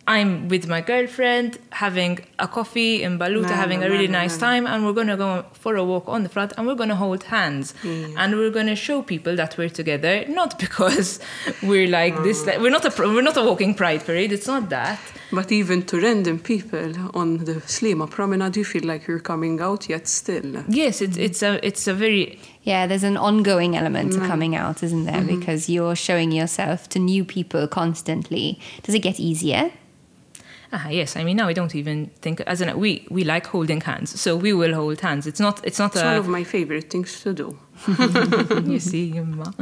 I'm 0.06 0.50
with 0.50 0.68
my 0.68 0.82
girlfriend 0.82 1.60
having 1.72 2.20
a 2.38 2.46
coffee 2.46 3.04
in 3.04 3.18
Balluta, 3.18 3.44
No, 3.50 3.56
having 3.56 3.80
no, 3.80 3.88
a 3.88 3.90
really 3.90 4.08
no, 4.08 4.14
no, 4.14 4.20
nice 4.20 4.36
no. 4.36 4.48
time, 4.48 4.68
and 4.68 4.86
we're 4.86 4.92
gonna 4.92 5.16
go 5.16 5.46
for 5.54 5.78
a 5.78 5.84
walk 5.84 6.10
on 6.10 6.24
the 6.24 6.30
front, 6.30 6.52
and 6.58 6.68
we're 6.68 6.76
gonna 6.76 6.96
hold 6.96 7.24
hands, 7.24 7.74
and 7.86 8.36
we're 8.36 8.50
gonna 8.50 8.76
show 8.76 9.02
people 9.02 9.34
that 9.38 9.58
we're 9.58 9.70
together, 9.70 10.26
not 10.28 10.60
because 10.66 11.22
we're 11.62 11.88
like 11.88 12.22
this. 12.24 12.46
Like, 12.46 12.60
we're 12.60 12.70
not 12.70 12.84
a 12.84 12.92
we're 13.02 13.22
not 13.22 13.38
a 13.38 13.44
walking 13.44 13.76
pride 13.76 14.04
parade. 14.06 14.34
It's 14.34 14.46
not 14.48 14.68
that. 14.70 15.00
But 15.32 15.52
even 15.54 15.84
to 15.84 16.00
random 16.00 16.38
people 16.40 16.94
on 17.16 17.38
the 17.46 17.56
Sliema 17.76 18.10
promenade, 18.10 18.58
you 18.58 18.66
feel 18.66 18.84
like 18.86 19.08
you're 19.08 19.20
coming 19.22 19.62
out, 19.62 19.88
yet 19.90 20.08
still. 20.08 20.64
Yes, 20.68 21.02
it's 21.02 21.16
it's 21.18 21.42
a 21.42 21.66
it's 21.66 21.88
a 21.88 21.94
very 21.94 22.40
Yeah, 22.64 22.88
there's 22.88 23.04
an 23.06 23.16
ongoing 23.18 23.76
element 23.78 24.12
Mm. 24.12 24.22
to 24.22 24.28
coming 24.28 24.54
out, 24.56 24.84
isn't 24.84 25.06
there? 25.06 25.22
Mm-hmm. 25.22 25.40
Because 25.40 25.70
you're 25.70 25.96
showing 25.96 26.32
yourself 26.34 26.90
to 26.90 27.00
new 27.00 27.24
people 27.24 27.68
constantly. 27.68 28.60
Does 28.84 28.96
it 28.96 29.00
get 29.00 29.18
easier? 29.20 29.72
Ah, 30.76 30.90
yes. 30.90 31.16
I 31.16 31.24
mean, 31.24 31.38
now 31.38 31.48
I 31.48 31.54
don't 31.54 31.76
even 31.76 32.08
think 32.22 32.42
as 32.42 32.60
in 32.60 32.76
we 32.80 33.06
we 33.12 33.24
like 33.24 33.46
holding 33.46 33.80
hands, 33.82 34.20
so 34.20 34.36
we 34.36 34.54
will 34.54 34.74
hold 34.74 35.00
hands. 35.02 35.28
It's 35.28 35.40
not 35.40 35.64
it's 35.64 35.78
not 35.78 35.96
It's 35.96 36.04
one 36.04 36.16
of 36.16 36.28
my 36.28 36.44
favorite 36.44 36.90
things 36.90 37.22
to 37.22 37.32
do. 37.32 37.58
you 38.66 38.80
see, 38.80 39.20
um, 39.20 39.54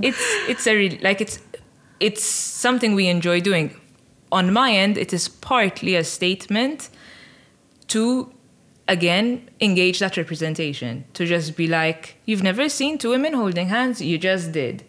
it's 0.00 0.22
it's 0.48 0.66
a 0.66 0.74
real 0.74 0.98
like 1.00 1.20
it's 1.20 1.38
it's 2.00 2.24
something 2.24 2.96
we 2.96 3.06
enjoy 3.06 3.40
doing. 3.40 3.70
On 4.32 4.52
my 4.52 4.72
end, 4.72 4.98
it 4.98 5.12
is 5.12 5.28
partly 5.28 5.94
a 5.94 6.02
statement 6.02 6.90
to 7.86 8.32
again 8.88 9.48
engage 9.60 10.00
that 10.00 10.16
representation. 10.16 11.04
To 11.14 11.24
just 11.24 11.56
be 11.56 11.68
like, 11.68 12.16
you've 12.26 12.42
never 12.42 12.68
seen 12.68 12.98
two 12.98 13.10
women 13.10 13.34
holding 13.34 13.68
hands, 13.68 14.00
you 14.00 14.18
just 14.18 14.50
did. 14.50 14.82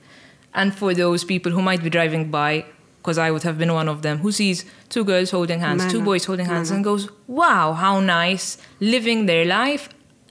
And 0.56 0.74
for 0.74 0.96
those 0.96 1.24
people 1.24 1.52
who 1.52 1.62
might 1.62 1.84
be 1.84 1.92
driving 1.92 2.32
by, 2.32 2.66
because 3.06 3.20
I 3.20 3.30
would 3.30 3.44
have 3.44 3.58
been 3.60 3.72
one 3.72 3.88
of 3.88 4.02
them 4.02 4.18
who 4.18 4.32
sees 4.32 4.66
two 4.90 5.04
girls 5.04 5.30
holding 5.30 5.60
hands, 5.60 5.86
two 5.94 6.02
boys 6.02 6.26
holding 6.26 6.48
hands, 6.48 6.70
Manna. 6.70 6.78
and 6.78 6.84
goes, 6.84 7.04
"Wow, 7.28 7.74
how 7.74 8.00
nice 8.00 8.58
living 8.80 9.28
their 9.28 9.46
life." 9.46 9.84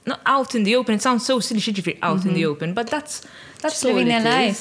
Not 0.05 0.19
out 0.25 0.53
in 0.57 0.63
the 0.67 0.75
open. 0.75 0.95
It 0.95 1.01
sounds 1.01 1.25
so 1.25 1.39
silly 1.39 1.61
shit 1.61 1.79
if 1.79 1.87
you're 1.87 2.03
out 2.09 2.25
in 2.25 2.33
the 2.33 2.43
mm-hmm. 2.43 2.51
open, 2.51 2.73
but 2.79 2.87
that's 2.93 3.13
that's 3.61 3.75
Just 3.75 3.85
living 3.85 4.07
their 4.13 4.25
life. 4.37 4.59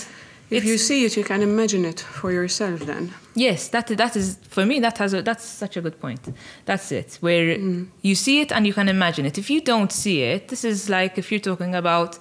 If 0.50 0.62
It's- 0.62 0.70
you 0.70 0.78
see 0.88 1.04
it, 1.06 1.12
you 1.18 1.24
can 1.24 1.42
imagine 1.42 1.84
it 1.92 2.00
for 2.18 2.30
yourself 2.38 2.78
then. 2.90 3.04
Yes, 3.34 3.60
that 3.74 3.86
that 4.02 4.14
is 4.20 4.26
for 4.54 4.64
me. 4.70 4.76
That 4.86 4.96
has 5.02 5.10
a, 5.12 5.20
that's 5.28 5.46
such 5.62 5.74
a 5.76 5.82
good 5.86 5.96
point. 6.04 6.22
That's 6.68 6.88
it. 7.00 7.18
Where 7.26 7.46
mm. 7.56 7.88
you 8.08 8.14
see 8.14 8.36
it 8.44 8.50
and 8.54 8.62
you 8.68 8.74
can 8.78 8.88
imagine 8.88 9.24
it. 9.30 9.36
If 9.38 9.48
you 9.54 9.60
don't 9.72 9.92
see 10.02 10.18
it, 10.34 10.40
this 10.52 10.62
is 10.72 10.88
like 10.88 11.12
if 11.22 11.26
you're 11.30 11.46
talking 11.50 11.74
about 11.82 12.12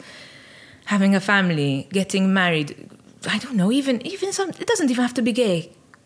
having 0.94 1.14
a 1.22 1.24
family, 1.34 1.88
getting 2.00 2.34
married. 2.42 2.70
I 3.36 3.38
don't 3.44 3.58
know. 3.62 3.70
Even 3.80 3.96
even 4.14 4.28
some. 4.34 4.50
It 4.64 4.68
doesn't 4.72 4.90
even 4.92 5.04
have 5.08 5.18
to 5.22 5.26
be 5.30 5.34
gay. 5.46 5.60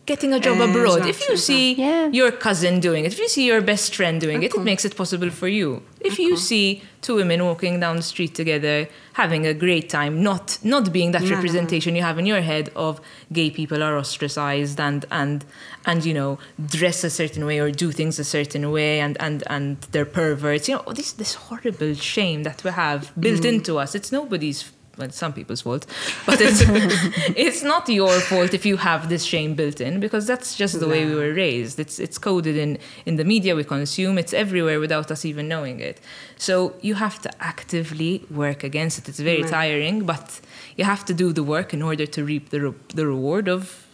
Getting 0.08 0.32
a 0.32 0.40
job 0.40 0.58
abroad. 0.68 1.04
If 1.14 1.28
you 1.28 1.36
see 1.36 1.64
Yeah. 1.74 2.08
your 2.20 2.32
cousin 2.46 2.80
doing 2.80 3.04
it, 3.04 3.12
if 3.12 3.18
you 3.18 3.28
see 3.36 3.44
your 3.52 3.60
best 3.72 3.94
friend 3.94 4.18
doing 4.18 4.42
it, 4.42 4.54
it 4.58 4.64
makes 4.70 4.84
it 4.88 4.96
possible 5.02 5.30
for 5.40 5.48
you. 5.48 5.82
If 6.00 6.18
you 6.18 6.32
see 6.50 6.66
two 7.06 7.16
women 7.20 7.44
walking 7.44 7.74
down 7.84 7.96
the 7.96 8.08
street 8.14 8.34
together, 8.34 8.76
having 9.22 9.42
a 9.46 9.54
great 9.64 9.86
time, 9.98 10.14
not 10.30 10.46
not 10.74 10.84
being 10.96 11.10
that 11.16 11.24
representation 11.36 11.90
you 11.98 12.04
have 12.08 12.18
in 12.22 12.26
your 12.32 12.42
head 12.50 12.66
of 12.86 12.92
gay 13.38 13.50
people 13.50 13.80
are 13.86 13.96
ostracized 14.02 14.78
and 14.88 15.00
and 15.20 15.38
and 15.84 15.98
you 16.08 16.14
know 16.20 16.38
dress 16.76 16.98
a 17.10 17.12
certain 17.20 17.44
way 17.50 17.58
or 17.64 17.68
do 17.84 17.88
things 18.00 18.14
a 18.18 18.28
certain 18.36 18.64
way 18.76 18.92
and 19.04 19.14
and 19.26 19.38
and 19.56 19.68
they're 19.92 20.12
perverts. 20.20 20.64
You 20.68 20.76
know 20.76 20.92
this 20.98 21.10
this 21.22 21.32
horrible 21.46 21.92
shame 22.12 22.40
that 22.48 22.58
we 22.64 22.70
have 22.70 23.00
built 23.24 23.42
mm. 23.42 23.52
into 23.52 23.72
us. 23.82 23.90
It's 23.98 24.10
nobody's. 24.20 24.60
Well, 24.98 25.10
some 25.10 25.32
people's 25.32 25.60
fault, 25.62 25.86
but 26.26 26.40
it's 26.40 26.60
it's 27.46 27.62
not 27.62 27.88
your 27.88 28.18
fault 28.30 28.52
if 28.52 28.66
you 28.66 28.76
have 28.78 29.08
this 29.08 29.22
shame 29.24 29.54
built 29.54 29.80
in 29.80 30.00
because 30.00 30.26
that's 30.26 30.56
just 30.56 30.80
the 30.80 30.88
way 30.88 31.04
we 31.06 31.14
were 31.14 31.32
raised. 31.32 31.78
It's 31.78 31.98
it's 32.00 32.18
coded 32.18 32.56
in 32.56 32.78
in 33.06 33.16
the 33.16 33.24
media 33.24 33.54
we 33.54 33.64
consume. 33.64 34.18
It's 34.18 34.34
everywhere 34.34 34.80
without 34.80 35.10
us 35.10 35.24
even 35.24 35.46
knowing 35.46 35.78
it. 35.80 36.00
So 36.36 36.54
you 36.82 36.94
have 36.96 37.16
to 37.22 37.30
actively 37.40 38.24
work 38.30 38.64
against 38.64 38.98
it. 38.98 39.08
It's 39.08 39.20
very 39.20 39.42
Right. 39.42 39.50
tiring, 39.58 40.04
but 40.04 40.40
you 40.76 40.84
have 40.84 41.04
to 41.04 41.14
do 41.14 41.32
the 41.32 41.44
work 41.44 41.72
in 41.72 41.82
order 41.82 42.06
to 42.06 42.24
reap 42.24 42.44
the 42.50 42.60
re- 42.60 42.80
the 42.94 43.06
reward 43.06 43.48
of 43.48 43.86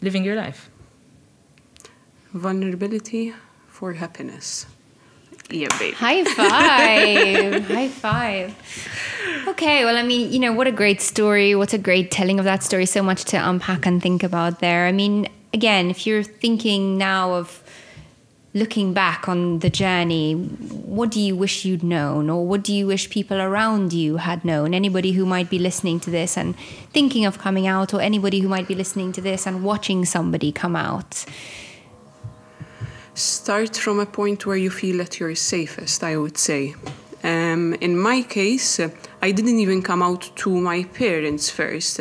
living 0.00 0.24
your 0.24 0.36
life. 0.36 0.70
Vulnerability 2.32 3.34
for 3.68 3.94
happiness. 3.94 4.66
High 5.94 6.24
five. 6.24 7.64
High 7.66 7.88
five. 7.88 8.54
Okay, 9.48 9.84
well, 9.84 9.96
I 9.96 10.02
mean, 10.02 10.32
you 10.32 10.38
know, 10.38 10.52
what 10.52 10.66
a 10.66 10.72
great 10.72 11.00
story. 11.00 11.54
What 11.54 11.72
a 11.72 11.78
great 11.78 12.10
telling 12.10 12.38
of 12.38 12.44
that 12.44 12.62
story. 12.62 12.86
So 12.86 13.02
much 13.02 13.24
to 13.26 13.36
unpack 13.36 13.86
and 13.86 14.02
think 14.02 14.22
about 14.22 14.60
there. 14.60 14.86
I 14.86 14.92
mean, 14.92 15.28
again, 15.52 15.90
if 15.90 16.06
you're 16.06 16.22
thinking 16.22 16.98
now 16.98 17.34
of 17.34 17.62
looking 18.52 18.92
back 18.92 19.28
on 19.28 19.60
the 19.60 19.70
journey, 19.70 20.34
what 20.34 21.10
do 21.10 21.20
you 21.20 21.36
wish 21.36 21.64
you'd 21.64 21.84
known? 21.84 22.28
Or 22.28 22.46
what 22.46 22.62
do 22.62 22.72
you 22.72 22.86
wish 22.86 23.08
people 23.08 23.40
around 23.40 23.92
you 23.92 24.16
had 24.16 24.44
known? 24.44 24.74
Anybody 24.74 25.12
who 25.12 25.24
might 25.24 25.48
be 25.48 25.58
listening 25.58 26.00
to 26.00 26.10
this 26.10 26.36
and 26.36 26.56
thinking 26.92 27.24
of 27.24 27.38
coming 27.38 27.66
out, 27.66 27.94
or 27.94 28.00
anybody 28.00 28.40
who 28.40 28.48
might 28.48 28.66
be 28.66 28.74
listening 28.74 29.12
to 29.12 29.20
this 29.20 29.46
and 29.46 29.62
watching 29.62 30.04
somebody 30.04 30.50
come 30.52 30.74
out? 30.74 31.24
Start 33.20 33.76
from 33.76 34.00
a 34.00 34.06
point 34.06 34.46
where 34.46 34.56
you 34.56 34.70
feel 34.70 35.00
at 35.02 35.20
your 35.20 35.34
safest, 35.34 36.02
I 36.02 36.16
would 36.16 36.38
say. 36.38 36.74
Um, 37.22 37.74
in 37.74 37.98
my 37.98 38.22
case, 38.22 38.80
uh, 38.80 38.88
I 39.20 39.30
didn't 39.32 39.58
even 39.58 39.82
come 39.82 40.02
out 40.02 40.30
to 40.36 40.48
my 40.58 40.84
parents 40.84 41.50
first. 41.50 42.00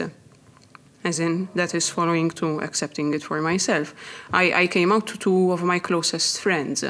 As 1.03 1.19
in, 1.19 1.49
that 1.55 1.75
is 1.75 1.89
following 1.89 2.29
to 2.31 2.59
accepting 2.61 3.13
it 3.13 3.23
for 3.23 3.41
myself. 3.41 3.93
I, 4.31 4.53
I 4.63 4.67
came 4.67 4.93
out 4.93 5.07
to 5.07 5.17
two 5.17 5.51
of 5.51 5.61
my 5.61 5.79
closest 5.79 6.39
friends, 6.39 6.85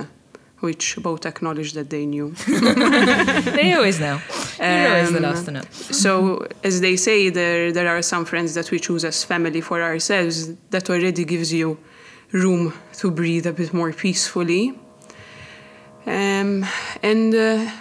which 0.60 0.98
both 1.02 1.26
acknowledged 1.26 1.74
that 1.74 1.90
they 1.90 2.06
knew. 2.06 2.36
They 3.58 3.74
always 3.74 4.00
know. 4.00 4.20
You're 4.60 4.90
always 4.94 5.12
the 5.12 5.18
Um, 5.18 5.24
last 5.24 5.46
to 5.46 5.52
know. 5.52 5.62
So, 5.72 6.46
as 6.64 6.82
they 6.82 6.98
say, 6.98 7.30
there 7.32 7.72
there 7.72 7.88
are 7.88 8.04
some 8.04 8.26
friends 8.26 8.54
that 8.54 8.70
we 8.70 8.78
choose 8.80 9.04
as 9.08 9.24
family 9.24 9.62
for 9.62 9.82
ourselves. 9.82 10.54
That 10.70 10.88
already 10.90 11.26
gives 11.26 11.52
you 11.52 11.78
room 12.32 12.74
to 12.94 13.12
breathe 13.12 13.48
a 13.48 13.54
bit 13.54 13.74
more 13.74 13.92
peacefully. 13.92 14.78
Um, 16.06 16.66
and 17.04 17.36
uh, 17.36 17.72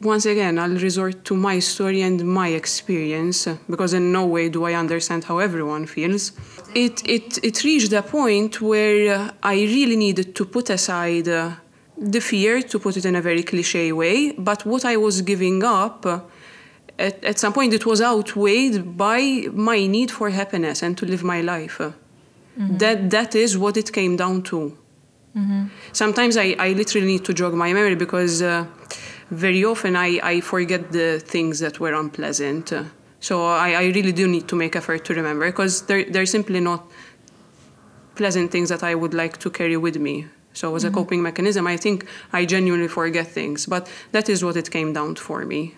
once 0.00 0.26
again, 0.26 0.58
I'll 0.58 0.76
resort 0.76 1.24
to 1.26 1.34
my 1.36 1.58
story 1.60 2.02
and 2.02 2.24
my 2.24 2.48
experience 2.48 3.48
because 3.68 3.92
in 3.94 4.12
no 4.12 4.26
way 4.26 4.48
do 4.48 4.64
I 4.64 4.74
understand 4.74 5.24
how 5.24 5.38
everyone 5.38 5.86
feels. 5.86 6.32
It 6.74 7.02
it 7.08 7.38
it 7.44 7.64
reached 7.64 7.92
a 7.92 8.02
point 8.02 8.60
where 8.60 9.14
uh, 9.14 9.30
I 9.42 9.54
really 9.54 9.96
needed 9.96 10.34
to 10.34 10.44
put 10.44 10.70
aside. 10.70 11.28
Uh, 11.28 11.52
the 12.02 12.20
fear, 12.20 12.62
to 12.62 12.78
put 12.78 12.96
it 12.96 13.04
in 13.04 13.14
a 13.14 13.20
very 13.20 13.42
cliche 13.42 13.92
way, 13.92 14.32
but 14.32 14.66
what 14.66 14.84
I 14.84 14.96
was 14.96 15.22
giving 15.22 15.62
up, 15.62 16.04
uh, 16.04 16.20
at, 16.98 17.22
at 17.24 17.38
some 17.38 17.52
point 17.52 17.72
it 17.72 17.86
was 17.86 18.00
outweighed 18.00 18.96
by 18.96 19.46
my 19.52 19.86
need 19.86 20.10
for 20.10 20.30
happiness 20.30 20.82
and 20.82 20.96
to 20.98 21.06
live 21.06 21.22
my 21.22 21.40
life. 21.40 21.80
Uh, 22.60 22.78
That 22.78 23.10
that 23.10 23.34
is 23.34 23.56
what 23.56 23.76
it 23.76 23.90
came 23.92 24.16
down 24.16 24.42
to. 24.42 24.58
Sometimes 25.92 26.36
I, 26.36 26.54
I 26.58 26.74
literally 26.74 27.06
need 27.06 27.24
to 27.24 27.32
jog 27.32 27.54
my 27.54 27.72
memory 27.72 27.94
because 27.96 28.42
uh, 28.42 28.66
very 29.30 29.64
often 29.64 29.96
I, 29.96 30.20
I 30.22 30.40
forget 30.42 30.92
the 30.92 31.18
things 31.20 31.58
that 31.60 31.80
were 31.80 31.94
unpleasant. 31.94 32.72
So 33.20 33.46
I, 33.46 33.70
I 33.82 33.84
really 33.96 34.12
do 34.12 34.26
need 34.28 34.46
to 34.48 34.56
make 34.56 34.76
effort 34.76 35.04
to 35.06 35.14
remember 35.14 35.46
because 35.46 35.82
they're, 35.86 36.04
they're 36.04 36.26
simply 36.26 36.60
not 36.60 36.82
pleasant 38.14 38.50
things 38.50 38.68
that 38.68 38.82
I 38.82 38.94
would 38.94 39.14
like 39.14 39.38
to 39.38 39.48
carry 39.50 39.76
with 39.76 39.96
me. 39.96 40.26
So 40.52 40.74
as 40.76 40.84
a 40.84 40.90
coping 40.90 41.22
mechanism, 41.22 41.66
I 41.66 41.78
think 41.78 42.04
I 42.32 42.44
genuinely 42.44 42.88
forget 42.88 43.26
things. 43.26 43.64
But 43.66 43.88
that 44.10 44.28
is 44.28 44.44
what 44.44 44.56
it 44.56 44.70
came 44.70 44.92
down 44.92 45.14
to 45.14 45.22
for 45.22 45.46
me. 45.46 45.74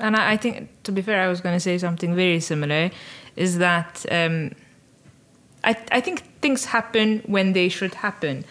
And 0.00 0.16
I, 0.16 0.32
I 0.32 0.36
think, 0.38 0.68
to 0.84 0.92
be 0.92 1.02
fair, 1.02 1.20
I 1.20 1.28
was 1.28 1.42
going 1.42 1.54
to 1.56 1.60
say 1.60 1.76
something 1.76 2.14
very 2.16 2.40
similar. 2.40 2.90
Is 3.36 3.58
that 3.58 4.06
um, 4.10 4.52
I, 5.64 5.76
I 5.90 6.00
think 6.00 6.22
things 6.40 6.66
happen 6.66 7.22
when 7.26 7.52
they 7.52 7.68
should 7.68 7.94
happen. 7.94 8.44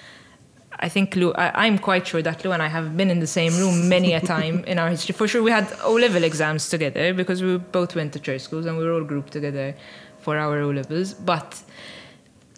I 0.80 0.90
think 0.90 1.16
Lou, 1.16 1.32
I, 1.34 1.66
I'm 1.66 1.78
quite 1.78 2.08
sure 2.08 2.22
that 2.22 2.44
Lou 2.44 2.52
and 2.52 2.62
I 2.64 2.68
have 2.68 2.98
been 2.98 3.12
in 3.12 3.20
the 3.20 3.28
same 3.28 3.56
room 3.58 3.88
many 3.88 4.14
a 4.14 4.20
time 4.20 4.64
in 4.64 4.80
our 4.80 4.90
history. 4.90 5.14
For 5.14 5.28
sure, 5.28 5.44
we 5.44 5.52
had 5.52 5.72
O 5.84 5.94
level 5.94 6.24
exams 6.24 6.70
together 6.70 7.14
because 7.14 7.44
we 7.44 7.58
both 7.58 7.96
went 7.96 8.14
to 8.14 8.20
church 8.20 8.42
schools 8.42 8.66
and 8.66 8.78
we 8.78 8.84
were 8.84 8.94
all 8.94 9.04
grouped 9.04 9.32
together 9.32 9.76
for 10.20 10.38
our 10.38 10.60
O 10.60 10.72
levels. 10.72 11.14
But 11.14 11.62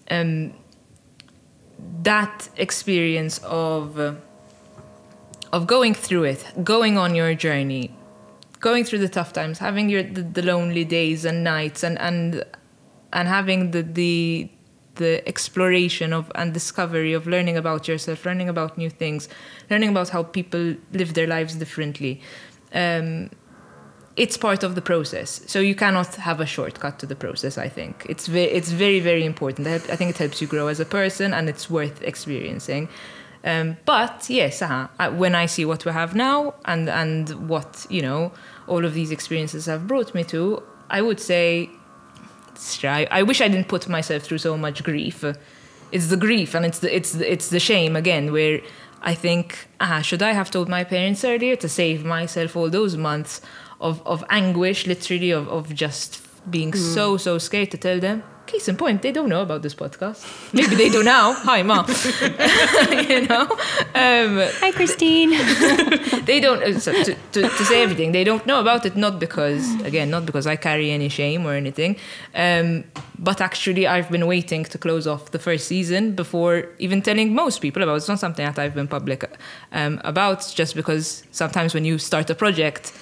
um, 0.10 0.54
that 2.04 2.50
experience 2.58 3.40
of 3.40 4.00
uh, 4.00 4.14
of 5.52 5.68
going 5.68 5.94
through 5.94 6.24
it, 6.24 6.46
going 6.64 6.98
on 6.98 7.16
your 7.16 7.36
journey, 7.36 7.96
going 8.60 8.84
through 8.86 9.00
the 9.00 9.10
tough 9.10 9.34
times, 9.34 9.60
having 9.60 9.90
your 9.90 10.04
the, 10.04 10.22
the 10.22 10.42
lonely 10.42 10.86
days 10.86 11.26
and 11.26 11.44
nights, 11.44 11.84
and 11.84 12.00
and 12.00 12.44
and 13.14 13.28
having 13.28 13.72
the 13.72 13.82
the 13.82 14.50
the 14.96 15.28
exploration 15.28 16.14
of 16.14 16.32
and 16.36 16.54
discovery 16.54 17.14
of 17.14 17.26
learning 17.26 17.58
about 17.58 17.88
yourself, 17.88 18.26
learning 18.26 18.50
about 18.50 18.78
new 18.78 18.90
things, 18.90 19.28
learning 19.70 19.90
about 19.90 20.10
how 20.10 20.24
people 20.24 20.76
live 20.92 21.14
their 21.14 21.28
lives 21.28 21.56
differently. 21.56 22.22
Um, 22.74 23.30
it's 24.16 24.38
part 24.38 24.62
of 24.64 24.76
the 24.76 24.82
process, 24.82 25.42
so 25.48 25.60
you 25.60 25.74
cannot 25.74 26.16
have 26.16 26.40
a 26.40 26.46
shortcut 26.46 27.00
to 27.00 27.08
the 27.08 27.16
process. 27.16 27.58
I 27.58 27.68
think 27.68 28.06
it's 28.08 28.28
very, 28.28 28.52
it's 28.52 28.72
very, 28.72 29.00
very 29.00 29.26
important. 29.26 29.68
I 29.68 29.80
think 29.80 30.12
it 30.12 30.18
helps 30.18 30.40
you 30.40 30.48
grow 30.48 30.68
as 30.68 30.80
a 30.80 30.86
person, 30.86 31.34
and 31.34 31.50
it's 31.50 31.70
worth 31.70 32.02
experiencing. 32.04 32.90
Um, 33.44 33.78
but 33.86 34.30
yes, 34.30 34.62
uh-huh, 34.62 34.88
uh, 35.00 35.12
when 35.12 35.34
I 35.36 35.48
see 35.48 35.66
what 35.66 35.84
we 35.86 35.92
have 35.92 36.16
now 36.16 36.54
and 36.66 36.90
and 36.90 37.50
what 37.50 37.88
you 37.90 38.02
know 38.02 38.32
all 38.68 38.86
of 38.86 38.94
these 38.94 39.12
experiences 39.12 39.66
have 39.66 39.88
brought 39.88 40.14
me 40.14 40.24
to, 40.26 40.62
I 40.90 41.02
would 41.02 41.20
say, 41.20 41.70
I, 42.84 43.08
I 43.12 43.24
wish 43.24 43.42
I 43.42 43.48
didn't 43.48 43.68
put 43.68 43.88
myself 43.88 44.24
through 44.24 44.40
so 44.40 44.58
much 44.58 44.84
grief. 44.84 45.24
It's 45.92 46.08
the 46.08 46.18
grief 46.18 46.56
and 46.56 46.66
it's 46.66 46.80
the 46.80 46.96
it's 46.96 47.12
the, 47.14 47.32
it's 47.32 47.50
the 47.50 47.60
shame 47.60 47.96
again 47.96 48.32
where 48.32 48.62
I 49.02 49.14
think, 49.16 49.68
ah, 49.80 50.02
should 50.02 50.22
I 50.24 50.32
have 50.32 50.50
told 50.50 50.70
my 50.70 50.84
parents 50.84 51.24
earlier 51.26 51.56
to 51.58 51.68
save 51.68 52.06
myself 52.06 52.56
all 52.56 52.70
those 52.70 52.96
months 52.96 53.42
of, 53.82 54.02
of 54.08 54.24
anguish, 54.30 54.88
literally 54.88 55.32
of, 55.32 55.48
of 55.50 55.76
just 55.76 56.22
being 56.50 56.74
so 56.74 57.18
so 57.18 57.38
scared 57.38 57.72
to 57.72 57.78
tell 57.78 58.00
them. 58.00 58.24
Case 58.46 58.68
in 58.68 58.78
point, 58.78 59.02
they 59.02 59.12
don't 59.12 59.30
know 59.30 59.42
about 59.42 59.62
this 59.62 59.74
podcast. 59.74 60.26
Maybe 60.54 60.76
they 60.76 60.90
do 60.90 61.04
now. 61.04 61.34
Hi, 61.34 61.64
mom. 61.64 61.86
you 63.10 63.28
know, 63.28 63.44
um, 63.96 64.50
Hi, 64.62 64.72
Christine. 64.72 65.32
they 66.26 66.40
don't 66.40 66.64
uh, 66.64 66.80
so 66.80 66.92
to, 67.04 67.16
to, 67.32 67.42
to 67.42 67.66
say 67.66 67.84
everything 67.84 68.12
they 68.12 68.24
don't 68.24 68.46
know 68.46 68.60
about 68.60 68.86
it 68.86 68.96
not 68.96 69.20
because 69.20 69.64
again 69.82 70.10
not 70.10 70.26
because 70.26 70.48
i 70.48 70.56
carry 70.56 70.92
any 70.92 71.10
shame 71.10 71.46
or 71.46 71.54
anything 71.54 71.96
um, 72.36 72.84
but 73.20 73.42
actually 73.42 73.86
i've 73.88 74.10
been 74.10 74.26
waiting 74.28 74.64
to 74.64 74.78
close 74.78 75.06
off 75.08 75.32
the 75.32 75.40
first 75.40 75.68
season 75.68 76.14
before 76.14 76.68
even 76.80 77.02
telling 77.02 77.34
most 77.34 77.60
people 77.60 77.82
about 77.84 77.94
it. 77.94 77.98
it's 77.98 78.08
not 78.08 78.20
something 78.20 78.46
that 78.46 78.58
i've 78.60 78.76
been 78.76 78.88
public 78.88 79.30
um, 79.72 80.00
about 80.04 80.52
just 80.56 80.76
because 80.76 81.24
sometimes 81.32 81.74
when 81.74 81.86
you 81.86 81.98
start 81.98 82.30
a 82.30 82.36
project 82.36 82.94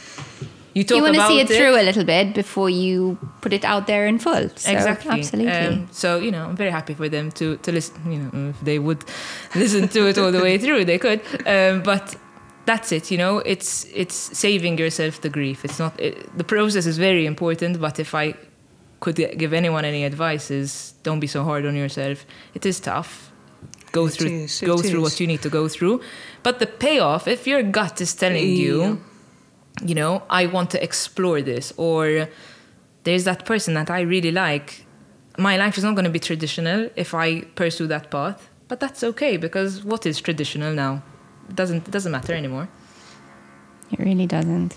you 0.74 0.84
talk 0.84 0.98
you 0.98 1.04
want 1.04 1.16
to 1.16 1.28
see 1.28 1.40
it, 1.40 1.48
through 1.48 1.76
a 1.76 1.84
little 1.90 2.04
bit 2.06 2.34
before 2.34 2.70
you 2.70 3.18
put 3.42 3.52
it 3.54 3.64
out 3.66 3.88
there 3.88 4.06
in 4.08 4.18
full. 4.20 4.50
So, 4.56 4.72
exactly 4.72 5.12
Absolutely. 5.12 5.52
Um, 5.52 5.88
so 5.92 6.18
you 6.20 6.32
know 6.32 6.46
i'm 6.50 6.56
very 6.56 6.72
happy 6.72 6.94
for 6.94 7.10
them 7.10 7.32
to 7.40 7.58
to 7.58 7.72
listen 7.72 7.96
you 8.14 8.20
know 8.20 8.50
if 8.50 8.60
they 8.62 8.80
would 8.80 9.04
listen 9.56 9.88
to 9.90 10.08
it 10.10 10.18
all 10.18 10.32
the 10.32 10.42
way 10.42 10.58
through 10.58 10.86
they 10.86 10.98
could 10.98 11.22
um, 11.48 11.82
but 11.84 12.16
that's 12.66 12.92
it 12.92 13.12
you 13.12 13.18
know 13.18 13.40
it's 13.54 13.86
it's 13.94 14.16
saving 14.46 14.78
yourself 14.78 15.14
the 15.22 15.30
grief 15.30 15.66
it's 15.66 15.80
not 15.80 15.94
it, 16.00 16.14
the 16.38 16.44
process 16.44 16.86
is 16.86 16.98
very 16.98 17.26
important 17.26 17.80
but 17.82 18.00
if 18.00 18.14
i 18.16 18.34
could 19.00 19.16
give 19.38 19.52
anyone 19.52 19.84
any 19.84 20.04
advice 20.06 20.52
is 20.52 20.94
don't 21.04 21.20
be 21.20 21.28
so 21.28 21.44
hard 21.44 21.66
on 21.66 21.76
yourself 21.76 22.18
it 22.54 22.66
is 22.66 22.80
tough 22.80 23.32
go 23.92 24.06
It 24.06 24.14
through 24.14 24.30
is, 24.46 24.62
go 24.62 24.78
through 24.78 25.00
is. 25.04 25.06
what 25.12 25.20
you 25.20 25.28
need 25.28 25.42
to 25.42 25.50
go 25.50 25.68
through 25.68 26.02
but 26.44 26.60
the 26.60 26.68
payoff 26.68 27.28
if 27.28 27.48
your 27.48 27.64
gut 27.64 28.00
is 28.00 28.14
telling 28.14 28.48
Yeah. 28.48 28.64
you 28.66 29.02
you 29.86 29.96
know, 29.96 30.24
I 30.30 30.46
want 30.46 30.70
to 30.72 30.84
explore 30.84 31.42
this, 31.42 31.74
or 31.78 32.28
there's 33.04 33.24
that 33.24 33.46
person 33.46 33.74
that 33.74 33.90
I 33.90 34.02
really 34.02 34.32
like. 34.32 34.86
My 35.38 35.58
life 35.58 35.78
is 35.78 35.84
not 35.84 35.96
going 35.96 36.06
to 36.06 36.12
be 36.12 36.20
traditional 36.20 36.90
if 36.96 37.14
I 37.14 37.42
pursue 37.56 37.88
that 37.88 38.12
path, 38.12 38.50
but 38.68 38.80
that's 38.80 39.04
okay 39.04 39.38
because 39.38 39.84
what 39.84 40.06
is 40.06 40.20
traditional 40.22 40.74
now? 40.74 41.04
It 41.50 41.56
doesn't 41.56 41.88
it 41.88 41.92
doesn't 41.92 42.12
matter 42.12 42.34
anymore. 42.34 42.70
It 43.92 44.00
really 44.00 44.28
doesn't. 44.28 44.76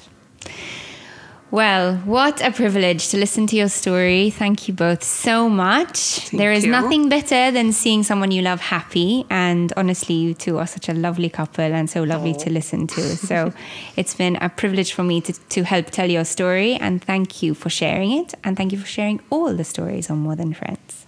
Well, 1.55 1.99
what 1.99 2.45
a 2.45 2.51
privilege 2.51 3.11
to 3.11 3.17
listen 3.17 3.47
to 3.47 3.55
your 3.55 3.69
story. 3.69 4.31
Thank 4.31 4.67
you 4.67 4.75
both 4.75 5.05
so 5.05 5.49
much. 5.49 6.29
there 6.31 6.51
is 6.51 6.65
you. 6.65 6.73
nothing 6.73 7.09
better 7.09 7.53
than 7.53 7.73
seeing 7.73 8.03
someone 8.03 8.33
you 8.33 8.43
love 8.43 8.61
happy. 8.61 9.25
And 9.31 9.73
honestly, 9.77 10.17
you 10.17 10.35
two 10.35 10.59
are 10.59 10.67
such 10.67 10.89
a 10.89 10.93
lovely 10.93 11.31
couple 11.31 11.63
and 11.63 11.89
so 11.89 12.03
lovely 12.03 12.35
to 12.35 12.51
listen 12.51 12.89
to. 12.89 13.03
So 13.17 13.53
it's 13.97 14.17
been 14.17 14.35
a 14.41 14.49
privilege 14.49 14.95
for 14.95 15.05
me 15.05 15.21
to, 15.21 15.33
to 15.51 15.63
help 15.63 15.93
tell 15.93 16.11
your 16.11 16.25
story. 16.25 16.75
And 16.75 17.01
thank 17.01 17.41
you 17.41 17.55
for 17.55 17.71
sharing 17.71 18.11
it. 18.11 18.35
And 18.43 18.57
thank 18.57 18.73
you 18.73 18.79
for 18.79 18.89
sharing 18.89 19.21
all 19.31 19.55
the 19.55 19.63
stories 19.63 20.11
on 20.11 20.19
More 20.19 20.35
Than 20.35 20.55
Friends. 20.55 21.07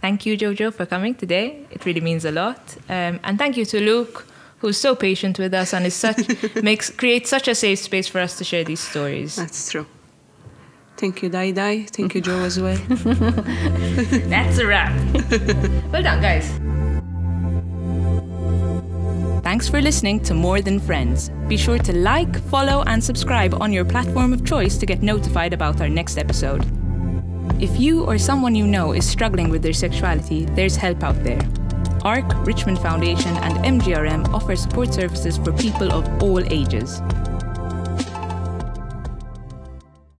Thank 0.00 0.24
you, 0.24 0.38
Jojo, 0.38 0.72
for 0.72 0.86
coming 0.86 1.16
today. 1.16 1.66
It 1.72 1.84
really 1.84 2.00
means 2.00 2.24
a 2.24 2.30
lot, 2.30 2.76
um, 2.88 3.18
and 3.24 3.36
thank 3.36 3.56
you 3.56 3.64
to 3.64 3.80
Luke, 3.80 4.28
who's 4.58 4.76
so 4.76 4.94
patient 4.94 5.38
with 5.38 5.54
us 5.54 5.72
and 5.72 5.86
is 5.86 5.94
such 5.94 6.18
makes 6.62 6.90
creates 6.90 7.30
such 7.30 7.48
a 7.48 7.54
safe 7.54 7.78
space 7.78 8.08
for 8.08 8.20
us 8.20 8.38
to 8.38 8.44
share 8.44 8.64
these 8.64 8.80
stories. 8.80 9.36
That's 9.36 9.70
true. 9.70 9.86
Thank 10.96 11.22
you, 11.22 11.28
Dai 11.28 11.52
Dai. 11.52 11.84
Thank 11.84 12.16
you, 12.16 12.20
Jo, 12.20 12.40
as 12.40 12.58
well. 12.58 12.76
That's 14.28 14.58
a 14.58 14.66
wrap. 14.66 14.92
well 15.92 16.02
done, 16.02 16.20
guys. 16.20 16.50
Thanks 19.44 19.68
for 19.68 19.80
listening 19.80 20.20
to 20.24 20.34
More 20.34 20.60
Than 20.60 20.80
Friends. 20.80 21.30
Be 21.46 21.56
sure 21.56 21.78
to 21.78 21.96
like, 21.96 22.42
follow, 22.50 22.82
and 22.88 23.02
subscribe 23.02 23.54
on 23.62 23.72
your 23.72 23.84
platform 23.84 24.32
of 24.32 24.44
choice 24.44 24.76
to 24.76 24.86
get 24.86 25.00
notified 25.00 25.52
about 25.52 25.80
our 25.80 25.88
next 25.88 26.18
episode. 26.18 26.66
If 27.62 27.78
you 27.78 28.04
or 28.04 28.18
someone 28.18 28.56
you 28.56 28.66
know 28.66 28.92
is 28.92 29.08
struggling 29.08 29.50
with 29.50 29.62
their 29.62 29.72
sexuality, 29.72 30.46
there's 30.46 30.74
help 30.76 31.04
out 31.04 31.22
there. 31.22 31.40
ARC, 32.04 32.24
Richmond 32.46 32.78
Foundation, 32.78 33.36
and 33.38 33.80
MGRM 33.80 34.32
offer 34.32 34.56
support 34.56 34.92
services 34.94 35.38
for 35.38 35.52
people 35.52 35.92
of 35.92 36.22
all 36.22 36.40
ages. 36.52 37.00